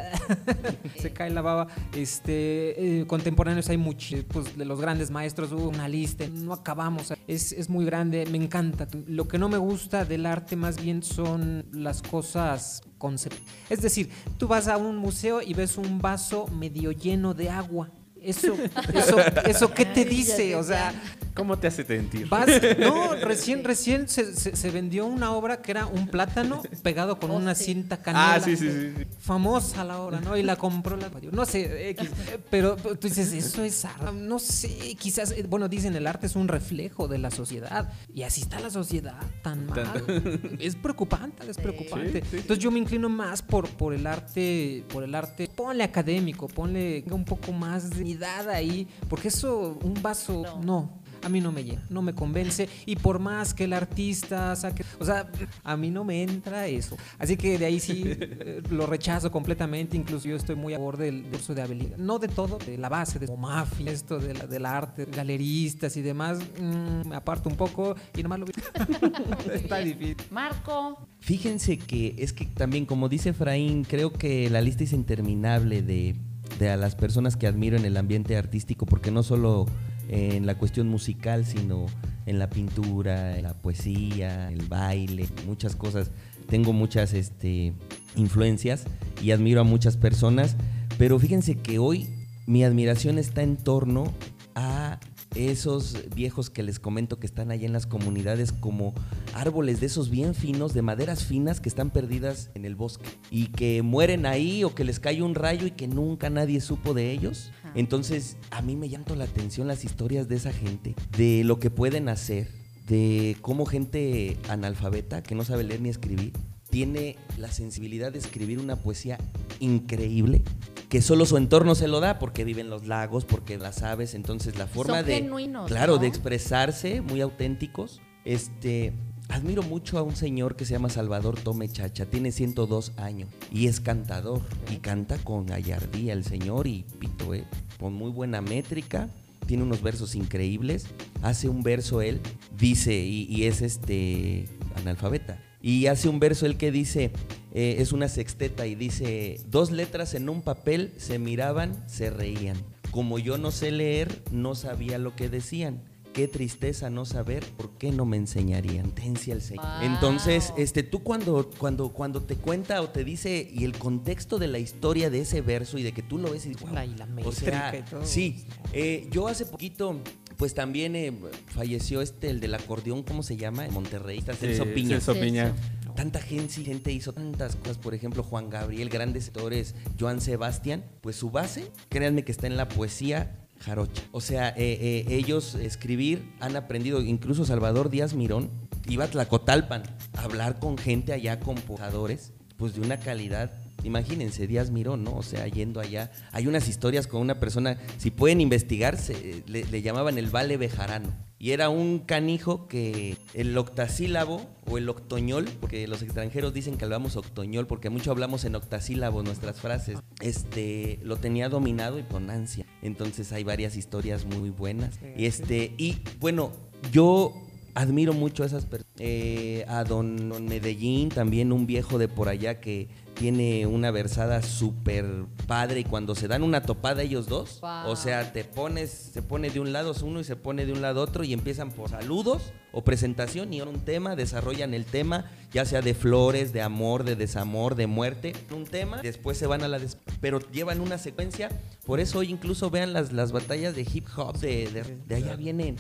se 0.99 1.13
cae 1.13 1.31
la 1.31 1.43
baba. 1.43 1.69
Este, 1.95 3.01
eh, 3.01 3.07
contemporáneos 3.07 3.69
hay 3.69 3.77
muchos, 3.77 4.25
pues 4.25 4.57
de 4.57 4.65
los 4.65 4.81
grandes 4.81 5.11
maestros, 5.11 5.53
hubo 5.53 5.69
una 5.69 5.89
lista, 5.89 6.25
no 6.29 6.53
acabamos. 6.53 7.13
Es, 7.27 7.53
es 7.53 7.69
muy 7.69 7.85
grande, 7.85 8.27
me 8.31 8.39
encanta. 8.39 8.89
Lo 9.07 9.29
que 9.29 9.39
no 9.39 9.49
me 9.49 9.59
gusta 9.59 10.05
del 10.05 10.27
arte 10.27 10.57
más 10.57 10.83
bien 10.83 11.03
son 11.03 11.67
las 11.73 12.03
cosas 12.03 12.83
concept. 12.99 13.37
Es 13.69 13.83
decir, 13.83 14.11
tú 14.39 14.47
vas 14.47 14.69
a 14.69 14.77
un 14.77 14.97
museo 14.97 15.43
y 15.43 15.55
ves 15.55 15.77
un 15.77 15.99
vaso 15.99 16.47
medio 16.49 16.93
lleno 16.93 17.35
de 17.35 17.51
agua. 17.51 17.91
Eso, 18.23 18.55
eso, 18.95 19.19
eso, 19.47 19.71
¿qué 19.75 19.85
te 19.85 20.05
dice? 20.05 20.55
O 20.57 20.63
sea, 20.63 20.93
¿Cómo 21.35 21.59
te 21.59 21.67
hace 21.67 21.83
sentir? 21.85 22.29
vas, 22.29 22.47
no, 22.79 23.15
recién, 23.23 23.65
recién 23.65 24.07
se, 24.07 24.35
se- 24.37 24.55
se 24.55 24.71
vendió 24.71 25.07
una 25.07 25.33
obra 25.33 25.63
que 25.63 25.71
era 25.71 25.87
un 25.87 26.07
plátano 26.09 26.63
pegado 26.83 27.19
con 27.19 27.31
Oh, 27.31 27.37
una 27.37 27.55
sí. 27.55 27.65
cinta 27.65 27.97
canela. 28.03 28.35
Ah, 28.35 28.41
sí, 28.41 28.55
sí, 28.57 28.69
sí. 28.71 29.05
Famosa 29.19 29.83
la 29.85 29.99
obra, 30.01 30.21
¿no? 30.21 30.37
Y 30.37 30.43
la 30.43 30.57
compró 30.57 30.97
la. 30.97 31.11
No 31.33 31.47
sé, 31.47 31.89
X. 31.91 32.11
Pero 32.51 32.77
tú 32.77 33.09
dices, 33.09 33.33
eso 33.33 33.63
es 33.65 33.83
arte. 33.87 34.13
No 34.13 34.39
sé, 34.39 34.69
quizás, 34.99 35.31
eh, 35.33 35.45
bueno, 35.49 35.69
dicen 35.69 35.97
el 35.97 36.07
arte 36.07 36.27
es 36.27 36.37
un 36.37 36.49
reflejo 36.49 37.09
de 37.09 37.17
la 37.19 37.31
sociedad. 37.31 37.91
Y 38.15 38.25
así 38.25 38.43
está 38.43 38.61
la 38.61 38.69
sociedad, 38.71 39.19
tan 39.43 39.67
mal. 39.67 40.05
Es 40.61 40.77
preocupante, 40.77 41.51
es 41.51 41.57
preocupante. 41.57 42.21
Sí, 42.23 42.29
sí. 42.31 42.37
Entonces 42.39 42.63
yo 42.63 42.71
me 42.71 42.79
inclino 42.79 43.09
más 43.09 43.41
por, 43.43 43.69
por 43.71 43.95
el 43.95 44.07
arte, 44.07 44.85
por 44.93 45.03
el 45.03 45.15
arte. 45.15 45.49
Ponle 45.49 45.83
académico, 45.83 46.47
ponle 46.47 47.05
un 47.11 47.25
poco 47.25 47.53
más 47.53 47.89
de 47.91 48.05
ahí. 48.21 48.87
Porque 49.09 49.29
eso, 49.29 49.79
un 49.83 50.01
vaso, 50.03 50.43
No. 50.43 50.63
no. 50.63 51.03
A 51.25 51.29
mí 51.29 51.41
no 51.41 51.53
me 51.53 51.63
llega, 51.63 51.81
no 51.89 52.03
me 52.03 52.15
convence. 52.17 52.69
Y 52.85 52.97
por 52.97 53.21
más 53.21 53.55
que 53.55 53.63
el 53.63 53.75
artista 53.75 54.57
saque. 54.57 54.85
O 54.99 55.05
sea, 55.05 55.31
a 55.63 55.77
mí 55.77 55.89
no 55.89 56.03
me 56.03 56.21
entra 56.21 56.67
eso. 56.67 56.97
Así 57.17 57.37
que 57.37 57.59
de 57.61 57.65
ahí 57.65 57.79
sí 57.79 58.03
eh, 58.07 58.61
lo 58.71 58.87
rechazo 58.89 59.31
completamente. 59.31 59.97
Incluso 59.97 60.27
yo 60.27 60.35
estoy 60.35 60.57
muy 60.57 60.75
a 60.75 60.79
favor 60.79 60.97
del 60.97 61.23
curso 61.31 61.55
de 61.55 61.63
habilidad. 61.63 61.97
No 61.97 62.19
de 62.19 62.27
todo, 62.27 62.59
de 62.67 62.77
la 62.77 62.89
base, 62.89 63.21
de 63.21 63.29
Momafi, 63.29 63.87
esto 63.87 64.19
de 64.19 64.35
la, 64.35 64.49
del 64.49 64.67
arte, 64.67 65.05
galeristas 65.05 65.97
y 65.97 66.03
demás. 66.03 66.41
mm, 66.61 67.09
me 67.11 67.15
aparto 67.15 67.49
un 67.49 67.55
poco 67.55 67.95
y 68.17 68.23
nomás 68.25 68.41
lo 68.41 68.47
vi. 68.47 68.53
Está 69.55 69.79
difícil. 69.79 70.17
Marco, 70.33 71.07
Fíjense 71.21 71.79
que 71.79 72.17
es 72.19 72.33
que 72.33 72.47
también, 72.47 72.85
como 72.85 73.09
dice 73.09 73.29
Efraín, 73.29 73.85
creo 73.85 74.13
que 74.13 74.51
la 74.51 74.61
lista 74.61 74.83
es 74.83 74.93
interminable 74.93 75.83
de 75.83 76.17
de 76.59 76.71
a 76.71 76.77
las 76.77 76.95
personas 76.95 77.37
que 77.37 77.47
admiro 77.47 77.77
en 77.77 77.85
el 77.85 77.97
ambiente 77.97 78.37
artístico, 78.37 78.87
porque 78.87 79.11
no 79.11 79.23
solo 79.23 79.67
en 80.09 80.47
la 80.47 80.57
cuestión 80.57 80.89
musical, 80.89 81.47
sino 81.47 81.87
en 82.27 82.39
la 82.39 82.51
pintura, 82.51 83.37
en 83.37 83.45
la 83.45 83.55
poesía, 83.55 84.51
el 84.51 84.67
baile, 84.67 85.29
muchas 85.47 85.77
cosas. 85.77 86.11
Tengo 86.49 86.73
muchas 86.73 87.15
este, 87.15 87.73
influencias 88.17 88.85
y 89.23 89.31
admiro 89.31 89.61
a 89.61 89.65
muchas 89.65 89.97
personas, 89.97 90.57
pero 90.99 91.19
fíjense 91.19 91.57
que 91.57 91.79
hoy 91.79 92.09
mi 92.47 92.65
admiración 92.65 93.19
está 93.19 93.43
en 93.43 93.57
torno 93.57 94.13
a 94.55 95.01
esos 95.35 95.97
viejos 96.15 96.51
que 96.51 96.63
les 96.63 96.79
comento 96.79 97.19
que 97.19 97.27
están 97.27 97.51
ahí 97.51 97.65
en 97.65 97.73
las 97.73 97.87
comunidades 97.87 98.53
como 98.53 98.95
árboles 99.35 99.81
de 99.81 99.87
esos 99.87 100.11
bien 100.11 100.35
finos, 100.35 100.75
de 100.75 100.83
maderas 100.83 101.25
finas 101.25 101.61
que 101.61 101.69
están 101.69 101.91
perdidas 101.91 102.51
en 102.55 102.65
el 102.65 102.77
bosque 102.77 103.09
y 103.31 103.49
que 103.49 103.83
mueren 103.83 104.27
ahí 104.27 104.65
o 104.65 104.75
que 104.75 104.85
les 104.85 105.01
cae 105.01 105.23
un 105.23 105.35
rayo 105.35 105.67
y 105.67 105.73
que 105.73 105.89
nunca 105.89 106.31
nadie 106.31 106.61
supo 106.61 106.95
de 106.95 107.11
ellos. 107.11 107.51
Ajá. 107.61 107.73
Entonces 107.75 108.37
a 108.51 108.63
mí 108.63 108.77
me 108.77 108.89
llaman 108.89 109.03
la 109.19 109.25
atención 109.25 109.67
las 109.67 109.85
historias 109.85 110.29
de 110.29 110.37
esa 110.37 110.53
gente, 110.53 110.95
de 111.17 111.43
lo 111.45 111.59
que 111.59 111.71
pueden 111.71 112.09
hacer, 112.09 112.49
de 112.87 113.37
cómo 113.41 113.67
gente 113.67 114.37
analfabeta 114.49 115.23
que 115.23 115.35
no 115.35 115.45
sabe 115.45 115.65
leer 115.65 115.81
ni 115.81 115.89
escribir 115.89 116.33
tiene 116.73 117.17
la 117.37 117.53
sensibilidad 117.53 118.13
de 118.13 118.19
escribir 118.19 118.59
una 118.59 118.77
poesía 118.77 119.19
increíble 119.61 120.43
que 120.89 121.03
solo 121.03 121.27
su 121.27 121.37
entorno 121.37 121.75
se 121.75 121.87
lo 121.87 122.01
da 122.01 122.19
porque 122.19 122.45
viven 122.45 122.71
los 122.71 122.87
lagos, 122.87 123.27
porque 123.27 123.59
las 123.59 123.83
aves, 123.83 124.15
entonces 124.15 124.57
la 124.57 124.67
forma 124.67 124.97
Son 124.97 125.07
de 125.07 125.15
genuinos, 125.17 125.69
claro, 125.69 125.97
¿no? 125.97 125.99
de 126.01 126.07
expresarse, 126.07 127.03
muy 127.03 127.21
auténticos. 127.21 128.01
Este, 128.25 128.95
admiro 129.29 129.63
mucho 129.63 129.99
a 129.99 130.03
un 130.03 130.17
señor 130.17 130.57
que 130.57 130.65
se 130.65 130.73
llama 130.73 130.89
Salvador 130.89 131.39
Tome 131.39 131.69
Chacha, 131.69 132.07
tiene 132.07 132.33
102 132.33 132.93
años 132.97 133.29
y 133.51 133.67
es 133.67 133.81
cantador 133.81 134.41
y 134.71 134.77
canta 134.77 135.19
con 135.19 135.45
gallardía 135.45 136.15
el 136.15 136.25
señor 136.25 136.67
y 136.67 136.87
pito, 136.99 137.35
eh, 137.35 137.45
con 137.79 137.93
muy 137.93 138.11
buena 138.11 138.41
métrica. 138.41 139.11
Tiene 139.47 139.65
unos 139.65 139.83
versos 139.83 140.15
increíbles. 140.15 140.87
Hace 141.21 141.51
un 141.51 141.63
verso 141.63 142.01
él, 142.01 142.21
dice, 142.57 142.95
y, 142.95 143.25
y 143.25 143.45
es 143.45 143.61
este 143.61 144.47
analfabeta. 144.77 145.39
Y 145.63 145.87
hace 145.87 146.09
un 146.09 146.19
verso 146.19 146.45
él 146.45 146.57
que 146.57 146.73
dice, 146.73 147.13
eh, 147.55 147.77
es 147.79 147.93
una 147.93 148.09
sexteta 148.09 148.67
y 148.67 148.75
dice, 148.75 149.41
dos 149.49 149.71
letras 149.71 150.15
en 150.15 150.29
un 150.29 150.43
papel 150.43 150.93
se 150.97 151.21
miraban, 151.21 151.89
se 151.89 152.11
reían. 152.11 152.57
Como 152.91 153.19
yo 153.19 153.39
no 153.39 153.53
sé 153.53 153.71
leer, 153.71 154.23
no 154.33 154.57
sabía 154.57 154.99
lo 154.99 155.15
que 155.15 155.29
decían. 155.29 155.81
Qué 156.13 156.29
tristeza 156.29 156.91
no 156.91 157.05
saber 157.07 157.43
por 157.57 157.79
qué 157.79 157.91
no 157.91 158.05
me 158.05 158.17
enseñarían. 158.19 158.91
Tencia 158.93 159.33
el 159.33 159.41
Señor. 159.41 159.65
Wow. 159.65 159.83
Entonces, 159.95 160.53
este, 160.59 160.83
tú 160.83 161.03
cuando, 161.03 161.51
cuando, 161.59 161.89
cuando 161.91 162.21
te 162.23 162.37
cuenta 162.37 162.83
o 162.83 162.91
te 162.91 163.03
dice 163.05 163.49
y 163.53 163.65
el 163.65 163.79
contexto 163.79 164.39
de 164.39 164.47
la 164.49 164.59
historia 164.59 165.09
de 165.09 165.21
ese 165.21 165.41
verso 165.41 165.79
y 165.79 165.83
de 165.83 165.93
que 165.93 166.03
tú 166.03 166.19
lo 166.19 166.31
ves 166.31 166.45
y 166.45 166.51
dices, 166.51 166.63
"Wow". 166.65 166.75
La- 166.75 166.85
y 166.85 166.95
la 166.97 167.09
o 167.25 167.33
sea, 167.33 167.75
y 167.79 167.83
todo. 167.91 168.05
sí. 168.05 168.45
Eh, 168.75 169.09
yo 169.11 169.27
hace 169.29 169.47
poquito, 169.47 170.01
pues 170.37 170.53
también 170.55 170.97
eh, 170.97 171.13
falleció 171.47 172.03
este, 172.03 172.29
el 172.29 172.41
del 172.41 172.55
acordeón, 172.55 173.03
¿cómo 173.05 173.23
se 173.23 173.37
llama? 173.39 173.65
En 173.65 173.73
Monterrey, 173.73 174.19
está 174.19 174.35
Celso 174.35 174.65
Sí, 174.65 174.71
Piña. 174.75 175.01
Celso 175.01 175.15
Piña. 175.19 175.55
Tanta 175.97 176.21
gente, 176.21 176.63
gente 176.65 176.91
hizo 176.91 177.13
tantas 177.13 177.57
cosas, 177.57 177.77
por 177.79 177.95
ejemplo, 177.95 178.23
Juan 178.23 178.49
Gabriel, 178.49 178.89
grandes 178.89 179.25
sectores, 179.25 179.75
Joan 180.01 180.21
Sebastián, 180.23 180.85
pues 181.03 181.17
su 181.17 181.31
base, 181.31 181.71
créanme 181.91 182.25
que 182.25 182.33
está 182.33 182.47
en 182.47 182.57
la 182.57 182.69
poesía 182.69 183.42
jarocha. 183.63 184.03
O 184.13 184.21
sea, 184.21 184.51
eh, 184.51 184.55
eh, 184.81 185.05
ellos 185.09 185.55
escribir 185.55 186.33
han 186.41 186.57
aprendido, 186.57 187.01
incluso 187.01 187.45
Salvador 187.45 187.89
Díaz 187.91 188.15
Mirón 188.15 188.51
iba 188.89 189.05
a 189.05 189.09
Tlacotalpan 189.09 189.83
a 190.15 190.23
hablar 190.25 190.59
con 190.59 190.77
gente 190.77 191.13
allá, 191.13 191.41
con 191.41 191.55
posadores, 191.57 192.33
pues 192.57 192.75
de 192.75 192.81
una 192.81 192.97
calidad. 192.99 193.53
Imagínense, 193.85 194.47
Díaz 194.47 194.71
Mirón, 194.71 195.03
¿no? 195.05 195.15
O 195.17 195.23
sea, 195.23 195.47
yendo 195.49 195.81
allá. 195.81 196.13
Hay 196.31 196.47
unas 196.47 196.69
historias 196.69 197.07
con 197.07 197.21
una 197.21 197.41
persona, 197.41 197.79
si 197.99 198.11
pueden 198.11 198.41
investigar, 198.41 198.97
se- 198.97 199.43
le, 199.47 199.65
le 199.65 199.83
llamaban 199.83 200.19
el 200.19 200.31
Vale 200.31 200.57
Bejarano. 200.57 201.09
Y 201.43 201.51
era 201.51 201.71
un 201.71 201.99
canijo 201.99 202.69
que 202.69 203.17
el 203.35 203.59
octasílabo 203.59 204.47
o 204.65 204.79
el 204.79 204.89
octoñol, 204.89 205.47
porque 205.61 205.89
los 205.89 206.01
extranjeros 206.01 206.55
dicen 206.55 206.77
que 206.77 206.85
hablamos 206.85 207.17
octoñol, 207.17 207.67
porque 207.67 207.91
mucho 207.91 208.13
hablamos 208.13 208.45
en 208.45 208.55
octasílabo 208.55 209.25
nuestras 209.25 209.61
frases, 209.61 209.99
este, 210.21 211.01
lo 211.03 211.17
tenía 211.17 211.49
dominado 211.49 211.99
y 211.99 212.05
con 212.05 212.31
ansia. 212.31 212.65
Entonces 212.81 213.33
hay 213.33 213.43
varias 213.43 213.77
historias 213.77 214.25
muy 214.25 214.51
buenas. 214.51 215.01
Y 215.17 215.27
este, 215.27 215.75
y 215.79 215.99
bueno, 216.21 216.53
yo 216.93 217.35
admiro 217.75 218.13
mucho 218.13 218.45
a 218.45 218.47
esas 218.47 218.65
personas. 218.65 218.93
Eh, 219.01 219.65
a 219.67 219.83
don, 219.83 220.29
don 220.29 220.45
Medellín, 220.45 221.09
también 221.09 221.51
un 221.51 221.67
viejo 221.67 221.99
de 221.99 222.07
por 222.07 222.29
allá 222.29 222.61
que 222.61 222.89
tiene 223.15 223.67
una 223.67 223.91
versada 223.91 224.43
súper 224.43 225.05
padre 225.47 225.81
y 225.81 225.85
cuando 225.85 226.15
se 226.15 226.29
dan 226.29 226.43
una 226.43 226.63
topada 226.63 227.03
ellos 227.03 227.27
dos, 227.27 227.61
Wow. 227.61 227.87
o 227.91 227.97
sea, 227.97 228.33
te 228.33 228.45
pones, 228.45 228.91
se 228.91 229.23
pone 229.23 229.51
de 229.51 229.61
un 229.61 229.73
lado 229.73 229.93
uno 230.03 230.21
y 230.21 230.25
se 230.25 230.37
pone 230.37 230.67
de 230.67 230.73
un 230.73 230.83
lado 230.83 231.03
otro 231.03 231.23
y 231.25 231.33
empiezan 231.33 231.71
por 231.71 231.91
saludos 231.91 232.53
o 232.73 232.83
presentación 232.83 233.53
y 233.53 233.61
un 233.61 233.81
tema, 233.85 234.17
desarrollan 234.17 234.73
el 234.75 234.85
tema, 234.87 235.31
ya 235.53 235.65
sea 235.65 235.83
de 235.83 235.95
flores, 235.95 236.53
de 236.53 236.63
amor, 236.63 237.05
de 237.05 237.15
desamor, 237.17 237.75
de 237.75 237.87
muerte, 237.87 238.33
un 238.51 238.65
tema, 238.65 239.03
después 239.03 239.37
se 239.37 239.47
van 239.47 239.63
a 239.63 239.69
la 239.69 239.79
des- 239.79 239.99
pero 240.21 240.41
llevan 240.51 240.81
una 240.81 240.97
secuencia, 240.99 241.51
por 241.85 242.01
eso 242.01 242.21
hoy 242.21 242.31
incluso 242.31 242.71
vean 242.71 242.93
las, 242.93 243.13
las 243.13 243.31
batallas 243.33 243.77
de 243.77 243.83
hip 243.83 244.07
hop, 244.17 244.39
de, 244.39 244.69
de, 244.71 244.85
de 245.07 245.15
allá 245.15 245.37
vienen, 245.37 245.77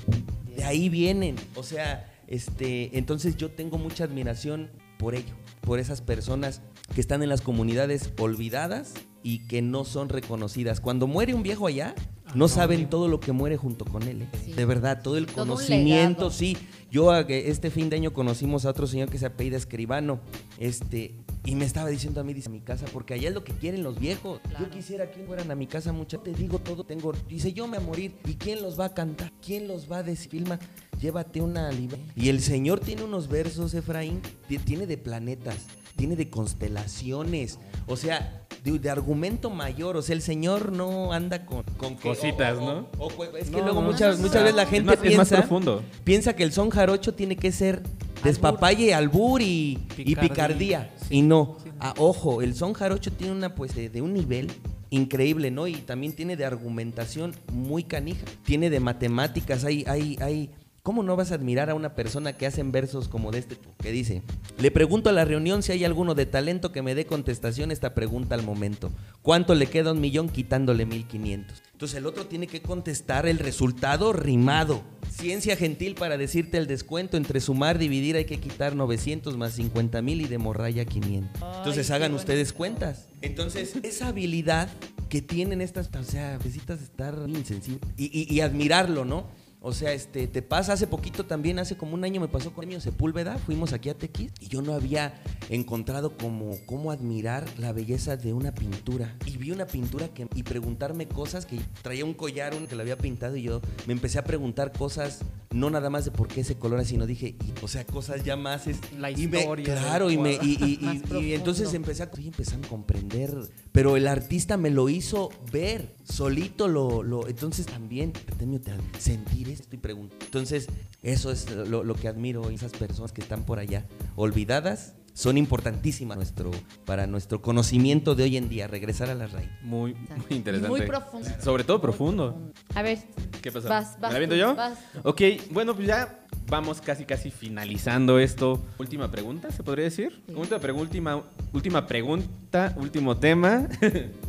de 0.55 0.64
ahí 0.64 0.89
vienen, 0.91 1.37
o 1.55 1.62
sea, 1.62 2.09
este, 2.28 2.97
entonces 2.99 3.37
yo 3.37 3.51
tengo 3.51 3.78
mucha 3.78 4.05
admiración 4.05 4.70
por 4.99 5.14
ello, 5.14 5.35
por 5.62 5.78
esas 5.80 6.01
personas 6.03 6.61
que 6.95 7.01
están 7.01 7.22
en 7.22 7.28
las 7.28 7.41
comunidades 7.41 8.11
olvidadas 8.18 8.95
y 9.22 9.47
que 9.47 9.62
no 9.62 9.85
son 9.85 10.09
reconocidas. 10.09 10.80
Cuando 10.80 11.07
muere 11.07 11.33
un 11.35 11.43
viejo 11.43 11.66
allá, 11.66 11.95
no 12.35 12.49
saben 12.49 12.89
todo 12.91 13.09
lo 13.09 13.20
que 13.20 13.33
muere 13.33 13.57
junto 13.57 13.85
con 13.85 14.03
él. 14.03 14.22
¿eh? 14.22 14.28
Sí. 14.45 14.53
De 14.53 14.64
verdad, 14.64 15.01
todo 15.03 15.16
el 15.16 15.26
Todo 15.26 15.47
conocimiento, 15.47 16.30
sí. 16.30 16.57
Yo 16.91 17.11
a- 17.12 17.26
que 17.26 17.51
este 17.51 17.70
fin 17.70 17.89
de 17.89 17.97
año 17.97 18.12
conocimos 18.12 18.64
a 18.66 18.70
otro 18.70 18.87
señor 18.87 19.09
que 19.11 19.18
se 19.18 19.26
apellida 19.26 19.57
Escribano, 19.57 20.20
este, 20.59 21.14
y 21.45 21.55
me 21.55 21.64
estaba 21.64 21.89
diciendo 21.89 22.20
a 22.20 22.24
mí, 22.24 22.35
dice, 22.35 22.49
a 22.49 22.53
mi 22.53 22.61
casa, 22.61 22.87
porque 22.93 23.14
allá 23.14 23.28
es 23.28 23.35
lo 23.35 23.45
que 23.45 23.53
quieren 23.53 23.83
los 23.83 23.99
viejos. 23.99 24.41
Claro. 24.49 24.64
Yo 24.64 24.70
quisiera 24.70 25.11
que 25.11 25.22
fueran 25.24 25.51
a 25.51 25.55
mi 25.55 25.66
casa 25.66 25.93
mucho. 25.93 26.18
Te 26.20 26.33
digo 26.33 26.59
todo, 26.59 26.85
tengo, 26.85 27.12
dice, 27.28 27.53
yo 27.53 27.66
me 27.68 27.78
voy 27.78 27.85
a 27.85 27.87
morir. 27.87 28.14
¿Y 28.26 28.35
quién 28.35 28.61
los 28.62 28.78
va 28.78 28.87
a 28.87 28.95
cantar? 28.95 29.33
¿Quién 29.45 29.68
los 29.68 29.91
va 29.91 29.99
a 29.99 30.03
decir? 30.03 30.30
Filma, 30.30 30.59
llévate 31.01 31.41
una 31.41 31.70
libre. 31.70 31.99
Y 32.16 32.28
el 32.28 32.41
señor 32.41 32.80
tiene 32.80 33.05
unos 33.05 33.28
versos, 33.28 33.72
Efraín, 33.74 34.20
ti- 34.49 34.59
tiene 34.59 34.87
de 34.87 34.97
planetas, 34.99 35.59
tiene 35.97 36.16
de 36.16 36.28
constelaciones, 36.30 37.59
o 37.86 37.97
sea, 37.97 38.45
de, 38.64 38.78
de 38.78 38.90
argumento 38.90 39.51
mayor. 39.51 39.97
O 39.97 40.03
sea, 40.03 40.14
el 40.14 40.22
señor 40.22 40.72
no 40.72 41.12
anda 41.12 41.45
con, 41.47 41.62
con 41.76 41.97
que- 41.97 42.09
Cositas, 42.09 42.59
o- 42.59 42.61
¿no? 42.61 42.88
o- 42.99 43.07
o- 43.09 43.36
es 43.36 43.47
que 43.47 43.51
No, 43.51 43.61
luego 43.62 43.80
no, 43.82 43.90
muchas, 43.93 44.18
no, 44.18 44.26
muchas 44.26 44.43
veces 44.43 44.57
la 44.57 44.62
Es 44.64 44.68
gente 44.68 44.86
más- 44.86 44.95
es 45.05 45.16
más 45.16 45.28
piensa, 45.28 45.36
profundo. 45.38 45.82
piensa 46.05 46.34
que 46.36 46.43
el 46.45 46.53
son 46.53 46.70
jarocho 46.70 47.14
tiene 47.14 47.36
que 47.36 47.53
ser 47.53 47.82
despapalle, 48.24 48.95
albur 48.95 49.43
y, 49.43 49.78
y 49.97 50.05
Picardía. 50.05 50.20
picardía. 50.20 50.90
Sí. 51.09 51.16
Y 51.16 51.22
no, 51.22 51.57
Sí. 51.62 51.70
Ah, 51.84 51.95
ojo, 51.99 52.43
el 52.43 52.55
son 52.55 52.74
jarocho 52.74 53.11
tiene 53.12 53.32
una 53.32 53.57
pues 53.57 53.74
de, 53.74 53.88
de 53.88 54.01
un 54.03 54.12
nivel 54.14 54.53
increíble, 54.90 55.51
¿no? 55.51 55.66
Y 55.66 55.74
también 55.74 56.12
tiene 56.12 56.36
de 56.36 56.45
argumentación 56.45 57.34
muy 57.53 57.82
canija. 57.82 58.24
Tiene 58.45 58.70
de 58.70 58.78
matemáticas, 58.78 59.64
hay, 59.64 59.84
hay, 59.88 60.16
hay. 60.20 60.51
¿Cómo 60.85 61.05
no 61.05 61.14
vas 61.14 61.30
a 61.30 61.37
admirar 61.37 61.70
a 61.70 61.76
una 61.76 61.95
persona 61.95 62.33
que 62.33 62.45
hacen 62.45 62.72
versos 62.72 63.07
como 63.07 63.30
de 63.30 63.39
este 63.39 63.57
que 63.80 63.93
dice? 63.93 64.22
Le 64.59 64.72
pregunto 64.72 65.11
a 65.11 65.12
la 65.12 65.24
reunión 65.24 65.62
si 65.62 65.70
hay 65.70 65.85
alguno 65.85 66.16
de 66.16 66.26
talento 66.26 66.72
que 66.72 66.83
me 66.83 66.97
dé 66.97 67.07
contestación 67.07 67.70
a 67.70 67.72
esta 67.72 67.95
pregunta 67.95 68.35
al 68.35 68.43
momento. 68.43 68.91
¿Cuánto 69.22 69.55
le 69.55 69.66
queda 69.68 69.91
a 69.91 69.93
un 69.93 70.01
millón 70.01 70.28
quitándole 70.28 70.85
1500? 70.85 71.62
Entonces 71.70 71.99
el 71.99 72.05
otro 72.07 72.26
tiene 72.26 72.49
que 72.49 72.62
contestar 72.62 73.28
el 73.28 73.39
resultado 73.39 74.12
rimado. 74.12 74.83
Ciencia 75.09 75.55
gentil 75.55 75.95
para 75.95 76.16
decirte 76.18 76.59
el 76.59 76.66
descuento 76.66 77.16
entre 77.16 77.41
sumar, 77.41 77.78
dividir 77.78 78.16
hay 78.16 78.24
que 78.24 78.41
quitar 78.41 78.74
900 78.74 79.37
más 79.37 79.53
50 79.53 80.03
mil 80.03 80.20
y 80.20 80.26
de 80.26 80.39
morralla 80.39 80.85
500. 80.85 81.43
Entonces 81.59 81.93
hagan 81.93 82.12
ustedes 82.12 82.53
cuentas. 82.53 83.07
Entonces 83.20 83.76
esa 83.85 84.09
habilidad 84.09 84.68
que 85.09 85.22
tienen 85.22 85.61
estas, 85.61 85.91
o 85.95 86.03
sea, 86.03 86.39
necesitas 86.39 86.83
estar 86.83 87.14
insensible 87.28 87.78
y, 87.97 88.07
y- 88.07 88.35
y 88.35 88.41
admirarlo, 88.41 89.05
¿no? 89.05 89.28
O 89.65 89.73
sea, 89.73 89.93
este, 89.93 90.27
te 90.27 90.43
pasa 90.43 90.73
hace 90.73 90.87
poquito 90.89 91.25
también, 91.25 91.59
hace 91.61 91.77
como 91.77 91.95
un 91.95 92.03
año 92.05 92.21
me 92.21 92.27
pasó 92.29 92.51
con 92.53 92.63
Premio 92.63 92.81
Sepúlveda, 92.81 93.39
fuimos 93.39 93.73
aquí 93.73 93.89
a 93.91 93.95
Tequis 93.97 94.33
y 94.41 94.49
yo 94.49 94.61
no 94.61 94.73
había 94.75 95.23
encontrado 95.51 96.17
como 96.17 96.57
cómo 96.67 96.91
admirar 96.91 97.45
la 97.59 97.73
belleza 97.73 98.17
de 98.17 98.33
una 98.33 98.53
pintura. 98.55 99.17
Y 99.27 99.37
vi 99.37 99.51
una 99.53 99.67
pintura 99.67 100.09
que, 100.09 100.27
y 100.35 100.43
preguntarme 100.43 101.07
cosas 101.07 101.47
que 101.47 101.61
traía 101.83 102.05
un 102.05 102.15
collar 102.15 102.55
un 102.55 102.67
que 102.67 102.75
lo 102.75 102.83
había 102.83 102.99
pintado 102.99 103.37
y 103.37 103.43
yo 103.43 103.61
me 103.87 103.93
empecé 103.93 104.19
a 104.19 104.25
preguntar 104.25 104.73
cosas, 104.73 105.21
no 105.53 105.71
nada 105.71 105.91
más 105.91 106.05
de 106.07 106.11
por 106.11 106.27
qué 106.29 106.41
ese 106.41 106.57
color, 106.57 106.85
sino 106.85 107.07
dije, 107.07 107.29
y- 107.45 107.53
o 107.65 107.69
sea, 107.69 107.85
cosas 107.87 108.25
ya 108.25 108.35
más... 108.37 108.67
es- 108.67 108.79
La 108.99 109.11
y 109.13 109.29
me- 109.29 109.41
historia 109.41 109.65
claro, 109.75 110.11
y, 110.11 110.19
me, 110.19 110.33
y, 110.43 110.79
entonces 111.35 111.73
empecé 111.75 112.03
a, 112.03 112.11
empezando 112.17 112.67
a 112.67 112.71
comprender, 112.71 113.33
pero 113.71 113.97
el 113.97 114.07
artista 114.09 114.57
me 114.57 114.71
lo 114.71 114.89
hizo 114.89 115.29
ver, 115.53 115.95
solito 116.05 116.67
lo, 116.69 117.03
lo 117.03 117.29
entonces 117.29 117.67
también, 117.67 118.13
Artemio, 118.29 118.61
te- 118.61 118.73
sentir 118.99 119.51
esto 119.53 119.68
y 119.74 119.78
preguntar. 119.78 120.18
Entonces, 120.22 120.66
eso 121.03 121.30
es 121.30 121.50
lo, 121.50 121.84
lo 121.84 121.94
que 121.94 122.09
admiro 122.09 122.50
esas 122.50 122.72
personas 122.72 123.12
que 123.12 123.20
están 123.20 123.44
por 123.44 123.59
allá, 123.59 123.86
olvidadas 124.16 124.94
son 125.15 125.37
importantísimas 125.39 126.17
nuestro, 126.17 126.51
para 126.85 127.07
nuestro 127.07 127.43
conocimiento 127.43 128.15
de 128.15 128.23
hoy 128.25 128.37
en 128.37 128.49
día, 128.49 128.67
regresar 128.67 129.11
a 129.11 129.15
las 129.15 129.33
raíces. 129.33 129.53
Muy, 129.63 129.95
muy 129.95 130.27
Y 130.31 130.35
interesante. 130.37 130.69
muy 130.71 130.83
profundo. 130.83 131.29
Sobre 131.43 131.65
todo 131.65 131.81
profundo. 131.81 132.51
A 132.75 132.83
ver, 132.83 132.99
¿Qué? 133.43 133.51
Vas, 133.51 133.65
vas 133.65 133.99
¿Me 134.01 134.13
la 134.13 134.19
viento 134.19 134.35
tú, 134.37 134.41
yo? 134.41 134.55
vas. 134.55 134.79
Ok, 135.03 135.21
bueno, 135.51 135.75
pues 135.75 135.87
ya 135.89 136.21
vamos 136.49 136.81
casi 136.81 137.05
casi 137.05 137.31
finalizando 137.31 138.19
esto. 138.19 138.65
Última 138.79 139.11
pregunta, 139.11 139.51
¿se 139.51 139.63
podría 139.63 139.85
decir? 139.85 140.23
Sí. 140.27 140.35
Última, 140.35 140.61
pregu- 140.61 140.81
última, 140.81 141.23
última 141.53 141.87
pregunta, 141.87 142.75
último 142.79 143.17
tema. 143.17 143.69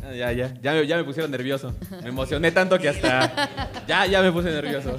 Ah, 0.06 0.12
ya, 0.12 0.32
ya, 0.32 0.52
ya, 0.60 0.72
me- 0.74 0.86
ya 0.86 0.96
me 0.98 1.04
pusieron 1.04 1.30
nervioso. 1.30 1.74
Me 2.02 2.10
emocioné 2.10 2.52
tanto 2.52 2.78
que 2.78 2.90
hasta... 2.90 3.48
Ya, 3.88 4.04
ya 4.06 4.20
me 4.20 4.30
puse 4.32 4.50
nervioso. 4.50 4.98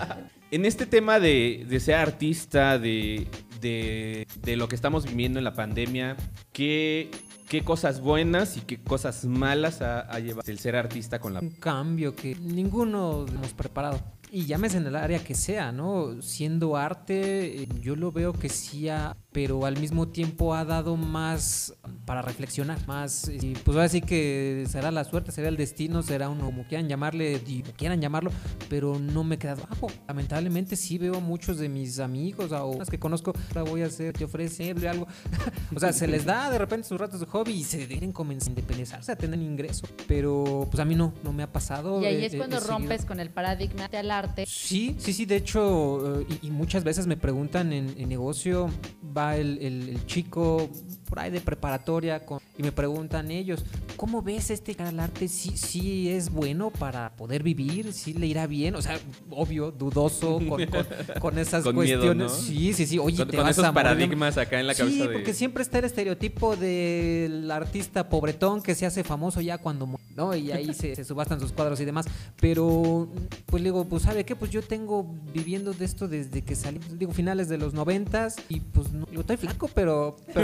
en 0.50 0.64
este 0.64 0.86
tema 0.86 1.20
de, 1.20 1.66
de 1.68 1.78
ser 1.80 1.96
artista, 1.96 2.78
de, 2.78 3.26
de, 3.60 4.26
de 4.42 4.56
lo 4.56 4.68
que 4.68 4.74
estamos 4.74 5.04
viviendo 5.04 5.38
en 5.38 5.44
la 5.44 5.54
pandemia, 5.54 6.16
¿qué, 6.52 7.10
qué 7.48 7.62
cosas 7.62 8.00
buenas 8.00 8.56
y 8.56 8.60
qué 8.60 8.82
cosas 8.82 9.24
malas 9.24 9.82
ha, 9.82 10.18
llevado 10.18 10.50
el 10.50 10.58
ser 10.58 10.76
artista 10.76 11.18
con 11.18 11.34
la 11.34 11.40
un 11.40 11.50
cambio 11.50 12.14
que 12.14 12.34
ninguno 12.34 13.26
hemos 13.28 13.52
preparado. 13.52 14.00
Y 14.36 14.44
llámese 14.44 14.76
en 14.76 14.86
el 14.86 14.96
área 14.96 15.24
que 15.24 15.34
sea, 15.34 15.72
¿no? 15.72 16.20
Siendo 16.20 16.76
arte, 16.76 17.62
eh, 17.62 17.68
yo 17.80 17.96
lo 17.96 18.12
veo 18.12 18.34
que 18.34 18.50
sí 18.50 18.86
ha, 18.90 19.16
pero 19.32 19.64
al 19.64 19.80
mismo 19.80 20.08
tiempo 20.08 20.54
ha 20.54 20.66
dado 20.66 20.98
más 20.98 21.72
para 22.04 22.20
reflexionar, 22.20 22.86
más, 22.86 23.30
y 23.30 23.54
pues 23.54 23.74
ahora 23.78 23.88
sí 23.88 24.02
que 24.02 24.66
será 24.68 24.90
la 24.90 25.04
suerte, 25.04 25.32
será 25.32 25.48
el 25.48 25.56
destino, 25.56 26.02
será 26.02 26.28
uno, 26.28 26.44
como 26.44 26.64
quieran 26.64 26.86
llamarle, 26.86 27.40
quieran 27.78 28.02
llamarlo, 28.02 28.30
pero 28.68 28.98
no 28.98 29.24
me 29.24 29.36
he 29.36 29.38
quedado 29.38 29.64
abajo. 29.64 29.86
Lamentablemente 30.06 30.76
sí 30.76 30.98
veo 30.98 31.16
a 31.16 31.20
muchos 31.20 31.56
de 31.56 31.70
mis 31.70 31.98
amigos 31.98 32.52
o 32.52 32.76
las 32.78 32.90
que 32.90 32.98
conozco, 32.98 33.32
ahora 33.48 33.62
voy 33.62 33.80
a 33.80 33.86
hacer, 33.86 34.12
te 34.12 34.24
ofrecerle 34.24 34.86
algo. 34.86 35.06
o 35.74 35.80
sea, 35.80 35.94
se 35.94 36.06
les 36.06 36.26
da 36.26 36.50
de 36.50 36.58
repente 36.58 36.86
sus 36.86 37.00
ratos 37.00 37.20
de 37.20 37.26
hobby 37.26 37.52
y 37.52 37.64
se 37.64 37.86
quieren 37.88 38.12
comenzar 38.12 38.48
a 38.48 38.50
independizarse, 38.50 39.12
a 39.12 39.16
tener 39.16 39.40
ingreso, 39.40 39.86
pero 40.06 40.68
pues 40.70 40.78
a 40.78 40.84
mí 40.84 40.94
no, 40.94 41.14
no 41.24 41.32
me 41.32 41.42
ha 41.42 41.50
pasado. 41.50 42.02
Y 42.02 42.04
ahí 42.04 42.16
eh, 42.16 42.26
es 42.26 42.34
eh, 42.34 42.36
cuando 42.36 42.56
he 42.56 42.60
seguido- 42.60 42.76
rompes 42.76 43.06
con 43.06 43.18
el 43.18 43.30
paradigma 43.30 43.88
del 43.88 44.10
arte. 44.10 44.25
Sí, 44.46 44.96
sí, 44.98 45.12
sí, 45.12 45.26
de 45.26 45.36
hecho, 45.36 46.20
eh, 46.20 46.26
y, 46.42 46.50
muchas 46.50 46.84
veces 46.84 47.06
me 47.06 47.16
preguntan 47.16 47.72
en, 47.72 48.08
negocio, 48.08 48.70
va 49.16 49.36
el 49.36 49.98
chico 50.06 50.68
por 51.06 51.18
ahí 51.20 51.30
de 51.30 51.40
preparatoria 51.40 52.24
con- 52.24 52.40
y 52.58 52.62
me 52.62 52.72
preguntan 52.72 53.30
ellos, 53.30 53.64
¿cómo 53.96 54.22
ves 54.22 54.50
este 54.50 54.74
cara 54.74 54.90
al 54.90 55.00
arte? 55.00 55.28
¿Sí, 55.28 55.52
sí 55.56 56.08
es 56.10 56.30
bueno 56.30 56.70
para 56.70 57.10
poder 57.16 57.42
vivir? 57.42 57.92
¿Sí 57.92 58.12
le 58.14 58.26
irá 58.26 58.46
bien? 58.46 58.74
O 58.74 58.82
sea, 58.82 58.98
obvio, 59.30 59.70
dudoso 59.70 60.38
con, 60.48 60.66
con- 60.66 60.86
con 61.20 61.38
esas 61.38 61.62
Con 61.64 61.76
miedo, 61.76 62.00
cuestiones. 62.00 62.32
¿no? 62.32 62.38
Sí, 62.38 62.72
sí, 62.72 62.86
sí, 62.86 62.98
oye, 62.98 63.16
con, 63.18 63.28
te 63.28 63.36
con 63.36 63.44
vas 63.46 63.52
esos 63.52 63.64
a 63.64 63.72
paradigmas 63.72 64.36
acá 64.38 64.60
en 64.60 64.66
la 64.66 64.74
cabeza 64.74 64.94
Sí, 64.94 65.06
de... 65.06 65.12
porque 65.14 65.32
siempre 65.34 65.62
está 65.62 65.78
el 65.78 65.84
estereotipo 65.86 66.56
del 66.56 67.50
artista 67.50 68.08
pobretón 68.08 68.62
que 68.62 68.74
se 68.74 68.86
hace 68.86 69.04
famoso 69.04 69.40
ya 69.40 69.58
cuando 69.58 69.86
mu- 69.86 69.98
¿no? 70.16 70.34
Y 70.34 70.50
ahí 70.50 70.72
se, 70.74 70.96
se 70.96 71.04
subastan 71.04 71.40
sus 71.40 71.52
cuadros 71.52 71.78
y 71.80 71.84
demás. 71.84 72.06
Pero, 72.40 73.08
pues 73.46 73.62
le 73.62 73.68
digo, 73.68 73.84
pues 73.84 74.02
¿sabe 74.04 74.24
qué? 74.24 74.34
Pues 74.34 74.50
yo 74.50 74.62
tengo 74.62 75.06
viviendo 75.34 75.72
de 75.74 75.84
esto 75.84 76.08
desde 76.08 76.42
que 76.42 76.54
salí, 76.54 76.80
digo, 76.98 77.12
finales 77.12 77.48
de 77.48 77.58
los 77.58 77.74
noventas 77.74 78.36
y 78.48 78.60
pues 78.60 78.90
no, 78.92 79.04
digo, 79.06 79.20
estoy 79.20 79.36
flaco, 79.36 79.68
pero... 79.74 80.16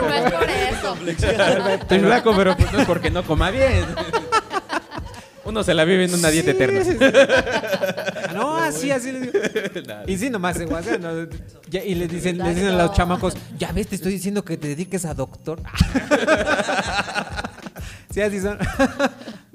Pero 0.00 0.08
no 0.08 0.14
es 0.14 0.32
por 0.32 0.50
eso. 0.50 0.96
Estoy 1.80 1.98
flaco, 2.00 2.32
pero 2.36 2.56
pues 2.56 2.72
no 2.72 2.80
es 2.80 2.86
porque 2.86 3.10
no 3.10 3.22
coma 3.24 3.50
bien. 3.50 3.84
Uno 5.44 5.62
se 5.62 5.72
la 5.72 5.84
vive 5.84 6.04
en 6.04 6.12
una 6.14 6.28
dieta 6.28 6.50
Sí, 6.52 6.56
eterna. 6.60 6.82
no, 8.34 8.56
así, 8.58 8.90
así 8.90 9.12
le 9.12 9.20
digo. 9.20 9.32
Y 10.06 10.18
sí, 10.18 10.28
nomás 10.28 10.58
se 10.58 10.66
guasa, 10.66 10.98
¿no? 10.98 11.26
Ya- 11.70 11.82
y 11.82 11.94
le 11.94 12.06
dicen, 12.06 12.36
le 12.38 12.50
dicen 12.54 12.68
a 12.68 12.72
los 12.84 12.92
chamacos, 12.92 13.34
ya 13.58 13.72
ves, 13.72 13.86
te 13.86 13.94
estoy 13.94 14.12
diciendo 14.12 14.44
que 14.44 14.58
te 14.58 14.68
dediques 14.68 15.06
a 15.06 15.14
doctor. 15.14 15.58
sí, 18.12 18.20
así 18.20 18.40
son. 18.40 18.58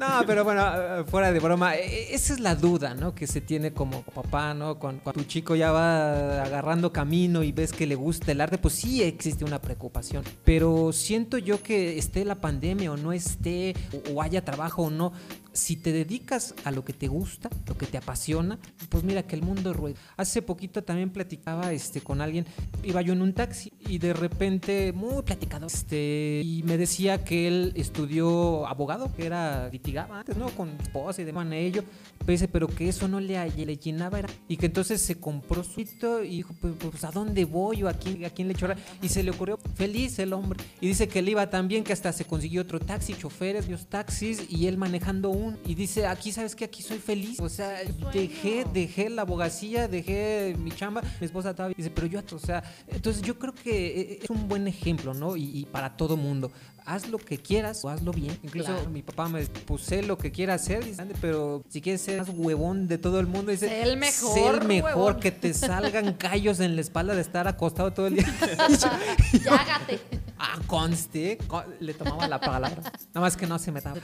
No, 0.03 0.25
pero 0.25 0.43
bueno, 0.43 0.61
eh, 0.75 1.03
fuera 1.05 1.31
de 1.31 1.39
broma, 1.39 1.75
eh, 1.75 2.13
esa 2.13 2.33
es 2.33 2.39
la 2.39 2.55
duda, 2.55 2.93
¿no? 2.93 3.13
Que 3.15 3.27
se 3.27 3.41
tiene 3.41 3.73
como 3.73 4.01
papá, 4.03 4.53
¿no? 4.53 4.77
Cuando, 4.79 5.13
tu 5.13 5.23
chico 5.23 5.55
ya 5.55 5.71
va 5.71 6.43
agarrando 6.43 6.91
camino 6.91 7.43
y 7.43 7.51
ves 7.51 7.71
que 7.71 7.87
le 7.87 7.95
gusta 7.95 8.31
el 8.31 8.41
arte, 8.41 8.57
pues 8.57 8.75
sí 8.75 9.03
existe 9.03 9.45
una 9.45 9.61
preocupación. 9.61 10.23
Pero 10.43 10.91
siento 10.91 11.37
yo 11.37 11.61
que 11.61 11.97
esté 11.97 12.25
la 12.25 12.35
pandemia 12.35 12.91
o 12.91 12.97
no 12.97 13.13
esté, 13.13 13.75
o, 14.11 14.21
haya 14.21 14.43
trabajo 14.43 14.83
o 14.83 14.89
no, 14.89 15.13
si 15.53 15.75
te 15.75 15.91
dedicas 15.91 16.55
a 16.63 16.71
lo 16.71 16.83
que 16.83 16.93
te 16.93 17.07
gusta, 17.07 17.49
lo 17.67 17.77
que 17.77 17.85
te 17.85 17.97
apasiona, 17.97 18.57
pues 18.89 19.03
mira 19.03 19.23
que 19.23 19.35
el 19.35 19.43
mundo 19.43 19.71
rueda. 19.71 19.99
Hace 20.17 20.41
poquito 20.41 20.83
también 20.83 21.11
platicaba 21.11 21.71
este, 21.71 22.01
con 22.01 22.21
alguien, 22.21 22.45
iba 22.83 23.01
yo 23.01 23.13
en 23.13 23.21
un 23.21 23.33
taxi 23.33 23.71
y 23.79 23.99
de 23.99 24.13
repente, 24.13 24.91
muy 24.93 25.21
platicado, 25.21 25.67
este, 25.67 26.41
y 26.43 26.63
me 26.63 26.77
decía 26.77 27.23
que 27.23 27.47
él 27.47 27.73
estudió 27.75 28.65
abogado, 28.67 29.13
que 29.15 29.27
era 29.27 29.69
litigaba 29.93 30.19
antes, 30.19 30.35
¿no? 30.37 30.49
Con 30.49 30.69
esposa 30.81 31.21
y 31.21 31.25
demás, 31.25 31.47
ello, 31.51 31.83
pero 32.19 32.31
dice, 32.31 32.47
pero 32.47 32.67
que 32.67 32.89
eso 32.89 33.07
no 33.07 33.19
le, 33.19 33.49
le 33.49 33.77
llenaba, 33.77 34.19
era, 34.19 34.29
y 34.47 34.57
que 34.57 34.65
entonces 34.65 35.01
se 35.01 35.19
compró 35.19 35.63
su 35.63 35.81
y 35.81 36.37
dijo, 36.37 36.53
pues, 36.59 36.73
pues, 36.79 37.03
¿a 37.03 37.11
dónde 37.11 37.45
voy 37.45 37.83
o 37.83 37.89
a 37.89 37.93
quién, 37.93 38.25
a 38.25 38.29
quién 38.29 38.47
le 38.47 38.55
chorra? 38.55 38.75
Y 39.01 39.09
se 39.09 39.21
le 39.21 39.31
ocurrió, 39.31 39.59
feliz 39.75 40.17
el 40.19 40.33
hombre, 40.33 40.63
y 40.81 40.87
dice 40.87 41.07
que 41.07 41.21
le 41.21 41.31
iba 41.31 41.49
tan 41.49 41.67
bien 41.67 41.83
que 41.83 41.93
hasta 41.93 42.11
se 42.11 42.25
consiguió 42.25 42.61
otro 42.61 42.79
taxi, 42.79 43.13
choferes, 43.13 43.69
los 43.69 43.87
taxis, 43.87 44.45
y 44.49 44.67
él 44.67 44.77
manejando 44.77 45.29
un, 45.29 45.57
y 45.65 45.75
dice, 45.75 46.07
aquí, 46.07 46.31
¿sabes 46.31 46.55
qué? 46.55 46.65
Aquí 46.65 46.81
soy 46.81 46.97
feliz, 46.97 47.39
o 47.39 47.49
sea, 47.49 47.79
dejé, 48.13 48.65
dejé 48.73 49.09
la 49.09 49.23
abogacía, 49.23 49.87
dejé 49.87 50.55
mi 50.57 50.71
chamba, 50.71 51.01
mi 51.19 51.25
esposa 51.25 51.51
estaba, 51.51 51.69
dice, 51.69 51.91
pero 51.91 52.07
yo, 52.07 52.21
o 52.31 52.39
sea, 52.39 52.63
entonces 52.87 53.21
yo 53.21 53.37
creo 53.37 53.53
que 53.53 54.01
eh, 54.01 54.19
es 54.23 54.29
un 54.29 54.47
buen 54.47 54.67
ejemplo, 54.67 55.13
¿no? 55.13 55.35
Y, 55.35 55.59
y 55.59 55.65
para 55.65 55.95
todo 55.95 56.17
mundo, 56.17 56.51
haz 56.85 57.07
lo 57.09 57.17
que 57.17 57.37
quieras 57.37 57.83
o 57.85 57.89
hazlo 57.89 58.11
bien. 58.11 58.37
Incluso 58.43 58.73
Claro. 58.73 58.89
mi 58.89 59.01
papá 59.01 59.27
me 59.29 59.45
puse 59.45 60.03
lo 60.03 60.17
que 60.17 60.31
quiera 60.31 60.53
hacer, 60.55 60.83
dice, 60.83 61.03
pero 61.21 61.63
si 61.69 61.81
quieres 61.81 62.01
ser 62.01 62.19
más 62.19 62.29
huevón 62.35 62.87
de 62.87 62.97
todo 62.97 63.19
el 63.19 63.27
mundo, 63.27 63.51
dice, 63.51 63.67
Sé 63.69 63.81
el 63.83 63.97
mejor, 63.97 64.33
sé 64.33 64.47
el 64.47 64.67
mejor, 64.67 64.91
huevón". 64.95 65.19
que 65.19 65.31
te 65.31 65.53
salgan 65.53 66.13
callos 66.17 66.59
en 66.59 66.75
la 66.75 66.81
espalda 66.81 67.15
de 67.15 67.21
estar 67.21 67.47
acostado 67.47 67.91
todo 67.93 68.07
el 68.07 68.15
día. 68.15 68.25
Ya 69.43 69.55
hágate. 69.55 69.99
Ah, 70.43 70.59
conste, 70.67 71.37
co- 71.47 71.63
le 71.79 71.93
tomaba 71.93 72.27
la 72.27 72.39
palabra. 72.39 72.81
Nada 73.13 73.21
más 73.21 73.37
que 73.37 73.47
no 73.47 73.57
se 73.57 73.71
me 73.71 73.79
daba. 73.81 73.97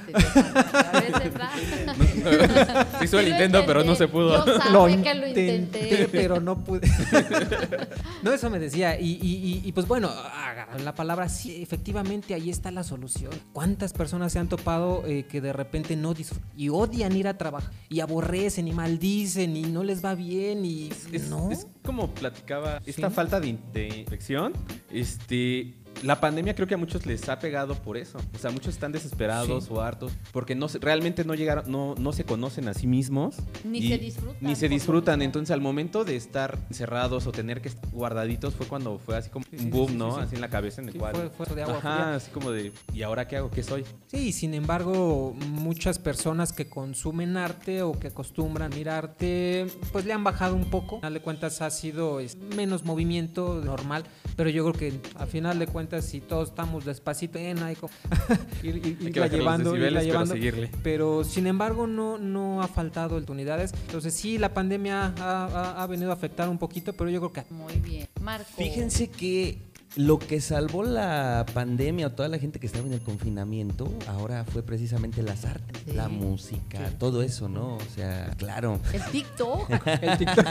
Se 3.00 3.06
hizo 3.06 3.20
el 3.20 3.28
intento, 3.30 3.64
pero 3.66 3.84
no 3.84 3.96
se 3.96 4.08
pudo. 4.08 4.46
Yo 4.46 4.58
sabe 4.58 4.72
Lo 4.72 4.86
que 5.04 5.14
lo 5.16 5.28
intenté, 5.28 5.56
intenté. 5.56 6.08
pero 6.12 6.40
no 6.40 6.64
pude. 6.64 6.82
no, 8.24 8.32
eso 8.32 8.50
me 8.50 8.60
decía. 8.60 9.00
Y, 9.00 9.20
y- 9.22 9.36
y- 9.36 9.62
y, 9.66 9.72
pues 9.72 9.88
bueno, 9.88 10.10
agarrar 10.10 10.82
la 10.82 10.94
palabra, 10.96 11.30
sí, 11.30 11.62
efectivamente, 11.62 12.34
ahí 12.34 12.50
está 12.50 12.72
la 12.72 12.84
solución. 12.84 13.32
¿Cuántas 13.54 13.94
personas 13.94 14.34
se 14.34 14.40
han 14.40 14.48
topado 14.48 15.04
eh, 15.06 15.26
que 15.30 15.42
de 15.42 15.54
repente 15.54 15.96
no 15.96 16.14
disfrutan 16.14 16.50
y 16.58 16.70
odian 16.70 17.16
ir 17.16 17.28
a 17.28 17.38
trabajar 17.38 17.72
y 17.90 18.00
aborrecen 18.00 18.68
y 18.68 18.72
maldicen 18.74 19.56
y 19.56 19.64
no 19.64 19.84
les 19.84 20.04
va 20.04 20.16
bien 20.16 20.66
y 20.66 20.90
Es, 21.12 21.30
no? 21.30 21.52
es 21.52 21.68
como 21.84 22.08
platicaba, 22.14 22.82
esta 22.86 23.10
Sí. 23.10 23.16
falta 23.16 23.40
de, 23.40 23.58
de 23.74 23.88
infección, 23.88 24.54
este, 24.92 25.74
la 26.04 26.20
pandemia 26.20 26.56
creo 26.56 26.68
que 26.68 26.74
a 26.76 26.78
muchos 26.78 27.06
les 27.06 27.28
ha 27.30 27.40
pegado 27.40 27.76
por 27.76 27.98
eso. 27.98 28.20
O 28.34 28.38
sea, 28.38 28.52
muchos 28.52 28.74
están 28.74 28.92
desesperados 28.92 29.66
Sí. 29.66 29.70
o 29.74 29.82
hartos 29.82 30.12
porque 30.32 30.56
no 30.56 30.68
realmente 30.80 31.24
no 31.26 31.34
llegaron, 31.36 31.70
no, 31.72 31.96
no 31.96 32.12
se 32.14 32.24
conocen 32.24 32.68
a 32.68 32.74
sí 32.74 32.88
mismos. 32.88 33.36
Ni 33.64 33.80
y 33.80 33.88
se 33.90 33.98
disfrutan, 33.98 34.38
Ni 34.42 34.56
se 34.56 34.70
disfrutan. 34.70 35.22
Entonces, 35.22 35.52
al 35.52 35.62
momento 35.62 36.06
de 36.06 36.16
estar 36.16 36.58
encerrados 36.70 37.28
o 37.28 37.32
tener 37.32 37.62
que 37.62 37.70
estar 37.70 37.90
guardaditos 37.92 38.54
fue 38.56 38.68
cuando 38.68 38.98
fue 39.00 39.18
así 39.18 39.30
como 39.30 39.46
Sí, 39.50 39.58
sí, 39.58 39.66
un 39.66 39.72
boom, 39.72 39.90
sí, 39.90 39.96
¿no? 39.96 40.16
sí. 40.16 40.22
Así 40.22 40.36
en 40.36 40.42
la 40.42 40.50
cabeza, 40.50 40.82
en 40.82 40.88
el 40.88 40.94
Sí, 40.94 41.00
cual. 41.00 41.16
fue- 41.16 41.30
fue 41.46 41.56
de 41.56 41.64
agua 41.64 41.78
Ajá, 41.78 41.96
fría. 41.96 42.16
así 42.16 42.32
como 42.32 42.52
de, 42.52 42.72
¿y 42.94 43.02
ahora 43.02 43.28
qué 43.28 43.38
hago? 43.38 43.50
¿Qué 43.52 43.64
soy? 43.64 43.84
Sí, 44.08 44.32
sin 44.32 44.54
embargo, 44.54 45.36
muchas 45.50 46.00
personas 46.00 46.54
que 46.54 46.70
consumen 46.70 47.36
arte 47.38 47.82
o 47.82 47.94
que 47.94 48.08
acostumbran 48.08 48.72
ir 48.78 48.90
a 48.90 48.98
arte, 49.00 49.68
pues 49.92 50.06
le 50.06 50.14
han 50.14 50.24
bajado 50.24 50.56
un 50.56 50.66
poco. 50.70 50.96
Al 50.96 51.00
final 51.02 51.14
de 51.16 51.22
cuentas 51.22 51.62
ha 51.62 51.70
sido 51.70 52.20
menos 52.56 52.86
movimiento 52.86 53.62
normal, 53.64 54.04
pero 54.36 54.50
yo 54.50 54.64
creo 54.72 54.74
que 54.92 55.02
a 55.16 55.26
final 55.26 55.60
de 55.60 55.68
cuentas 55.68 55.89
si 56.02 56.22
todos 56.22 56.50
estamos 56.50 56.86
despacito, 56.86 57.38
eh, 57.40 57.54
no 57.54 57.66
hay 57.66 57.76
como 57.76 57.94
ir, 58.64 58.76
ir- 58.78 58.98
que 58.98 59.06
irla 59.10 59.28
llevando, 59.28 59.76
irla 59.76 60.02
decibeles, 60.02 60.04
pero 60.04 60.06
llevando. 60.12 60.34
seguirle. 60.34 60.72
Pero 60.84 61.24
sin 61.24 61.48
embargo 61.48 61.88
no, 61.88 62.18
no 62.18 62.62
ha 62.62 62.68
faltado 62.68 63.16
oportunidades. 63.16 63.74
Entonces 63.88 64.14
sí, 64.14 64.38
la 64.38 64.54
pandemia 64.54 65.14
ha, 65.20 65.46
ha- 65.46 65.84
ha 65.84 65.88
venido 65.88 66.12
a 66.12 66.14
afectar 66.14 66.50
un 66.50 66.58
poquito, 66.58 66.94
pero 66.94 67.10
yo 67.10 67.20
creo 67.20 67.34
que 67.34 67.54
Muy 67.54 67.74
bien. 67.80 68.08
Marco. 68.22 68.46
Fíjense 68.58 69.10
que 69.10 69.69
lo 69.96 70.20
que 70.20 70.40
salvó 70.40 70.84
la 70.84 71.46
pandemia 71.54 72.08
o 72.08 72.12
toda 72.12 72.30
la 72.30 72.38
gente 72.38 72.60
que 72.60 72.68
estaba 72.68 72.86
en 72.88 72.94
el 72.94 73.02
confinamiento 73.02 73.92
ahora 74.08 74.46
fue 74.46 74.62
precisamente 74.64 75.24
las 75.24 75.46
artes, 75.46 75.82
Sí. 75.86 75.94
la 75.94 76.08
música, 76.10 76.92
todo 77.00 77.24
eso, 77.24 77.50
¿no? 77.50 77.78
O 77.78 77.82
sea, 77.96 78.32
claro. 78.38 78.80
El 78.94 79.04
TikTok. 79.12 79.70
el 80.02 80.18
TikTok 80.18 80.46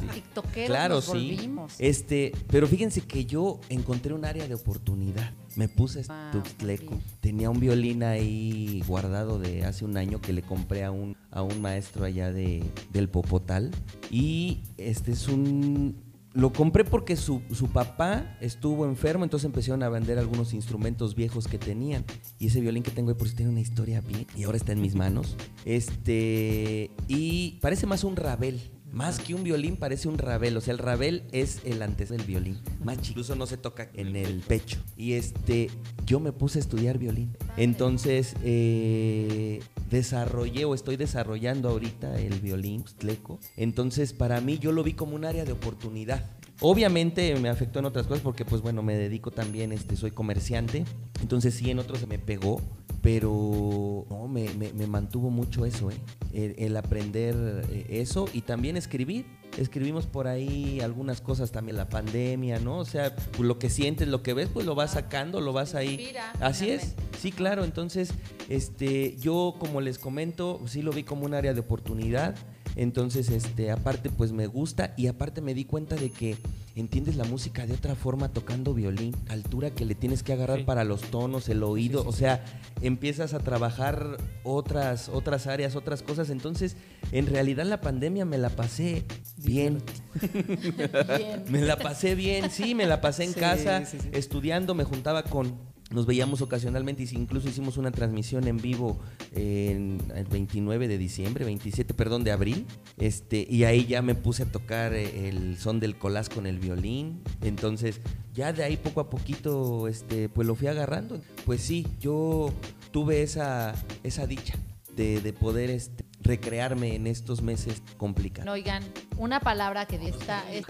Sí. 0.00 0.06
TikTokeros 0.14 0.66
Claro, 0.66 0.94
nos 0.96 1.04
sí. 1.04 1.10
volvimos. 1.10 1.72
Este, 1.78 2.32
pero 2.48 2.66
fíjense 2.66 3.02
que 3.02 3.24
yo 3.24 3.60
encontré 3.68 4.12
un 4.12 4.24
área 4.24 4.46
de 4.48 4.54
oportunidad. 4.54 5.30
Me 5.54 5.68
puse 5.68 6.02
Wow, 6.02 6.32
Tuxtleco. 6.32 6.98
Tenía 7.20 7.50
un 7.50 7.60
violín 7.60 8.02
ahí 8.02 8.82
guardado 8.86 9.38
de 9.38 9.64
hace 9.64 9.84
un 9.84 9.96
año 9.96 10.20
que 10.20 10.32
le 10.32 10.42
compré 10.42 10.82
a 10.84 10.90
un, 10.90 11.16
a 11.30 11.42
un 11.42 11.60
maestro 11.60 12.04
allá 12.04 12.32
de, 12.32 12.64
del 12.92 13.08
Popotal. 13.08 13.70
Y 14.10 14.62
este 14.78 15.12
es 15.12 15.28
un 15.28 15.94
lo 16.34 16.52
compré 16.52 16.84
porque 16.84 17.16
su, 17.16 17.42
su 17.52 17.68
papá 17.68 18.36
estuvo 18.40 18.86
enfermo, 18.86 19.24
entonces 19.24 19.44
empezaron 19.44 19.82
a 19.82 19.88
vender 19.88 20.18
algunos 20.18 20.54
instrumentos 20.54 21.14
viejos 21.14 21.46
que 21.46 21.58
tenían. 21.58 22.04
Y 22.38 22.46
ese 22.46 22.60
violín 22.60 22.82
que 22.82 22.90
tengo 22.90 23.10
ahí 23.10 23.16
por 23.16 23.28
si 23.28 23.34
tiene 23.34 23.50
una 23.50 23.60
historia 23.60 24.00
bien. 24.00 24.26
Y 24.36 24.44
ahora 24.44 24.56
está 24.56 24.72
en 24.72 24.80
mis 24.80 24.94
manos. 24.94 25.36
Este. 25.64 26.90
Y 27.06 27.58
parece 27.60 27.86
más 27.86 28.04
un 28.04 28.16
rabel. 28.16 28.60
Más 28.92 29.18
que 29.18 29.34
un 29.34 29.42
violín, 29.42 29.76
parece 29.76 30.08
un 30.08 30.18
rabel. 30.18 30.56
O 30.56 30.60
sea, 30.60 30.72
el 30.72 30.78
rabel 30.78 31.24
es 31.32 31.60
el 31.64 31.80
antes 31.82 32.10
del 32.10 32.22
violín. 32.22 32.60
Más 32.84 32.98
chico. 32.98 33.12
Incluso 33.12 33.34
no 33.34 33.46
se 33.46 33.56
toca 33.56 33.90
en 33.94 34.16
el 34.16 34.40
pecho. 34.40 34.78
Y 34.96 35.14
este, 35.14 35.70
yo 36.04 36.20
me 36.20 36.32
puse 36.32 36.58
a 36.58 36.60
estudiar 36.60 36.98
violín. 36.98 37.36
Entonces, 37.56 38.34
eh, 38.44 39.60
desarrollé 39.90 40.66
o 40.66 40.74
estoy 40.74 40.96
desarrollando 40.96 41.70
ahorita 41.70 42.20
el 42.20 42.40
violín 42.40 42.84
tleco. 42.98 43.40
Entonces, 43.56 44.12
para 44.12 44.40
mí, 44.42 44.58
yo 44.58 44.72
lo 44.72 44.82
vi 44.82 44.92
como 44.92 45.16
un 45.16 45.24
área 45.24 45.44
de 45.44 45.52
oportunidad. 45.52 46.24
Obviamente 46.60 47.34
me 47.36 47.48
afectó 47.48 47.78
en 47.78 47.86
otras 47.86 48.06
cosas 48.06 48.22
porque, 48.22 48.44
pues 48.44 48.62
bueno, 48.62 48.82
me 48.82 48.94
dedico 48.94 49.30
también, 49.30 49.72
este, 49.72 49.96
soy 49.96 50.10
comerciante. 50.10 50.84
Entonces, 51.20 51.54
sí, 51.54 51.70
en 51.70 51.78
otros 51.78 51.98
se 51.98 52.06
me 52.06 52.18
pegó 52.18 52.60
pero 53.02 54.06
no, 54.08 54.28
me, 54.28 54.48
me, 54.54 54.72
me, 54.72 54.86
mantuvo 54.86 55.28
mucho 55.28 55.66
eso, 55.66 55.90
¿eh? 55.90 55.96
el, 56.32 56.54
el, 56.56 56.76
aprender 56.76 57.34
eh, 57.70 57.86
eso 57.90 58.28
y 58.32 58.42
también 58.42 58.76
escribir. 58.76 59.26
Escribimos 59.58 60.06
por 60.06 60.28
ahí 60.28 60.80
algunas 60.80 61.20
cosas 61.20 61.50
también, 61.50 61.76
la 61.76 61.88
pandemia, 61.88 62.58
¿no? 62.60 62.78
O 62.78 62.84
sea, 62.86 63.14
pues 63.14 63.40
lo 63.40 63.58
que 63.58 63.68
sientes, 63.68 64.08
lo 64.08 64.22
que 64.22 64.32
ves, 64.32 64.48
pues 64.50 64.64
lo 64.64 64.74
vas 64.74 64.92
sacando, 64.92 65.40
lo 65.40 65.52
vas 65.52 65.74
ahí. 65.74 65.94
Inspira, 65.94 66.32
Así 66.40 66.70
es, 66.70 66.94
sí, 67.20 67.32
claro. 67.32 67.64
Entonces, 67.64 68.14
este, 68.48 69.16
yo 69.18 69.56
como 69.58 69.80
les 69.80 69.98
comento, 69.98 70.60
sí 70.66 70.80
lo 70.80 70.92
vi 70.92 71.02
como 71.02 71.26
un 71.26 71.34
área 71.34 71.52
de 71.52 71.60
oportunidad. 71.60 72.34
Entonces, 72.76 73.28
este, 73.28 73.70
aparte, 73.70 74.08
pues 74.08 74.32
me 74.32 74.46
gusta 74.46 74.94
y 74.96 75.08
aparte 75.08 75.42
me 75.42 75.52
di 75.52 75.64
cuenta 75.66 75.96
de 75.96 76.10
que 76.10 76.38
entiendes 76.74 77.16
la 77.16 77.24
música 77.24 77.66
de 77.66 77.74
otra 77.74 77.94
forma 77.94 78.28
tocando 78.30 78.74
violín, 78.74 79.14
altura 79.28 79.70
que 79.70 79.84
le 79.84 79.94
tienes 79.94 80.22
que 80.22 80.32
agarrar 80.32 80.58
Sí. 80.58 80.64
para 80.64 80.84
los 80.84 81.02
tonos, 81.02 81.48
el 81.48 81.62
oído, 81.62 82.00
Sí, 82.00 82.04
sí, 82.04 82.08
o 82.08 82.12
sea, 82.12 82.44
empiezas 82.80 83.34
a 83.34 83.38
trabajar 83.40 84.16
otras 84.42 85.08
otras 85.08 85.46
áreas, 85.46 85.76
otras 85.76 86.02
cosas. 86.02 86.30
Entonces, 86.30 86.76
en 87.12 87.26
realidad 87.26 87.66
la 87.66 87.80
pandemia 87.80 88.24
me 88.24 88.38
la 88.38 88.50
pasé 88.50 89.04
bien. 89.36 89.78
Bien. 90.18 91.44
Me 91.48 91.60
la 91.60 91.76
pasé 91.76 92.14
bien, 92.14 92.50
sí, 92.50 92.74
me 92.74 92.86
la 92.86 93.00
pasé 93.00 93.24
en 93.24 93.32
casa 93.32 93.82
estudiando, 94.12 94.74
me 94.74 94.84
juntaba 94.84 95.22
con 95.24 95.71
nos 95.92 96.06
veíamos 96.06 96.42
ocasionalmente 96.42 97.02
y 97.02 97.06
si 97.06 97.16
incluso 97.16 97.48
hicimos 97.48 97.76
una 97.76 97.90
transmisión 97.90 98.46
en 98.46 98.56
vivo 98.56 98.98
en 99.34 100.02
el 100.14 100.24
29 100.26 100.88
de 100.88 100.98
diciembre, 100.98 101.44
27, 101.44 101.94
perdón, 101.94 102.24
de 102.24 102.32
abril. 102.32 102.66
Este, 102.96 103.46
y 103.48 103.64
ahí 103.64 103.86
ya 103.86 104.02
me 104.02 104.14
puse 104.14 104.44
a 104.44 104.46
tocar 104.46 104.94
eh, 104.94 105.28
el 105.28 105.58
son 105.58 105.80
del 105.80 105.98
colás 105.98 106.28
con 106.28 106.46
el 106.46 106.58
violín. 106.58 107.22
Entonces, 107.40 108.00
ya 108.34 108.52
de 108.52 108.64
ahí 108.64 108.76
poco 108.76 109.00
a 109.00 109.10
poquito 109.10 109.88
este 109.88 110.28
pues 110.28 110.46
lo 110.46 110.54
fui 110.54 110.68
agarrando. 110.68 111.20
Pues 111.44 111.62
sí, 111.62 111.86
yo 112.00 112.52
tuve 112.90 113.22
esa 113.22 113.74
esa 114.02 114.26
dicha 114.26 114.54
de, 114.96 115.20
de 115.20 115.32
poder 115.32 115.70
este, 115.70 116.04
recrearme 116.22 116.94
en 116.94 117.06
estos 117.06 117.42
meses 117.42 117.82
complicados. 117.96 118.46
No, 118.46 118.52
oigan, 118.52 118.82
una 119.16 119.40
palabra 119.40 119.86
que 119.86 119.96
esta 119.96 120.42
es... 120.52 120.64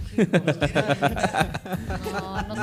No, 2.12 2.42
no, 2.42 2.56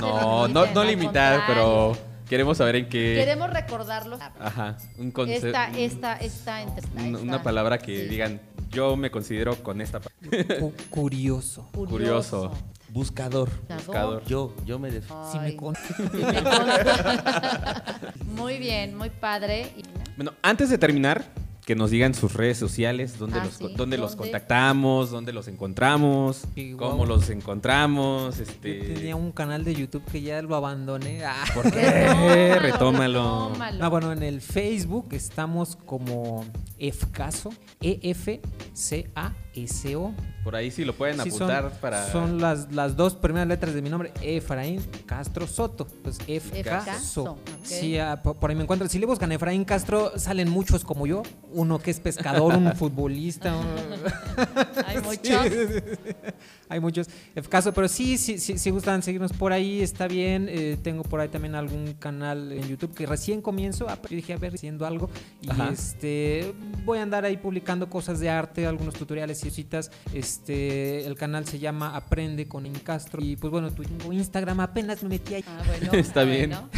se 0.47 0.53
No, 0.53 0.67
no, 0.67 0.83
limitar, 0.83 1.41
pero. 1.47 2.08
Queremos 2.29 2.57
saber 2.57 2.75
en 2.77 2.87
qué. 2.89 3.15
Queremos 3.15 3.49
recordarlos. 3.49 4.21
Ajá, 4.39 4.77
un 4.97 5.11
concepto. 5.11 5.47
Esta, 5.47 5.67
esta, 5.77 6.13
esta, 6.17 6.61
esta, 6.63 6.87
una, 6.93 7.05
esta. 7.07 7.19
una 7.21 7.43
palabra 7.43 7.77
que 7.79 8.03
Sí. 8.03 8.07
digan, 8.07 8.39
yo 8.69 8.95
me 8.95 9.09
considero 9.11 9.55
con 9.63 9.81
esta 9.81 9.99
pa- 9.99 10.11
Cu- 10.59 10.73
curioso. 10.89 11.67
curioso. 11.73 12.51
Buscador. 12.89 13.49
buscador. 13.85 14.23
Yo, 14.25 14.55
yo 14.65 14.79
me 14.79 14.89
defino. 14.91 15.31
Si 15.31 15.37
me 15.39 15.55
con- 15.55 15.75
sí 15.75 15.93
me 16.11 16.43
consta. 16.43 17.85
Muy 18.25 18.57
bien, 18.57 18.95
muy 18.95 19.09
padre. 19.09 19.71
Bueno, 20.15 20.33
antes 20.41 20.69
de 20.69 20.77
terminar, 20.77 21.23
que 21.69 21.75
nos 21.75 21.91
digan 21.91 22.15
sus 22.15 22.33
redes 22.33 22.57
sociales, 22.57 23.19
dónde, 23.19 23.37
Ah, 23.39 23.45
los, 23.45 23.53
sí, 23.53 23.67
dónde 23.77 23.99
los 23.99 24.15
contactamos, 24.15 25.11
dónde 25.11 25.31
los 25.33 25.47
encontramos, 25.47 26.47
Sí, 26.55 26.73
cómo 26.75 27.05
los 27.05 27.29
encontramos, 27.29 28.37
Yo 28.37 28.43
este... 28.43 28.79
tenía 28.95 29.15
un 29.15 29.31
canal 29.31 29.63
de 29.63 29.75
YouTube 29.75 30.03
que 30.11 30.19
ya 30.23 30.41
lo 30.41 30.55
abandoné. 30.55 31.23
Ah. 31.23 31.43
¿Por 31.53 31.71
qué? 31.71 31.79
Retómalo. 32.59 33.49
retómalo. 33.49 33.85
Ah, 33.85 33.87
bueno, 33.89 34.11
en 34.11 34.23
el 34.23 34.41
Facebook 34.41 35.09
estamos 35.11 35.75
como 35.75 36.43
EFCASO, 36.79 37.51
E 37.81 37.99
E-F-C-A-S-O. 38.89 40.13
Por 40.43 40.55
ahí 40.55 40.71
sí 40.71 40.85
lo 40.85 40.93
pueden 40.95 41.21
Sí, 41.21 41.29
son- 41.31 41.51
apuntar 41.51 41.79
para... 41.79 42.11
Son 42.11 42.39
las, 42.41 42.71
las 42.71 42.95
dos 42.95 43.13
primeras 43.15 43.47
letras 43.47 43.73
de 43.75 43.81
mi 43.81 43.89
nombre, 43.89 44.11
Efraín 44.21 44.81
Castro 45.05 45.45
Soto. 45.47 45.85
Entonces, 45.97 46.23
Efcaso, 46.27 46.59
Efcaso. 46.59 47.23
ok. 47.33 47.37
Sí, 47.63 47.97
ah, 47.99 48.21
po- 48.23 48.33
por 48.39 48.49
ahí 48.49 48.55
me 48.55 48.63
encuentran. 48.63 48.89
Si 48.89 48.97
le 48.97 49.05
buscan 49.05 49.31
Efraín 49.31 49.65
Castro, 49.65 50.13
salen 50.17 50.49
muchos 50.49 50.83
como 50.83 51.05
yo. 51.05 51.21
Uno 51.59 51.77
que 51.79 51.91
es 51.91 51.99
pescador, 51.99 52.55
un 52.55 52.73
futbolista. 52.75 53.53
un- 53.57 53.67
Hay 54.85 54.97
muchos. 55.01 55.45
Hay 56.69 56.79
muchos. 56.79 57.07
Efcaso, 57.35 57.73
pero 57.73 57.87
sí, 57.87 58.17
sí, 58.17 58.37
sí, 58.37 58.57
si 58.57 58.69
gustan 58.69 59.01
seguirnos 59.03 59.33
por 59.33 59.51
ahí, 59.51 59.81
está 59.81 60.07
bien. 60.07 60.47
Eh, 60.49 60.77
tengo 60.81 61.03
por 61.03 61.19
ahí 61.19 61.27
también 61.27 61.55
algún 61.55 61.93
canal 61.93 62.51
en 62.51 62.67
YouTube 62.67 62.93
que 62.93 63.05
recién 63.05 63.41
comienzo. 63.41 63.87
Ah, 63.89 63.97
pero 64.01 64.11
yo 64.11 64.15
dije, 64.17 64.33
a 64.33 64.37
ver, 64.37 64.53
haciendo 64.53 64.85
algo. 64.85 65.09
Y 65.41 65.49
Ajá. 65.49 65.69
este 65.73 66.53
voy 66.85 66.99
a 66.99 67.03
andar 67.03 67.25
ahí 67.25 67.37
publicando 67.37 67.89
cosas 67.89 68.19
de 68.19 68.29
arte, 68.29 68.65
algunos 68.67 68.93
tutoriales 68.95 69.43
y 69.45 69.49
citas. 69.51 69.91
Este, 70.13 71.05
el 71.05 71.15
canal 71.15 71.45
se 71.45 71.59
llama 71.59 71.95
Aprende 71.95 72.47
con 72.47 72.65
Incastro. 72.65 73.21
Y 73.23 73.35
pues 73.35 73.51
bueno, 73.51 73.71
tu 73.71 73.83
tengo 73.83 74.13
Instagram, 74.13 74.59
apenas 74.59 75.01
me 75.03 75.09
metí 75.09 75.33
ahí. 75.35 75.43
Ah, 75.47 75.63
bueno, 75.65 75.91
Está 75.97 76.21
ah, 76.21 76.23
bien. 76.25 76.49
bueno. 76.51 76.69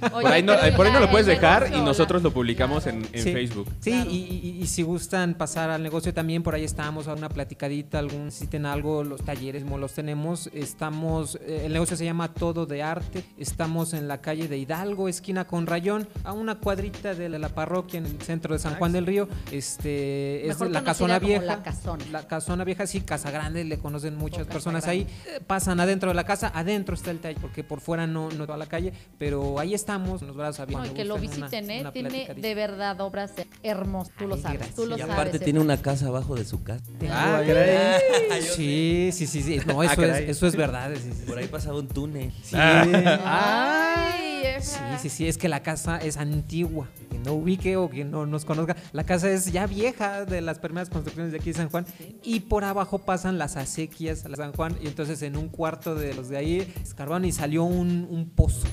Por 0.10 0.26
ahí 0.26 0.42
no, 0.42 0.52
por 0.76 0.86
ahí 0.86 0.92
no 0.92 1.00
lo 1.00 1.10
puedes 1.10 1.26
dejar 1.26 1.70
y 1.74 1.80
nosotros 1.80 2.22
lo 2.22 2.30
publicamos 2.32 2.82
claro. 2.84 2.98
en, 2.98 3.08
en 3.12 3.22
Sí. 3.22 3.32
Facebook. 3.32 3.68
Sí, 3.80 3.90
Claro. 3.90 4.10
y, 4.10 4.16
y- 4.16 4.60
y 4.62 4.66
si 4.66 4.82
gustan 4.82 5.34
pasar 5.34 5.70
al 5.70 5.82
negocio 5.82 6.12
también, 6.12 6.42
por 6.42 6.54
ahí 6.54 6.64
estamos 6.64 7.08
a 7.08 7.14
una 7.14 7.28
platicadita, 7.28 7.98
algún 7.98 8.26
necesiten 8.26 8.66
algo, 8.66 9.02
los 9.04 9.22
talleres 9.30 9.64
mo- 9.64 9.78
los 9.78 9.92
tenemos. 9.92 10.50
Estamos, 10.52 11.36
eh, 11.46 11.62
el 11.66 11.72
negocio 11.72 11.96
se 11.96 12.04
llama 12.04 12.34
Todo 12.34 12.66
de 12.66 12.82
Arte. 12.82 13.22
Estamos 13.38 13.94
en 13.94 14.08
la 14.08 14.20
calle 14.20 14.48
de 14.48 14.58
Hidalgo, 14.58 15.08
esquina 15.08 15.46
con 15.46 15.68
Rayón, 15.68 16.08
a 16.24 16.32
una 16.32 16.56
cuadrita 16.56 17.14
de 17.14 17.28
la, 17.28 17.38
la 17.38 17.48
parroquia 17.50 17.98
en 17.98 18.06
el 18.06 18.20
centro 18.22 18.54
de 18.54 18.58
San 18.58 18.74
Juan 18.74 18.90
del 18.90 19.06
Río. 19.06 19.28
Este 19.52 20.48
es 20.48 20.58
la 20.60 20.82
casona 20.82 21.20
como 21.20 21.28
vieja. 21.28 21.44
La 21.44 21.62
Casona. 21.62 22.04
La 22.10 22.26
casona 22.26 22.64
vieja, 22.64 22.88
sí, 22.88 23.02
Casa 23.02 23.30
Grande, 23.30 23.62
le 23.64 23.78
conocen 23.78 24.16
muchas 24.16 24.48
personas 24.48 24.82
Grande. 24.84 25.04
ahí. 25.04 25.36
Eh, 25.36 25.40
pasan 25.46 25.78
adentro 25.78 26.08
de 26.08 26.14
la 26.16 26.24
casa, 26.24 26.50
adentro 26.52 26.96
está 26.96 27.12
el 27.12 27.20
taller, 27.20 27.40
porque 27.40 27.62
por 27.62 27.80
fuera 27.80 28.08
no, 28.08 28.30
no 28.30 28.46
toda 28.46 28.58
la 28.58 28.66
calle, 28.66 28.92
pero 29.16 29.60
ahí 29.60 29.74
estamos, 29.74 30.22
nos 30.22 30.34
brazos 30.34 30.58
No, 30.58 30.62
abiertos. 30.78 30.88
me 30.88 30.94
que 30.94 31.04
lo 31.04 31.14
una- 31.14 31.20
visiten, 31.22 31.70
¿eh? 31.70 31.80
una 31.82 31.92
Tiene 31.92 32.34
de 32.34 32.54
verdad 32.56 33.00
obras 33.00 33.30
hermosas. 33.62 34.12
Tú 34.18 34.26
lo 34.26 34.36
sabes, 34.36 34.74
tú 34.74 34.86
lo 34.86 34.96
Y 34.96 35.00
sabes. 35.00 35.14
aparte 35.14 35.36
Efraín. 35.36 35.44
tiene 35.44 35.60
una 35.60 35.76
casa 35.80 36.08
abajo 36.08 36.34
de 36.34 36.44
su 36.44 36.64
casa. 36.64 36.82
Ah, 37.10 37.42
caray. 37.46 38.00
Sí, 38.42 39.10
sí, 39.12 39.19
sí, 39.26 39.42
sí. 39.42 39.60
No, 39.66 39.80
Ah, 39.80 39.86
eso, 39.92 40.04
es, 40.04 40.28
eso 40.28 40.46
es 40.46 40.56
verdad. 40.56 40.90
Sí, 40.94 41.10
sí, 41.12 41.24
Por 41.26 41.38
ahí 41.38 41.46
pasaba 41.48 41.78
un 41.78 41.88
túnel. 41.88 42.32
sí. 42.42 42.56
Ay, 42.56 44.28
Sí, 44.60 44.78
sí, 45.00 45.08
sí, 45.08 45.28
es 45.28 45.38
que 45.38 45.48
la 45.48 45.62
casa 45.62 45.98
es 45.98 46.16
antigua. 46.16 46.88
Quien 47.08 47.22
no 47.22 47.32
ubique 47.34 47.76
o 47.76 47.88
quien 47.88 48.10
no 48.10 48.26
nos 48.26 48.44
conozca, 48.44 48.76
la 48.92 49.04
casa 49.04 49.30
es 49.30 49.52
ya 49.52 49.66
vieja 49.66 50.24
de 50.24 50.40
las 50.40 50.58
primeras 50.58 50.88
construcciones 50.90 51.32
de 51.32 51.38
aquí 51.38 51.50
de 51.52 51.54
San 51.58 51.68
Juan. 51.70 51.86
Y 52.22 52.40
por 52.40 52.64
abajo 52.64 52.98
pasan 52.98 53.38
las 53.38 53.56
acequias 53.56 54.24
a 54.24 54.28
la 54.28 54.36
San 54.36 54.52
Juan. 54.52 54.76
Y 54.82 54.86
entonces 54.86 55.22
en 55.22 55.36
un 55.36 55.48
cuarto 55.48 55.94
de 55.94 56.14
los 56.14 56.28
de 56.28 56.36
ahí 56.38 56.72
escarbaron 56.82 57.24
y 57.24 57.32
salió 57.32 57.64
un, 57.64 58.06
un 58.10 58.28
pozo. 58.30 58.66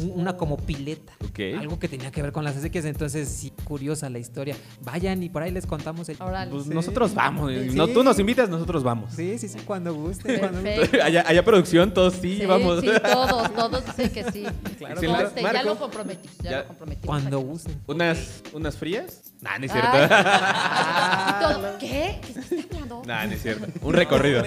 Un- 0.00 0.12
Una 0.22 0.36
como 0.36 0.56
pileta. 0.56 1.12
Ok. 1.28 1.40
Algo 1.58 1.78
que 1.78 1.86
tenía 1.88 2.10
que 2.10 2.22
ver 2.22 2.32
con 2.32 2.44
las 2.44 2.56
acequias. 2.56 2.84
Entonces, 2.86 3.28
sí, 3.28 3.52
curiosa 3.64 4.08
la 4.08 4.18
historia. 4.18 4.56
Vayan 4.84 5.22
y 5.22 5.28
por 5.28 5.42
ahí 5.42 5.50
les 5.50 5.66
contamos 5.66 6.08
el. 6.08 6.16
Pues 6.16 6.64
Sí. 6.64 6.70
nosotros 6.70 7.14
vamos. 7.14 7.52
Sí. 7.52 7.70
No, 7.74 7.86
tú 7.88 8.02
nos 8.02 8.18
invitas, 8.18 8.48
nosotros 8.48 8.82
vamos. 8.82 9.12
Sí, 9.14 9.36
sí, 9.38 9.48
sí, 9.48 9.58
cuando 9.66 9.92
guste. 9.94 10.38
cuando 10.38 10.58
guste. 10.60 10.76
Perfecto. 10.76 10.98
allá, 11.04 11.24
allá 11.26 11.44
producción, 11.44 11.92
todos 11.92 12.14
sí, 12.14 12.38
Sí, 12.40 12.46
vamos. 12.46 12.80
sí, 12.80 12.90
todos, 13.02 13.54
todos 13.54 13.84
dicen 13.86 14.10
que 14.10 14.32
sí. 14.32 14.44
Claro, 14.78 14.94
Conste, 15.00 15.06
claro. 15.06 15.32
ya 15.34 15.42
Marco. 15.42 15.68
lo 15.68 15.78
comprometimos, 15.78 16.36
ya, 16.42 16.50
Ya. 16.50 16.58
lo 16.60 16.66
comprometimos. 16.68 17.06
Cuando 17.06 17.38
gusten. 17.40 17.80
¿Unas, 17.86 18.42
¿Unas 18.52 18.76
frías? 18.76 19.31
Nah, 19.42 19.58
no 19.58 19.66
es 19.66 19.72
cierto. 19.72 19.90
Ay. 19.92 21.34
Todo, 21.54 21.78
¿Qué? 21.78 22.18
¿Qué 22.22 22.28
estás 22.40 22.52
hablando? 22.70 23.02
nah, 23.06 23.26
no 23.26 23.32
es 23.32 23.42
cierto. 23.42 23.66
Un 23.86 23.92
recorrido. 23.94 24.42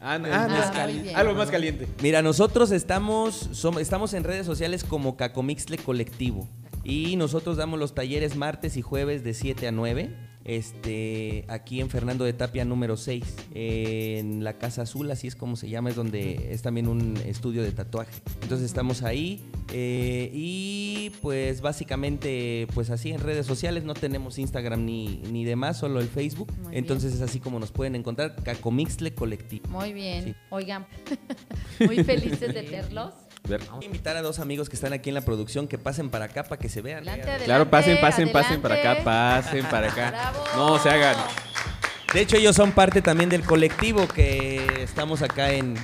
Ah, 0.00 0.18
no, 0.18 0.28
ah, 0.32 0.48
mezcal. 0.48 0.90
muy 0.92 1.00
bien. 1.02 1.16
Algo 1.16 1.34
más 1.34 1.50
caliente. 1.50 1.88
Mira, 2.02 2.22
nosotros 2.22 2.70
estamos, 2.72 3.50
som- 3.52 3.80
estamos 3.80 4.12
en 4.14 4.24
redes 4.24 4.44
sociales 4.46 4.84
como 4.84 5.16
Cacomixle 5.16 5.78
Colectivo. 5.78 6.48
Y 6.84 7.16
nosotros 7.16 7.56
damos 7.56 7.78
los 7.78 7.94
talleres 7.94 8.36
martes 8.36 8.76
y 8.76 8.82
jueves 8.82 9.22
de 9.24 9.32
7 9.34 9.68
a 9.68 9.72
9. 9.72 10.10
Este, 10.44 11.44
aquí 11.48 11.80
en 11.80 11.90
Fernando 11.90 12.24
de 12.24 12.32
Tapia 12.32 12.64
número 12.64 12.96
6, 12.96 13.24
en 13.54 14.44
la 14.44 14.58
Casa 14.58 14.82
Azul, 14.82 15.10
así 15.10 15.26
es 15.26 15.36
como 15.36 15.56
se 15.56 15.68
llama, 15.68 15.90
es 15.90 15.96
donde 15.96 16.52
es 16.52 16.62
también 16.62 16.88
un 16.88 17.16
estudio 17.26 17.62
de 17.62 17.72
tatuaje. 17.72 18.12
Entonces 18.42 18.66
estamos 18.66 19.02
ahí 19.02 19.44
eh, 19.72 20.30
y 20.32 21.10
pues 21.22 21.60
básicamente 21.60 22.66
pues 22.74 22.90
así 22.90 23.10
en 23.10 23.20
redes 23.20 23.46
sociales 23.46 23.84
no 23.84 23.94
tenemos 23.94 24.38
Instagram 24.38 24.84
ni, 24.84 25.18
ni 25.30 25.44
demás, 25.44 25.78
solo 25.78 26.00
el 26.00 26.08
Facebook. 26.08 26.52
Muy 26.62 26.76
Entonces 26.76 27.14
es 27.14 27.22
así 27.22 27.40
como 27.40 27.58
nos 27.58 27.72
pueden 27.72 27.94
encontrar, 27.94 28.36
Cacomixle 28.42 29.14
Colectivo. 29.14 29.68
Muy 29.68 29.92
bien. 29.92 30.24
Sí. 30.24 30.34
Oigan, 30.50 30.86
muy 31.80 32.04
felices 32.04 32.54
de 32.54 32.62
verlos. 32.62 33.12
Ver. 33.48 33.60
Voy 33.72 33.82
a 33.82 33.86
invitar 33.86 34.16
a 34.16 34.22
dos 34.22 34.38
amigos 34.38 34.68
que 34.68 34.76
están 34.76 34.92
aquí 34.92 35.08
en 35.10 35.14
la 35.14 35.20
producción 35.22 35.66
que 35.66 35.76
pasen 35.76 36.10
para 36.10 36.26
acá 36.26 36.44
para 36.44 36.58
que 36.60 36.68
se 36.68 36.80
vean. 36.80 36.98
Adelante, 36.98 37.20
Vean. 37.22 37.28
adelante. 37.40 37.44
Claro, 37.46 37.70
pasen, 37.70 38.00
pasen, 38.00 38.30
pasen 38.32 38.62
para 38.62 38.76
acá, 38.76 39.02
pasen 39.04 39.64
para 39.66 39.88
acá. 39.90 40.10
Bravo. 40.10 40.44
No 40.56 40.78
se 40.78 40.88
hagan. 40.90 41.16
De 42.14 42.20
hecho, 42.20 42.36
ellos 42.36 42.54
son 42.54 42.72
parte 42.72 43.02
también 43.02 43.28
del 43.30 43.42
colectivo 43.42 44.06
que 44.06 44.64
estamos 44.82 45.22
acá 45.22 45.50
en. 45.52 45.74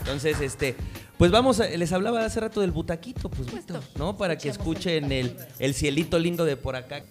Entonces, 0.00 0.40
este. 0.40 0.76
Pues 1.18 1.32
vamos, 1.32 1.58
a- 1.58 1.66
les 1.68 1.92
hablaba 1.92 2.24
hace 2.24 2.38
rato 2.38 2.60
del 2.60 2.70
butaquito, 2.70 3.28
pues, 3.28 3.48
¿no? 3.96 4.16
Para 4.16 4.38
que 4.38 4.48
escuchen 4.48 5.10
el, 5.10 5.36
el 5.58 5.74
cielito 5.74 6.16
lindo 6.18 6.44
de 6.44 6.56
por 6.56 6.76
acá. 6.76 7.02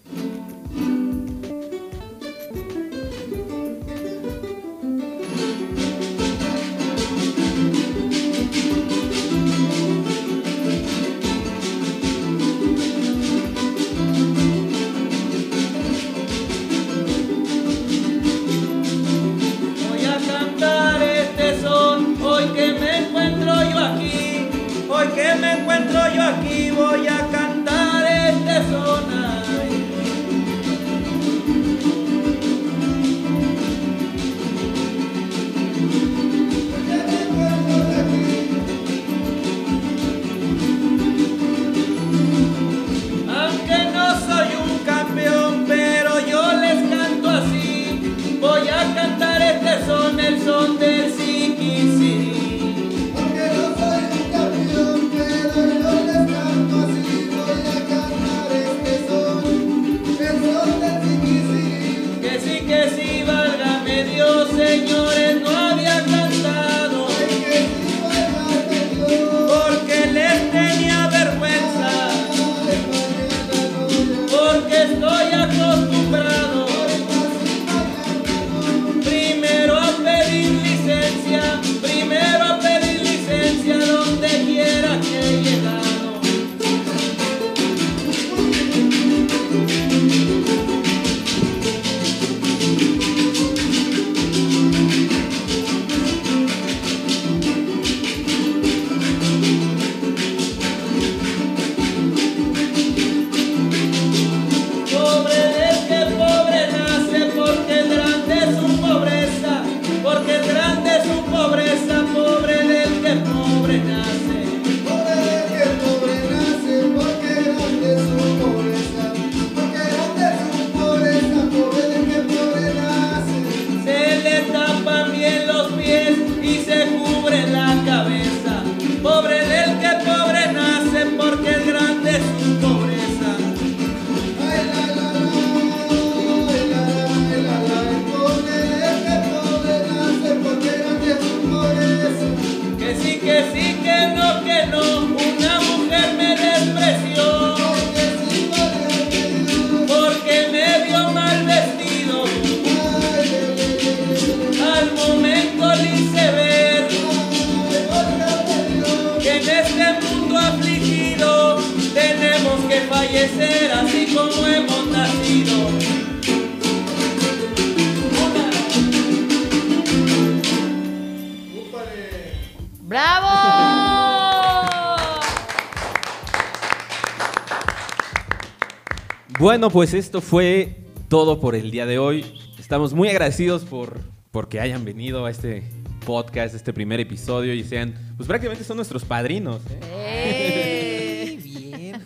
Bueno, 179.58 179.72
pues 179.72 179.92
esto 179.92 180.20
fue 180.20 180.76
todo 181.08 181.40
por 181.40 181.56
el 181.56 181.72
día 181.72 181.84
de 181.84 181.98
hoy. 181.98 182.24
Estamos 182.60 182.94
muy 182.94 183.08
agradecidos 183.08 183.64
por 183.64 183.98
porque 184.30 184.60
hayan 184.60 184.84
venido 184.84 185.26
a 185.26 185.32
este 185.32 185.64
podcast, 186.06 186.54
este 186.54 186.72
primer 186.72 187.00
episodio 187.00 187.52
y 187.52 187.64
sean, 187.64 187.92
pues 188.16 188.28
prácticamente 188.28 188.62
son 188.62 188.76
nuestros 188.76 189.04
padrinos. 189.04 189.60
¿eh? 189.68 189.80
¡Eh! 189.82 191.40
Bien. 191.42 192.04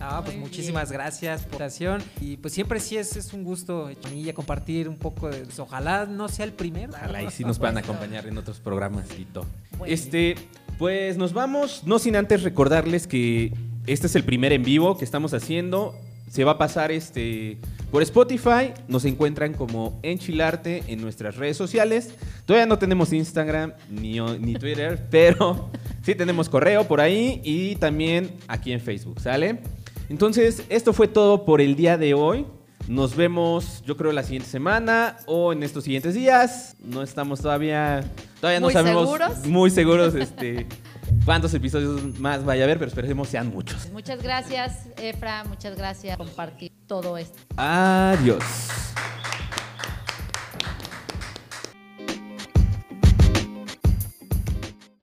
Ah, 0.00 0.22
pues 0.24 0.38
muchísimas 0.38 0.90
gracias 0.90 1.42
por 1.42 1.60
la 1.60 1.66
invitación. 1.66 2.02
Y 2.22 2.38
pues 2.38 2.54
siempre 2.54 2.80
sí 2.80 2.96
es, 2.96 3.16
es 3.16 3.34
un 3.34 3.44
gusto, 3.44 3.90
Chinilla, 3.92 4.32
compartir 4.32 4.88
un 4.88 4.96
poco 4.96 5.28
de. 5.28 5.40
pues, 5.40 5.58
ojalá 5.58 6.06
no 6.06 6.28
sea 6.28 6.46
el 6.46 6.54
primero. 6.54 6.94
Ojalá 6.94 7.22
y 7.22 7.30
sí 7.32 7.44
nos 7.44 7.58
puedan 7.58 7.76
acompañar 7.76 8.26
en 8.26 8.38
otros 8.38 8.60
programas, 8.60 9.08
Tito. 9.08 9.44
Bueno. 9.76 9.92
Este, 9.92 10.36
pues 10.78 11.18
nos 11.18 11.34
vamos, 11.34 11.82
no 11.84 11.98
sin 11.98 12.16
antes 12.16 12.42
recordarles 12.42 13.06
que 13.06 13.52
este 13.86 14.06
es 14.06 14.16
el 14.16 14.24
primer 14.24 14.54
en 14.54 14.62
vivo 14.62 14.96
que 14.96 15.04
estamos 15.04 15.34
haciendo. 15.34 15.94
Se 16.28 16.44
va 16.44 16.52
a 16.52 16.58
pasar 16.58 16.90
este 16.90 17.58
por 17.90 18.02
Spotify, 18.02 18.72
nos 18.88 19.04
encuentran 19.04 19.54
como 19.54 20.00
Enchilarte 20.02 20.82
en 20.88 21.00
nuestras 21.00 21.36
redes 21.36 21.56
sociales. 21.56 22.12
Todavía 22.44 22.66
no 22.66 22.78
tenemos 22.78 23.12
Instagram 23.12 23.72
ni, 23.88 24.18
ni 24.20 24.54
Twitter, 24.54 25.06
pero 25.10 25.70
sí 26.02 26.14
tenemos 26.16 26.48
correo 26.48 26.88
por 26.88 27.00
ahí 27.00 27.40
y 27.44 27.76
también 27.76 28.32
aquí 28.48 28.72
en 28.72 28.80
Facebook, 28.80 29.20
¿sale? 29.20 29.60
Entonces, 30.08 30.64
esto 30.68 30.92
fue 30.92 31.08
todo 31.08 31.44
por 31.44 31.60
el 31.60 31.76
día 31.76 31.96
de 31.96 32.14
hoy. 32.14 32.46
Nos 32.88 33.16
vemos, 33.16 33.82
yo 33.86 33.96
creo, 33.96 34.12
la 34.12 34.22
siguiente 34.22 34.48
semana 34.48 35.16
o 35.26 35.52
en 35.52 35.62
estos 35.62 35.84
siguientes 35.84 36.14
días. 36.14 36.76
No 36.80 37.02
estamos 37.02 37.40
todavía. 37.40 38.04
Todavía 38.40 38.60
no 38.60 38.66
¿Muy 38.66 38.72
sabemos 38.74 39.02
seguros? 39.04 39.46
muy 39.46 39.70
seguros 39.70 40.14
este, 40.14 40.66
cuántos 41.24 41.54
episodios 41.54 42.18
más 42.18 42.44
vaya 42.44 42.62
a 42.62 42.64
haber, 42.64 42.78
pero 42.78 42.88
esperemos 42.88 43.28
sean 43.28 43.48
muchos. 43.48 43.90
Muchas 43.90 44.22
gracias, 44.22 44.88
Efra. 44.96 45.44
Muchas 45.44 45.76
gracias 45.76 46.16
por 46.16 46.26
compartir 46.26 46.72
todo 46.86 47.16
esto. 47.18 47.38
Adiós. 47.56 48.44